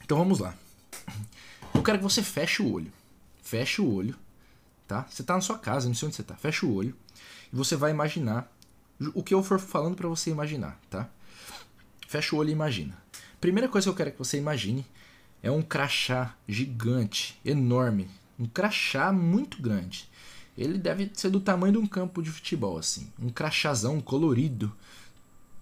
Então 0.04 0.16
vamos 0.16 0.38
lá. 0.38 0.54
Eu 1.74 1.82
quero 1.82 1.98
que 1.98 2.04
você 2.04 2.22
feche 2.22 2.62
o 2.62 2.72
olho 2.72 2.92
fecha 3.52 3.82
o 3.82 3.94
olho, 3.94 4.16
tá? 4.88 5.06
Você 5.10 5.20
está 5.20 5.34
na 5.34 5.42
sua 5.42 5.58
casa, 5.58 5.86
não 5.86 5.94
sei 5.94 6.06
onde 6.06 6.16
você 6.16 6.22
está. 6.22 6.34
Fecha 6.34 6.64
o 6.64 6.74
olho 6.74 6.96
e 7.52 7.54
você 7.54 7.76
vai 7.76 7.90
imaginar 7.90 8.50
o 9.12 9.22
que 9.22 9.34
eu 9.34 9.42
for 9.42 9.58
falando 9.58 9.94
para 9.94 10.08
você 10.08 10.30
imaginar, 10.30 10.80
tá? 10.88 11.06
Fecha 12.08 12.34
o 12.34 12.38
olho 12.38 12.48
e 12.48 12.52
imagina. 12.52 12.96
Primeira 13.38 13.68
coisa 13.68 13.84
que 13.84 13.90
eu 13.90 13.94
quero 13.94 14.12
que 14.12 14.18
você 14.18 14.38
imagine 14.38 14.86
é 15.42 15.50
um 15.50 15.60
crachá 15.60 16.34
gigante, 16.48 17.38
enorme, 17.44 18.08
um 18.38 18.46
crachá 18.46 19.12
muito 19.12 19.60
grande. 19.60 20.08
Ele 20.56 20.78
deve 20.78 21.10
ser 21.14 21.30
do 21.30 21.40
tamanho 21.40 21.72
de 21.72 21.78
um 21.78 21.86
campo 21.86 22.22
de 22.22 22.30
futebol, 22.30 22.76
assim, 22.76 23.10
um 23.18 23.30
crachazão 23.30 24.00
colorido, 24.00 24.74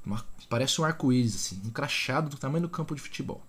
uma, 0.04 0.24
parece 0.48 0.80
um 0.80 0.84
arco-íris, 0.84 1.34
assim, 1.36 1.62
um 1.64 1.70
crachado 1.70 2.30
do 2.30 2.36
tamanho 2.36 2.62
do 2.62 2.68
campo 2.68 2.94
de 2.94 3.00
futebol. 3.00 3.44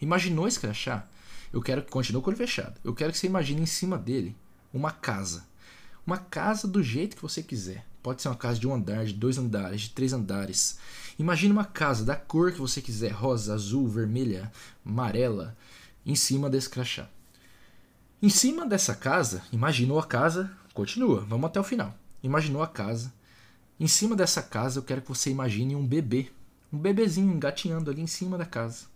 Imaginou 0.00 0.48
esse 0.48 0.58
crachá? 0.58 1.06
Eu 1.52 1.60
quero 1.60 1.82
que 1.82 1.90
continue 1.90 2.20
com 2.20 2.28
o 2.28 2.30
olho 2.30 2.36
fechado. 2.36 2.80
Eu 2.82 2.94
quero 2.94 3.12
que 3.12 3.18
você 3.18 3.26
imagine 3.26 3.62
em 3.62 3.66
cima 3.66 3.96
dele 3.96 4.36
uma 4.72 4.90
casa. 4.90 5.44
Uma 6.06 6.18
casa 6.18 6.66
do 6.66 6.82
jeito 6.82 7.16
que 7.16 7.22
você 7.22 7.42
quiser. 7.42 7.86
Pode 8.02 8.20
ser 8.20 8.28
uma 8.28 8.36
casa 8.36 8.58
de 8.58 8.66
um 8.66 8.74
andar, 8.74 9.04
de 9.06 9.14
dois 9.14 9.38
andares, 9.38 9.82
de 9.82 9.90
três 9.90 10.12
andares. 10.12 10.78
Imagine 11.18 11.52
uma 11.52 11.64
casa 11.64 12.04
da 12.04 12.16
cor 12.16 12.52
que 12.52 12.58
você 12.58 12.82
quiser, 12.82 13.12
rosa, 13.12 13.54
azul, 13.54 13.86
vermelha, 13.88 14.52
amarela, 14.84 15.56
em 16.04 16.14
cima 16.14 16.50
desse 16.50 16.68
crachá. 16.68 17.08
Em 18.24 18.30
cima 18.30 18.64
dessa 18.64 18.94
casa, 18.94 19.42
imaginou 19.52 19.98
a 19.98 20.06
casa, 20.06 20.50
continua, 20.72 21.20
vamos 21.28 21.44
até 21.44 21.60
o 21.60 21.62
final. 21.62 21.94
Imaginou 22.22 22.62
a 22.62 22.66
casa. 22.66 23.12
Em 23.78 23.86
cima 23.86 24.16
dessa 24.16 24.42
casa, 24.42 24.78
eu 24.78 24.82
quero 24.82 25.02
que 25.02 25.08
você 25.10 25.28
imagine 25.28 25.76
um 25.76 25.86
bebê 25.86 26.30
um 26.72 26.78
bebezinho 26.78 27.30
engatinhando 27.30 27.90
ali 27.90 28.00
em 28.00 28.06
cima 28.06 28.38
da 28.38 28.46
casa. 28.46 28.86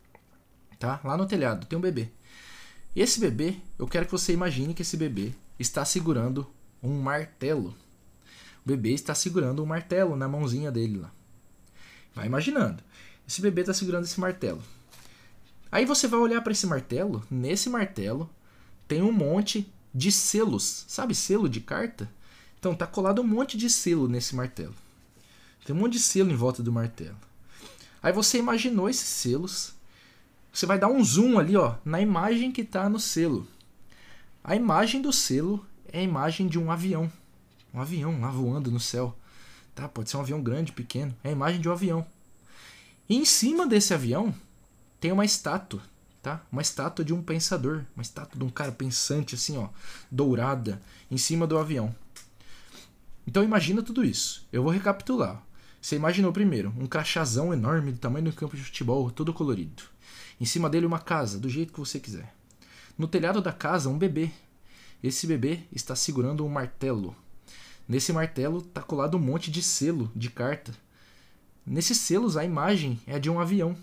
Tá? 0.78 0.98
Lá 1.04 1.14
no 1.14 1.26
telhado 1.26 1.66
tem 1.66 1.78
um 1.78 1.82
bebê. 1.82 2.10
Esse 2.96 3.20
bebê, 3.20 3.58
eu 3.78 3.86
quero 3.86 4.06
que 4.06 4.12
você 4.12 4.32
imagine 4.32 4.72
que 4.72 4.80
esse 4.80 4.96
bebê 4.96 5.34
está 5.58 5.84
segurando 5.84 6.50
um 6.82 6.98
martelo. 6.98 7.76
O 8.64 8.68
bebê 8.68 8.94
está 8.94 9.14
segurando 9.14 9.62
um 9.62 9.66
martelo 9.66 10.16
na 10.16 10.26
mãozinha 10.26 10.72
dele 10.72 11.00
lá. 11.00 11.12
Vai 12.14 12.24
imaginando. 12.24 12.82
Esse 13.28 13.42
bebê 13.42 13.60
está 13.60 13.74
segurando 13.74 14.04
esse 14.04 14.18
martelo. 14.18 14.62
Aí 15.70 15.84
você 15.84 16.08
vai 16.08 16.18
olhar 16.18 16.40
para 16.40 16.52
esse 16.52 16.66
martelo. 16.66 17.22
Nesse 17.30 17.68
martelo 17.68 18.30
tem 18.89 19.03
um 19.03 19.12
monte 19.12 19.70
de 19.95 20.11
selos. 20.11 20.84
Sabe 20.89 21.14
selo 21.14 21.49
de 21.49 21.61
carta? 21.61 22.11
Então 22.59 22.74
tá 22.74 22.86
colado 22.86 23.20
um 23.20 23.26
monte 23.26 23.57
de 23.57 23.68
selo 23.70 24.09
nesse 24.09 24.34
martelo. 24.34 24.74
Tem 25.64 25.76
um 25.76 25.78
monte 25.78 25.93
de 25.93 26.01
selo 26.01 26.30
em 26.30 26.34
volta 26.34 26.62
do 26.62 26.72
martelo. 26.72 27.16
Aí 28.03 28.12
você 28.12 28.39
imaginou 28.39 28.89
esses 28.89 29.09
selos. 29.09 29.74
Você 30.53 30.64
vai 30.64 30.78
dar 30.78 30.89
um 30.89 31.05
zoom 31.05 31.39
ali, 31.39 31.57
ó, 31.57 31.76
na 31.84 32.01
imagem 32.01 32.51
que 32.51 32.62
está 32.62 32.89
no 32.89 32.99
selo. 32.99 33.47
A 34.43 34.57
imagem 34.57 35.03
do 35.03 35.12
selo 35.12 35.64
é 35.93 36.01
a 36.01 36.03
imagem 36.03 36.49
de 36.49 36.59
um 36.59 36.72
avião. 36.72 37.12
Um 37.72 37.80
avião 37.80 38.18
lá 38.20 38.30
voando 38.30 38.70
no 38.70 38.80
céu. 38.80 39.14
Tá? 39.74 39.86
Pode 39.86 40.11
ser 40.11 40.16
um 40.16 40.20
avião 40.20 40.43
grande, 40.43 40.72
pequeno. 40.72 41.14
É 41.22 41.28
a 41.28 41.32
imagem 41.32 41.61
de 41.61 41.68
um 41.68 41.72
avião. 41.72 42.07
E 43.09 43.16
em 43.16 43.24
cima 43.24 43.66
desse 43.66 43.93
avião 43.93 44.34
tem 45.01 45.12
uma 45.12 45.24
estátua, 45.24 45.80
tá? 46.22 46.42
Uma 46.50 46.62
estátua 46.62 47.04
de 47.04 47.12
um 47.12 47.22
pensador, 47.22 47.84
uma 47.94 48.02
estátua 48.02 48.38
de 48.38 48.44
um 48.44 48.50
cara 48.50 48.72
pensante 48.72 49.34
assim, 49.34 49.56
ó, 49.56 49.68
dourada, 50.10 50.80
em 51.10 51.18
cima 51.18 51.46
do 51.46 51.58
avião. 51.58 51.94
Então 53.26 53.44
imagina 53.44 53.82
tudo 53.82 54.04
isso. 54.04 54.46
Eu 54.52 54.62
vou 54.62 54.72
recapitular. 54.72 55.42
Você 55.80 55.96
imaginou 55.96 56.32
primeiro 56.32 56.74
um 56.78 56.86
crachazão 56.86 57.52
enorme 57.52 57.92
do 57.92 57.98
tamanho 57.98 58.26
do 58.26 58.32
campo 58.32 58.56
de 58.56 58.64
futebol, 58.64 59.10
todo 59.10 59.32
colorido. 59.32 59.82
Em 60.40 60.44
cima 60.44 60.68
dele 60.68 60.86
uma 60.86 60.98
casa, 60.98 61.38
do 61.38 61.48
jeito 61.48 61.72
que 61.72 61.80
você 61.80 62.00
quiser. 62.00 62.34
No 62.96 63.06
telhado 63.06 63.40
da 63.40 63.52
casa, 63.52 63.88
um 63.88 63.98
bebê. 63.98 64.30
Esse 65.02 65.26
bebê 65.26 65.60
está 65.72 65.94
segurando 65.94 66.44
um 66.44 66.48
martelo. 66.48 67.14
Nesse 67.86 68.12
martelo 68.12 68.58
está 68.58 68.82
colado 68.82 69.16
um 69.16 69.20
monte 69.20 69.50
de 69.50 69.62
selo 69.62 70.10
de 70.14 70.30
carta. 70.30 70.72
Nesses 71.64 71.98
selos, 71.98 72.36
a 72.36 72.44
imagem 72.44 73.00
é 73.06 73.18
de 73.18 73.30
um 73.30 73.38
avião. 73.38 73.76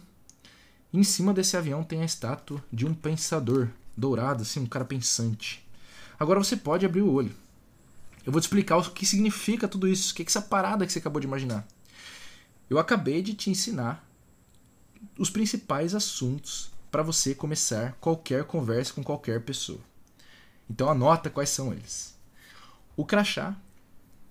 Em 0.95 1.03
cima 1.03 1.33
desse 1.33 1.57
avião 1.57 1.83
tem 1.83 2.01
a 2.01 2.05
estátua 2.05 2.63
de 2.71 2.85
um 2.85 2.93
pensador, 2.93 3.67
dourado, 3.97 4.43
assim, 4.43 4.61
um 4.61 4.65
cara 4.65 4.85
pensante. 4.85 5.61
Agora 6.17 6.41
você 6.41 6.55
pode 6.55 6.85
abrir 6.85 7.01
o 7.01 7.11
olho. 7.11 7.35
Eu 8.25 8.31
vou 8.31 8.39
te 8.39 8.45
explicar 8.45 8.77
o 8.77 8.91
que 8.91 9.05
significa 9.05 9.67
tudo 9.67 9.89
isso, 9.89 10.13
o 10.13 10.15
que 10.15 10.23
é 10.23 10.25
essa 10.25 10.41
parada 10.41 10.85
que 10.85 10.93
você 10.93 10.99
acabou 10.99 11.19
de 11.19 11.27
imaginar. 11.27 11.67
Eu 12.69 12.79
acabei 12.79 13.21
de 13.21 13.33
te 13.33 13.49
ensinar 13.49 14.07
os 15.19 15.29
principais 15.29 15.93
assuntos 15.93 16.71
para 16.89 17.03
você 17.03 17.35
começar 17.35 17.91
qualquer 17.99 18.45
conversa 18.45 18.93
com 18.93 19.03
qualquer 19.03 19.41
pessoa. 19.43 19.81
Então 20.69 20.89
anota 20.89 21.29
quais 21.29 21.49
são 21.49 21.73
eles. 21.73 22.17
O 22.95 23.03
crachá 23.03 23.53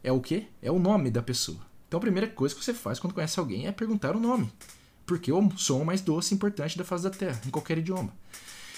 é 0.03 0.11
o 0.11 0.19
quê? 0.19 0.47
É 0.63 0.73
o 0.73 0.79
nome 0.79 1.11
da 1.11 1.23
pessoa. 1.23 1.61
Então 1.87 1.99
a 1.99 2.01
primeira 2.01 2.27
coisa 2.27 2.55
que 2.55 2.65
você 2.65 2.73
faz 2.73 2.99
quando 2.99 3.13
conhece 3.13 3.39
alguém 3.39 3.67
é 3.67 3.73
perguntar 3.73 4.17
o 4.17 4.19
nome. 4.21 4.51
Porque 5.07 5.31
o 5.33 5.51
som 5.57 5.85
mais 5.85 6.01
doce 6.01 6.33
e 6.33 6.37
importante 6.37 6.79
da 6.79 6.85
face 6.85 7.05
da 7.05 7.11
Terra, 7.11 7.41
em 7.47 7.51
qualquer 7.51 7.79
idioma. 7.79 8.13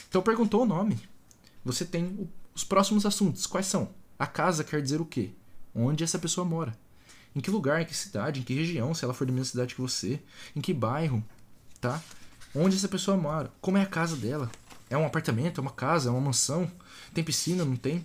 Então 0.09 0.23
perguntou 0.23 0.63
o 0.63 0.67
nome. 0.67 0.99
Você 1.65 1.85
tem 1.85 2.29
os 2.55 2.65
próximos 2.65 3.05
assuntos. 3.07 3.47
Quais 3.47 3.67
são? 3.67 3.91
A 4.19 4.27
casa 4.27 4.65
quer 4.65 4.81
dizer 4.81 5.01
o 5.01 5.05
quê? 5.05 5.31
Onde 5.75 6.03
essa 6.03 6.19
pessoa 6.19 6.45
mora? 6.45 6.77
Em 7.35 7.41
que 7.41 7.51
lugar, 7.51 7.83
em 7.83 7.85
que 7.85 7.95
cidade, 7.95 8.41
em 8.41 8.43
que 8.43 8.55
região, 8.55 8.95
se 8.95 9.05
ela 9.05 9.13
for 9.13 9.27
da 9.27 9.33
mesma 9.33 9.51
cidade 9.51 9.75
que 9.75 9.81
você, 9.81 10.21
em 10.55 10.61
que 10.61 10.73
bairro, 10.73 11.23
tá? 11.81 12.03
Onde 12.55 12.77
essa 12.77 12.89
pessoa 12.89 13.17
mora? 13.17 13.53
Como 13.61 13.77
é 13.77 13.83
a 13.83 13.87
casa 13.87 14.17
dela? 14.17 14.51
É 14.89 14.97
um 14.97 15.05
apartamento, 15.05 15.61
é 15.61 15.63
uma 15.63 15.71
casa, 15.71 16.09
é 16.09 16.13
uma 16.13 16.21
mansão? 16.21 16.71
Tem 17.13 17.23
piscina, 17.23 17.65
não 17.65 17.77
tem? 17.77 18.03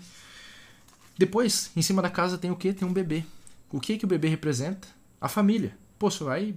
Depois, 1.18 1.72
em 1.76 1.82
cima 1.82 2.02
da 2.02 2.10
casa 2.10 2.38
tem 2.38 2.52
o 2.52 2.56
que? 2.56 2.74
Tem 2.74 2.86
um 2.86 2.92
bebê. 2.92 3.24
O 3.70 3.80
que 3.80 3.98
que 3.98 4.04
o 4.04 4.08
bebê 4.08 4.28
representa? 4.28 4.88
A 5.22 5.30
família. 5.30 5.78
Pô, 5.98 6.12
você 6.12 6.24
vai. 6.24 6.56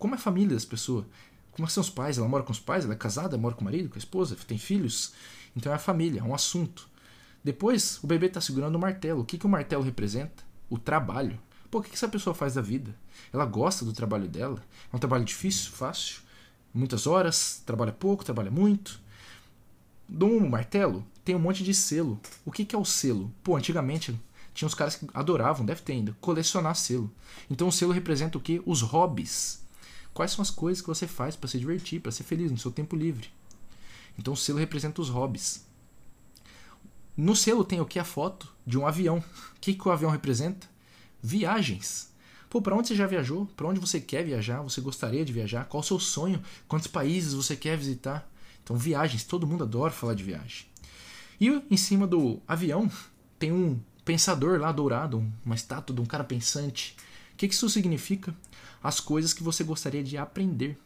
Como 0.00 0.14
é 0.14 0.18
a 0.18 0.20
família 0.20 0.54
das 0.54 0.64
pessoas? 0.64 1.04
Como 1.52 1.68
são 1.68 1.82
os 1.82 1.90
pais? 1.90 2.16
Ela 2.16 2.26
mora 2.26 2.42
com 2.42 2.50
os 2.50 2.58
pais? 2.58 2.84
Ela 2.84 2.94
é 2.94 2.96
casada? 2.96 3.36
Mora 3.36 3.54
com 3.54 3.60
o 3.60 3.64
marido? 3.64 3.90
Com 3.90 3.96
a 3.96 3.98
esposa? 3.98 4.34
Tem 4.46 4.56
filhos? 4.56 5.12
Então 5.54 5.70
é 5.70 5.74
a 5.74 5.78
família, 5.78 6.20
é 6.20 6.22
um 6.22 6.34
assunto. 6.34 6.88
Depois, 7.44 8.02
o 8.02 8.06
bebê 8.06 8.26
está 8.26 8.40
segurando 8.40 8.76
o 8.76 8.78
martelo. 8.78 9.20
O 9.20 9.24
que, 9.26 9.36
que 9.36 9.44
o 9.44 9.48
martelo 9.48 9.82
representa? 9.82 10.42
O 10.70 10.78
trabalho. 10.78 11.38
Pô, 11.70 11.78
o 11.78 11.82
que, 11.82 11.90
que 11.90 11.96
essa 11.96 12.08
pessoa 12.08 12.34
faz 12.34 12.54
da 12.54 12.62
vida? 12.62 12.96
Ela 13.30 13.44
gosta 13.44 13.84
do 13.84 13.92
trabalho 13.92 14.26
dela? 14.26 14.62
É 14.90 14.96
um 14.96 14.98
trabalho 14.98 15.24
difícil, 15.24 15.70
fácil? 15.70 16.22
Muitas 16.72 17.06
horas? 17.06 17.62
Trabalha 17.66 17.92
pouco? 17.92 18.24
Trabalha 18.24 18.50
muito? 18.50 18.98
No 20.08 20.40
martelo 20.48 21.04
tem 21.22 21.34
um 21.34 21.38
monte 21.38 21.62
de 21.62 21.74
selo. 21.74 22.18
O 22.42 22.50
que, 22.50 22.64
que 22.64 22.74
é 22.74 22.78
o 22.78 22.86
selo? 22.86 23.30
Pô, 23.44 23.54
antigamente 23.54 24.18
tinha 24.54 24.66
uns 24.66 24.74
caras 24.74 24.96
que 24.96 25.06
adoravam, 25.12 25.66
deve 25.66 25.82
ter 25.82 25.92
ainda, 25.92 26.16
colecionar 26.22 26.74
selo. 26.74 27.10
Então 27.50 27.68
o 27.68 27.72
selo 27.72 27.92
representa 27.92 28.38
o 28.38 28.40
que? 28.40 28.62
Os 28.64 28.80
hobbies. 28.80 29.60
Quais 30.12 30.32
são 30.32 30.42
as 30.42 30.50
coisas 30.50 30.80
que 30.80 30.88
você 30.88 31.06
faz 31.06 31.36
para 31.36 31.48
se 31.48 31.58
divertir, 31.58 32.00
para 32.00 32.12
ser 32.12 32.24
feliz 32.24 32.50
no 32.50 32.58
seu 32.58 32.70
tempo 32.70 32.96
livre? 32.96 33.28
Então 34.18 34.34
o 34.34 34.36
selo 34.36 34.58
representa 34.58 35.00
os 35.00 35.08
hobbies. 35.08 35.64
No 37.16 37.36
selo 37.36 37.64
tem 37.64 37.80
o 37.80 37.86
que? 37.86 37.98
A 37.98 38.04
foto 38.04 38.52
de 38.66 38.78
um 38.78 38.86
avião. 38.86 39.18
O 39.56 39.60
que, 39.60 39.74
que 39.74 39.88
o 39.88 39.90
avião 39.90 40.10
representa? 40.10 40.66
Viagens. 41.22 42.10
Pô, 42.48 42.60
para 42.60 42.74
onde 42.74 42.88
você 42.88 42.96
já 42.96 43.06
viajou? 43.06 43.46
Para 43.56 43.68
onde 43.68 43.78
você 43.78 44.00
quer 44.00 44.24
viajar? 44.24 44.60
Você 44.62 44.80
gostaria 44.80 45.24
de 45.24 45.32
viajar? 45.32 45.66
Qual 45.66 45.80
o 45.80 45.84
seu 45.84 46.00
sonho? 46.00 46.42
Quantos 46.66 46.88
países 46.88 47.32
você 47.32 47.54
quer 47.54 47.76
visitar? 47.76 48.28
Então, 48.62 48.76
viagens. 48.76 49.22
Todo 49.22 49.46
mundo 49.46 49.64
adora 49.64 49.92
falar 49.92 50.14
de 50.14 50.24
viagem. 50.24 50.66
E 51.40 51.48
em 51.70 51.76
cima 51.76 52.06
do 52.06 52.40
avião 52.46 52.90
tem 53.38 53.52
um 53.52 53.80
pensador 54.04 54.58
lá 54.58 54.72
dourado, 54.72 55.24
uma 55.44 55.54
estátua 55.54 55.94
de 55.94 56.02
um 56.02 56.06
cara 56.06 56.24
pensante. 56.24 56.96
O 57.40 57.48
que 57.48 57.54
isso 57.54 57.70
significa? 57.70 58.36
As 58.82 59.00
coisas 59.00 59.32
que 59.32 59.42
você 59.42 59.64
gostaria 59.64 60.04
de 60.04 60.18
aprender. 60.18 60.78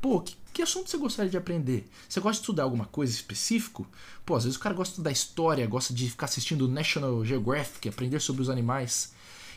Pô, 0.00 0.20
que, 0.20 0.36
que 0.52 0.60
assunto 0.60 0.90
você 0.90 0.96
gostaria 0.96 1.30
de 1.30 1.36
aprender? 1.36 1.88
Você 2.08 2.18
gosta 2.18 2.40
de 2.40 2.42
estudar 2.42 2.64
alguma 2.64 2.84
coisa 2.84 3.12
específico? 3.12 3.86
Pô, 4.26 4.34
às 4.34 4.42
vezes 4.42 4.56
o 4.56 4.60
cara 4.60 4.74
gosta 4.74 4.90
de 4.90 4.94
estudar 4.94 5.12
história, 5.12 5.64
gosta 5.68 5.94
de 5.94 6.10
ficar 6.10 6.26
assistindo 6.26 6.66
National 6.66 7.24
Geographic, 7.24 7.88
aprender 7.88 8.18
sobre 8.18 8.42
os 8.42 8.50
animais. 8.50 9.12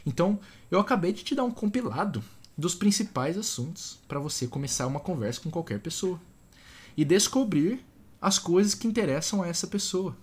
Então, 0.05 0.39
eu 0.69 0.79
acabei 0.79 1.11
de 1.11 1.23
te 1.23 1.33
dar 1.33 1.43
um 1.43 1.49
compilado 1.49 2.23
dos 2.55 2.75
principais 2.75 3.35
assuntos 3.35 3.97
para 4.07 4.19
você 4.19 4.45
começar 4.45 4.85
uma 4.85 4.99
conversa 4.99 5.41
com 5.41 5.49
qualquer 5.49 5.79
pessoa 5.79 6.21
e 6.95 7.03
descobrir 7.03 7.83
as 8.21 8.37
coisas 8.37 8.75
que 8.75 8.85
interessam 8.85 9.41
a 9.41 9.47
essa 9.47 9.65
pessoa 9.65 10.15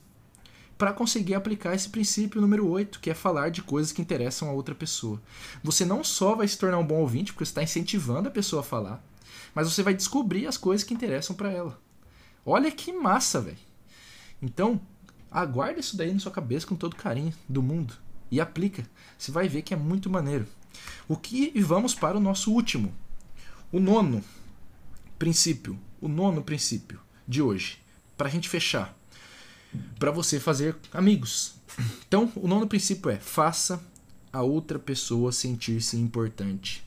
para 0.81 0.95
conseguir 0.95 1.35
aplicar 1.35 1.75
esse 1.75 1.91
princípio 1.91 2.41
número 2.41 2.67
8, 2.67 3.01
que 3.01 3.11
é 3.11 3.15
falar 3.15 3.51
de 3.51 3.61
coisas 3.61 3.93
que 3.93 4.01
interessam 4.01 4.49
a 4.49 4.53
outra 4.53 4.75
pessoa. 4.75 5.21
Você 5.63 5.85
não 5.85 6.03
só 6.03 6.35
vai 6.35 6.49
se 6.49 6.57
tornar 6.57 6.79
um 6.79 6.87
bom 6.87 7.01
ouvinte, 7.01 7.35
porque 7.35 7.45
você 7.45 7.51
está 7.51 7.63
incentivando 7.63 8.29
a 8.29 8.33
pessoa 8.33 8.61
a 8.61 8.65
falar, 8.65 9.05
mas 9.55 9.71
você 9.71 9.83
vai 9.83 9.93
descobrir 9.93 10.47
as 10.47 10.57
coisas 10.57 10.83
que 10.83 10.95
interessam 10.95 11.37
para 11.37 11.51
ela. 11.53 11.79
Olha 12.47 12.71
que 12.71 12.95
massa, 12.95 13.43
velho. 13.43 13.59
Então, 14.41 14.81
aguarda 15.31 15.81
isso 15.81 15.99
daí 15.99 16.15
na 16.15 16.19
sua 16.19 16.33
cabeça 16.33 16.67
com 16.67 16.75
todo 16.75 16.97
carinho 16.97 17.35
do 17.47 17.63
mundo 17.63 17.93
e 18.31 18.41
aplica. 18.41 18.83
Você 19.19 19.31
vai 19.31 19.51
ver 19.51 19.61
que 19.61 19.75
é 19.75 19.77
muito 19.77 20.09
maneiro. 20.09 20.47
O 21.07 21.15
que 21.15 21.53
e 21.55 21.61
vamos 21.61 21.95
para 21.95 22.17
o 22.17 22.21
nosso 22.21 22.51
último, 22.51 22.91
o 23.71 23.79
nono 23.79 24.25
princípio, 25.19 25.79
o 26.01 26.09
nono 26.09 26.43
princípio 26.43 26.99
de 27.29 27.43
hoje, 27.43 27.83
para 28.17 28.29
a 28.29 28.31
gente 28.31 28.49
fechar 28.49 28.99
para 29.99 30.11
você 30.11 30.41
fazer 30.41 30.77
amigos. 30.93 31.55
Então, 32.07 32.31
o 32.37 32.49
nono 32.49 32.67
princípio 32.67 33.11
é: 33.11 33.17
faça 33.17 33.83
a 34.33 34.43
outra 34.43 34.79
pessoa 34.79 35.33
sentir-se 35.33 35.97
importante 35.97 36.85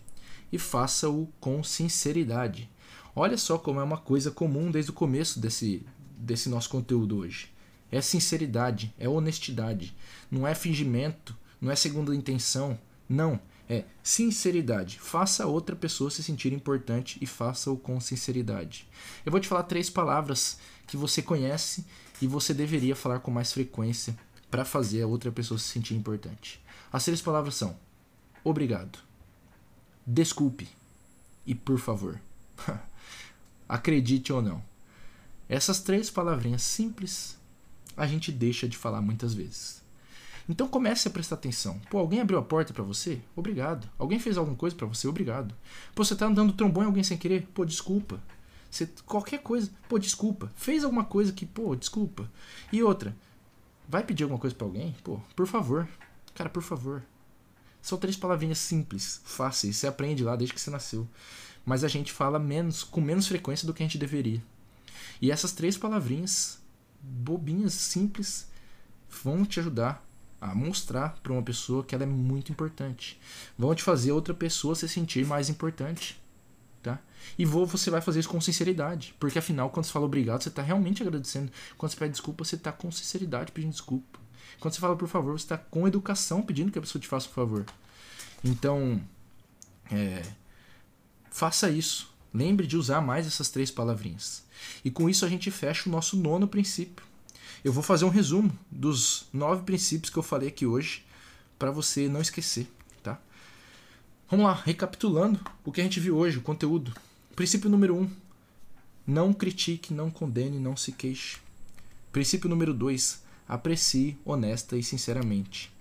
e 0.52 0.58
faça-o 0.58 1.28
com 1.40 1.64
sinceridade. 1.64 2.70
Olha 3.16 3.38
só 3.38 3.58
como 3.58 3.80
é 3.80 3.84
uma 3.84 3.98
coisa 3.98 4.32
comum 4.32 4.72
desde 4.72 4.92
o 4.92 4.94
começo 4.94 5.40
desse, 5.40 5.86
desse 6.18 6.50
nosso 6.50 6.70
conteúdo 6.70 7.18
hoje. 7.18 7.52
É 7.92 8.02
sinceridade, 8.02 8.94
é 8.98 9.08
honestidade, 9.08 9.96
não 10.30 10.48
é 10.48 10.56
fingimento, 10.56 11.38
não 11.62 11.72
é 11.72 11.76
segunda 11.76 12.16
intenção, 12.16 12.78
não. 13.08 13.40
É 13.70 13.86
sinceridade. 14.04 15.00
Faça 15.00 15.44
a 15.44 15.48
outra 15.48 15.76
pessoa 15.76 16.12
se 16.12 16.22
sentir 16.22 16.52
importante 16.52 17.18
e 17.22 17.26
faça-o 17.26 17.78
com 17.78 18.00
sinceridade. 18.00 18.88
Eu 19.26 19.32
vou 19.32 19.40
te 19.40 19.48
falar 19.48 19.64
três 19.64 19.90
palavras 19.90 20.58
que 20.86 20.98
você 20.98 21.22
conhece 21.22 21.86
e 22.24 22.28
você 22.28 22.54
deveria 22.54 22.96
falar 22.96 23.20
com 23.20 23.30
mais 23.30 23.52
frequência 23.52 24.18
para 24.50 24.64
fazer 24.64 25.02
a 25.02 25.08
outra 25.08 25.30
pessoa 25.30 25.58
se 25.58 25.66
sentir 25.66 25.94
importante. 25.94 26.64
As 26.92 27.04
três 27.04 27.22
palavras 27.22 27.54
são: 27.54 27.76
obrigado, 28.46 29.00
desculpe 30.08 30.70
e 31.46 31.54
por 31.54 31.78
favor. 31.78 32.18
Acredite 33.68 34.32
ou 34.32 34.42
não. 34.42 34.64
Essas 35.50 35.82
três 35.82 36.10
palavrinhas 36.10 36.64
simples 36.64 37.38
a 37.98 38.08
gente 38.08 38.32
deixa 38.32 38.70
de 38.70 38.78
falar 38.78 39.02
muitas 39.02 39.34
vezes. 39.34 39.84
Então 40.48 40.68
comece 40.68 41.10
a 41.10 41.12
prestar 41.12 41.36
atenção. 41.36 41.78
Pô, 41.90 41.98
alguém 41.98 42.22
abriu 42.22 42.40
a 42.40 42.42
porta 42.42 42.74
para 42.74 42.84
você? 42.84 43.22
Obrigado. 43.36 43.90
Alguém 44.00 44.18
fez 44.18 44.38
alguma 44.38 44.56
coisa 44.56 44.76
para 44.76 44.88
você? 44.88 45.10
Obrigado. 45.10 45.54
Pô, 45.94 46.06
você 46.06 46.16
tá 46.16 46.26
andando 46.26 46.54
trombone 46.54 46.86
alguém 46.86 47.04
sem 47.04 47.18
querer? 47.18 47.48
Pô, 47.54 47.66
desculpa. 47.66 48.22
Você, 48.74 48.90
qualquer 49.06 49.38
coisa, 49.38 49.70
pô, 49.88 50.00
desculpa. 50.00 50.52
Fez 50.56 50.84
alguma 50.84 51.06
coisa 51.06 51.32
que, 51.32 51.46
pô, 51.46 51.76
desculpa. 51.76 52.28
E 52.72 52.82
outra, 52.82 53.16
vai 53.88 54.04
pedir 54.04 54.24
alguma 54.24 54.40
coisa 54.40 54.56
para 54.56 54.66
alguém? 54.66 54.96
Pô, 55.04 55.20
por 55.36 55.46
favor. 55.46 55.88
Cara, 56.34 56.50
por 56.50 56.64
favor. 56.64 57.04
São 57.84 58.00
três 58.00 58.18
palavrinhas 58.18 58.58
simples, 58.58 59.22
fáceis, 59.26 59.78
você 59.78 59.86
aprende 59.86 60.24
lá 60.24 60.36
desde 60.36 60.56
que 60.56 60.60
você 60.60 60.72
nasceu. 60.72 61.08
Mas 61.64 61.84
a 61.84 61.88
gente 61.88 62.12
fala 62.12 62.40
menos, 62.40 62.84
com 62.84 63.00
menos 63.00 63.28
frequência 63.28 63.68
do 63.68 63.76
que 63.76 63.84
a 63.84 63.86
gente 63.86 64.00
deveria. 64.00 64.42
E 65.22 65.30
essas 65.30 65.52
três 65.52 65.78
palavrinhas, 65.78 66.60
bobinhas, 67.00 67.74
simples, 67.74 68.50
vão 69.24 69.46
te 69.46 69.60
ajudar 69.60 70.04
a 70.42 70.56
mostrar 70.56 71.20
para 71.22 71.32
uma 71.32 71.44
pessoa 71.44 71.84
que 71.84 71.94
ela 71.94 72.06
é 72.06 72.08
muito 72.08 72.52
importante. 72.52 73.22
Vão 73.56 73.76
te 73.76 73.84
fazer 73.84 74.12
outra 74.12 74.34
pessoa 74.34 74.74
se 74.74 74.90
sentir 74.90 75.28
mais 75.28 75.48
importante. 75.48 76.20
Tá? 76.84 77.00
E 77.40 77.46
vou, 77.46 77.66
você 77.66 77.90
vai 77.90 78.02
fazer 78.02 78.20
isso 78.20 78.30
com 78.30 78.42
sinceridade. 78.42 79.16
Porque 79.18 79.40
afinal, 79.40 79.70
quando 79.70 79.86
você 79.86 79.92
fala 79.94 80.06
obrigado, 80.06 80.44
você 80.44 80.50
está 80.50 80.62
realmente 80.62 81.02
agradecendo. 81.02 81.50
Quando 81.78 81.92
você 81.92 81.98
pede 81.98 82.12
desculpa, 82.12 82.44
você 82.44 82.56
está 82.56 82.74
com 82.74 82.92
sinceridade 82.92 83.54
pedindo 83.54 83.72
desculpa. 83.72 84.20
Quando 84.60 84.74
você 84.74 84.82
fala 84.82 84.96
por 84.96 85.08
favor, 85.08 85.32
você 85.32 85.46
está 85.46 85.58
com 85.58 85.88
educação 85.88 86.42
pedindo 86.42 86.72
que 86.72 86.78
a 86.78 86.82
pessoa 86.82 87.02
te 87.02 87.08
faça 87.08 87.30
um 87.30 87.32
favor. 87.32 87.66
Então, 88.44 89.02
é, 89.90 90.24
faça 91.32 91.70
isso. 91.70 92.14
Lembre 92.34 92.68
de 92.68 92.76
usar 92.76 93.00
mais 93.00 93.26
essas 93.26 93.50
três 93.50 93.72
palavrinhas. 93.72 94.44
E 94.84 94.92
com 94.92 95.10
isso 95.10 95.26
a 95.26 95.30
gente 95.30 95.50
fecha 95.50 95.88
o 95.88 95.92
nosso 95.92 96.18
nono 96.18 96.48
princípio. 96.48 97.06
Eu 97.64 97.72
vou 97.72 97.84
fazer 97.84 98.04
um 98.04 98.10
resumo 98.10 98.52
dos 98.70 99.28
nove 99.32 99.64
princípios 99.64 100.10
que 100.10 100.18
eu 100.18 100.24
falei 100.24 100.50
aqui 100.50 100.66
hoje 100.66 101.06
para 101.58 101.72
você 101.72 102.10
não 102.10 102.20
esquecer? 102.20 102.68
Vamos 104.34 104.48
lá, 104.48 104.54
recapitulando 104.66 105.40
o 105.64 105.72
que 105.72 105.80
a 105.80 105.84
gente 105.84 106.00
viu 106.00 106.18
hoje, 106.18 106.40
o 106.40 106.42
conteúdo. 106.42 106.92
Princípio 107.36 107.70
número 107.70 107.96
um: 107.96 108.10
não 109.06 109.32
critique, 109.32 109.94
não 109.94 110.10
condene, 110.10 110.58
não 110.58 110.76
se 110.76 110.92
queixe. 110.92 111.38
Princípio 112.12 112.50
número 112.50 112.74
dois: 112.74 113.22
aprecie 113.48 114.18
honesta 114.26 114.76
e 114.76 114.82
sinceramente. 114.82 115.72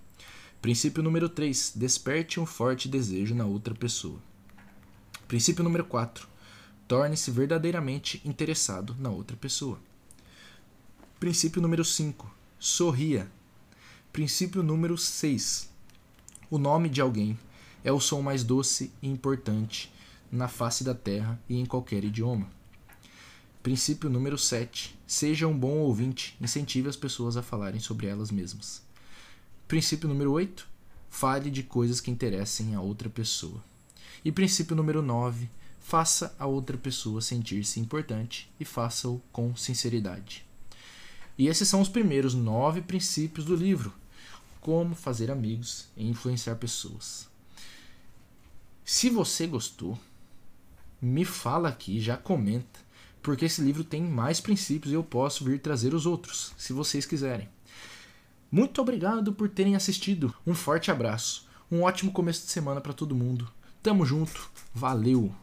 Princípio 0.61 1.01
número 1.01 1.29
3: 1.29 1.73
desperte 1.75 2.39
um 2.39 2.45
forte 2.45 2.87
desejo 2.87 3.33
na 3.33 3.43
outra 3.43 3.73
pessoa. 3.73 4.19
Princípio 5.27 5.63
número 5.63 5.85
4: 5.85 6.27
torne-se 6.87 7.31
verdadeiramente 7.31 8.21
interessado 8.23 8.95
na 8.99 9.09
outra 9.09 9.35
pessoa. 9.35 9.79
Princípio 11.19 11.59
número 11.59 11.83
5: 11.83 12.31
sorria. 12.59 13.27
Princípio 14.11 14.61
número 14.61 14.95
6: 14.95 15.71
o 16.51 16.59
nome 16.59 16.87
de 16.87 17.01
alguém 17.01 17.35
é 17.83 17.91
o 17.91 17.99
som 17.99 18.21
mais 18.21 18.43
doce 18.43 18.91
e 19.01 19.07
importante 19.07 19.91
na 20.31 20.47
face 20.47 20.83
da 20.83 20.95
terra 20.95 21.39
e 21.47 21.59
em 21.59 21.65
qualquer 21.65 22.03
idioma. 22.03 22.49
Princípio 23.61 24.09
número 24.09 24.37
7: 24.37 24.97
seja 25.05 25.47
um 25.47 25.57
bom 25.57 25.77
ouvinte, 25.77 26.35
incentive 26.41 26.89
as 26.89 26.95
pessoas 26.95 27.37
a 27.37 27.41
falarem 27.41 27.79
sobre 27.79 28.07
elas 28.07 28.31
mesmas. 28.31 28.81
Princípio 29.67 30.09
número 30.09 30.31
8: 30.31 30.67
fale 31.09 31.51
de 31.51 31.63
coisas 31.63 32.01
que 32.01 32.11
interessem 32.11 32.75
a 32.75 32.81
outra 32.81 33.09
pessoa. 33.09 33.63
E 34.25 34.31
princípio 34.31 34.75
número 34.75 35.01
9: 35.01 35.49
faça 35.79 36.35
a 36.39 36.45
outra 36.45 36.77
pessoa 36.77 37.21
sentir-se 37.21 37.79
importante 37.79 38.49
e 38.59 38.65
faça-o 38.65 39.21
com 39.31 39.55
sinceridade. 39.55 40.45
E 41.37 41.47
esses 41.47 41.67
são 41.67 41.81
os 41.81 41.89
primeiros 41.89 42.33
nove 42.33 42.81
princípios 42.81 43.45
do 43.45 43.55
livro: 43.55 43.93
Como 44.59 44.95
fazer 44.95 45.29
amigos 45.29 45.87
e 45.95 46.07
influenciar 46.07 46.55
pessoas. 46.55 47.32
Se 48.85 49.09
você 49.09 49.47
gostou, 49.47 49.97
me 51.01 51.23
fala 51.23 51.69
aqui, 51.69 51.99
já 51.99 52.17
comenta, 52.17 52.79
porque 53.21 53.45
esse 53.45 53.61
livro 53.61 53.83
tem 53.83 54.01
mais 54.03 54.41
princípios 54.41 54.91
e 54.91 54.95
eu 54.95 55.03
posso 55.03 55.45
vir 55.45 55.59
trazer 55.59 55.93
os 55.93 56.05
outros, 56.05 56.53
se 56.57 56.73
vocês 56.73 57.05
quiserem. 57.05 57.47
Muito 58.51 58.81
obrigado 58.81 59.33
por 59.33 59.49
terem 59.49 59.75
assistido. 59.75 60.33
Um 60.45 60.53
forte 60.53 60.91
abraço. 60.91 61.47
Um 61.71 61.81
ótimo 61.81 62.11
começo 62.11 62.45
de 62.45 62.51
semana 62.51 62.79
para 62.79 62.93
todo 62.93 63.15
mundo. 63.15 63.49
Tamo 63.81 64.05
junto. 64.05 64.47
Valeu. 64.73 65.33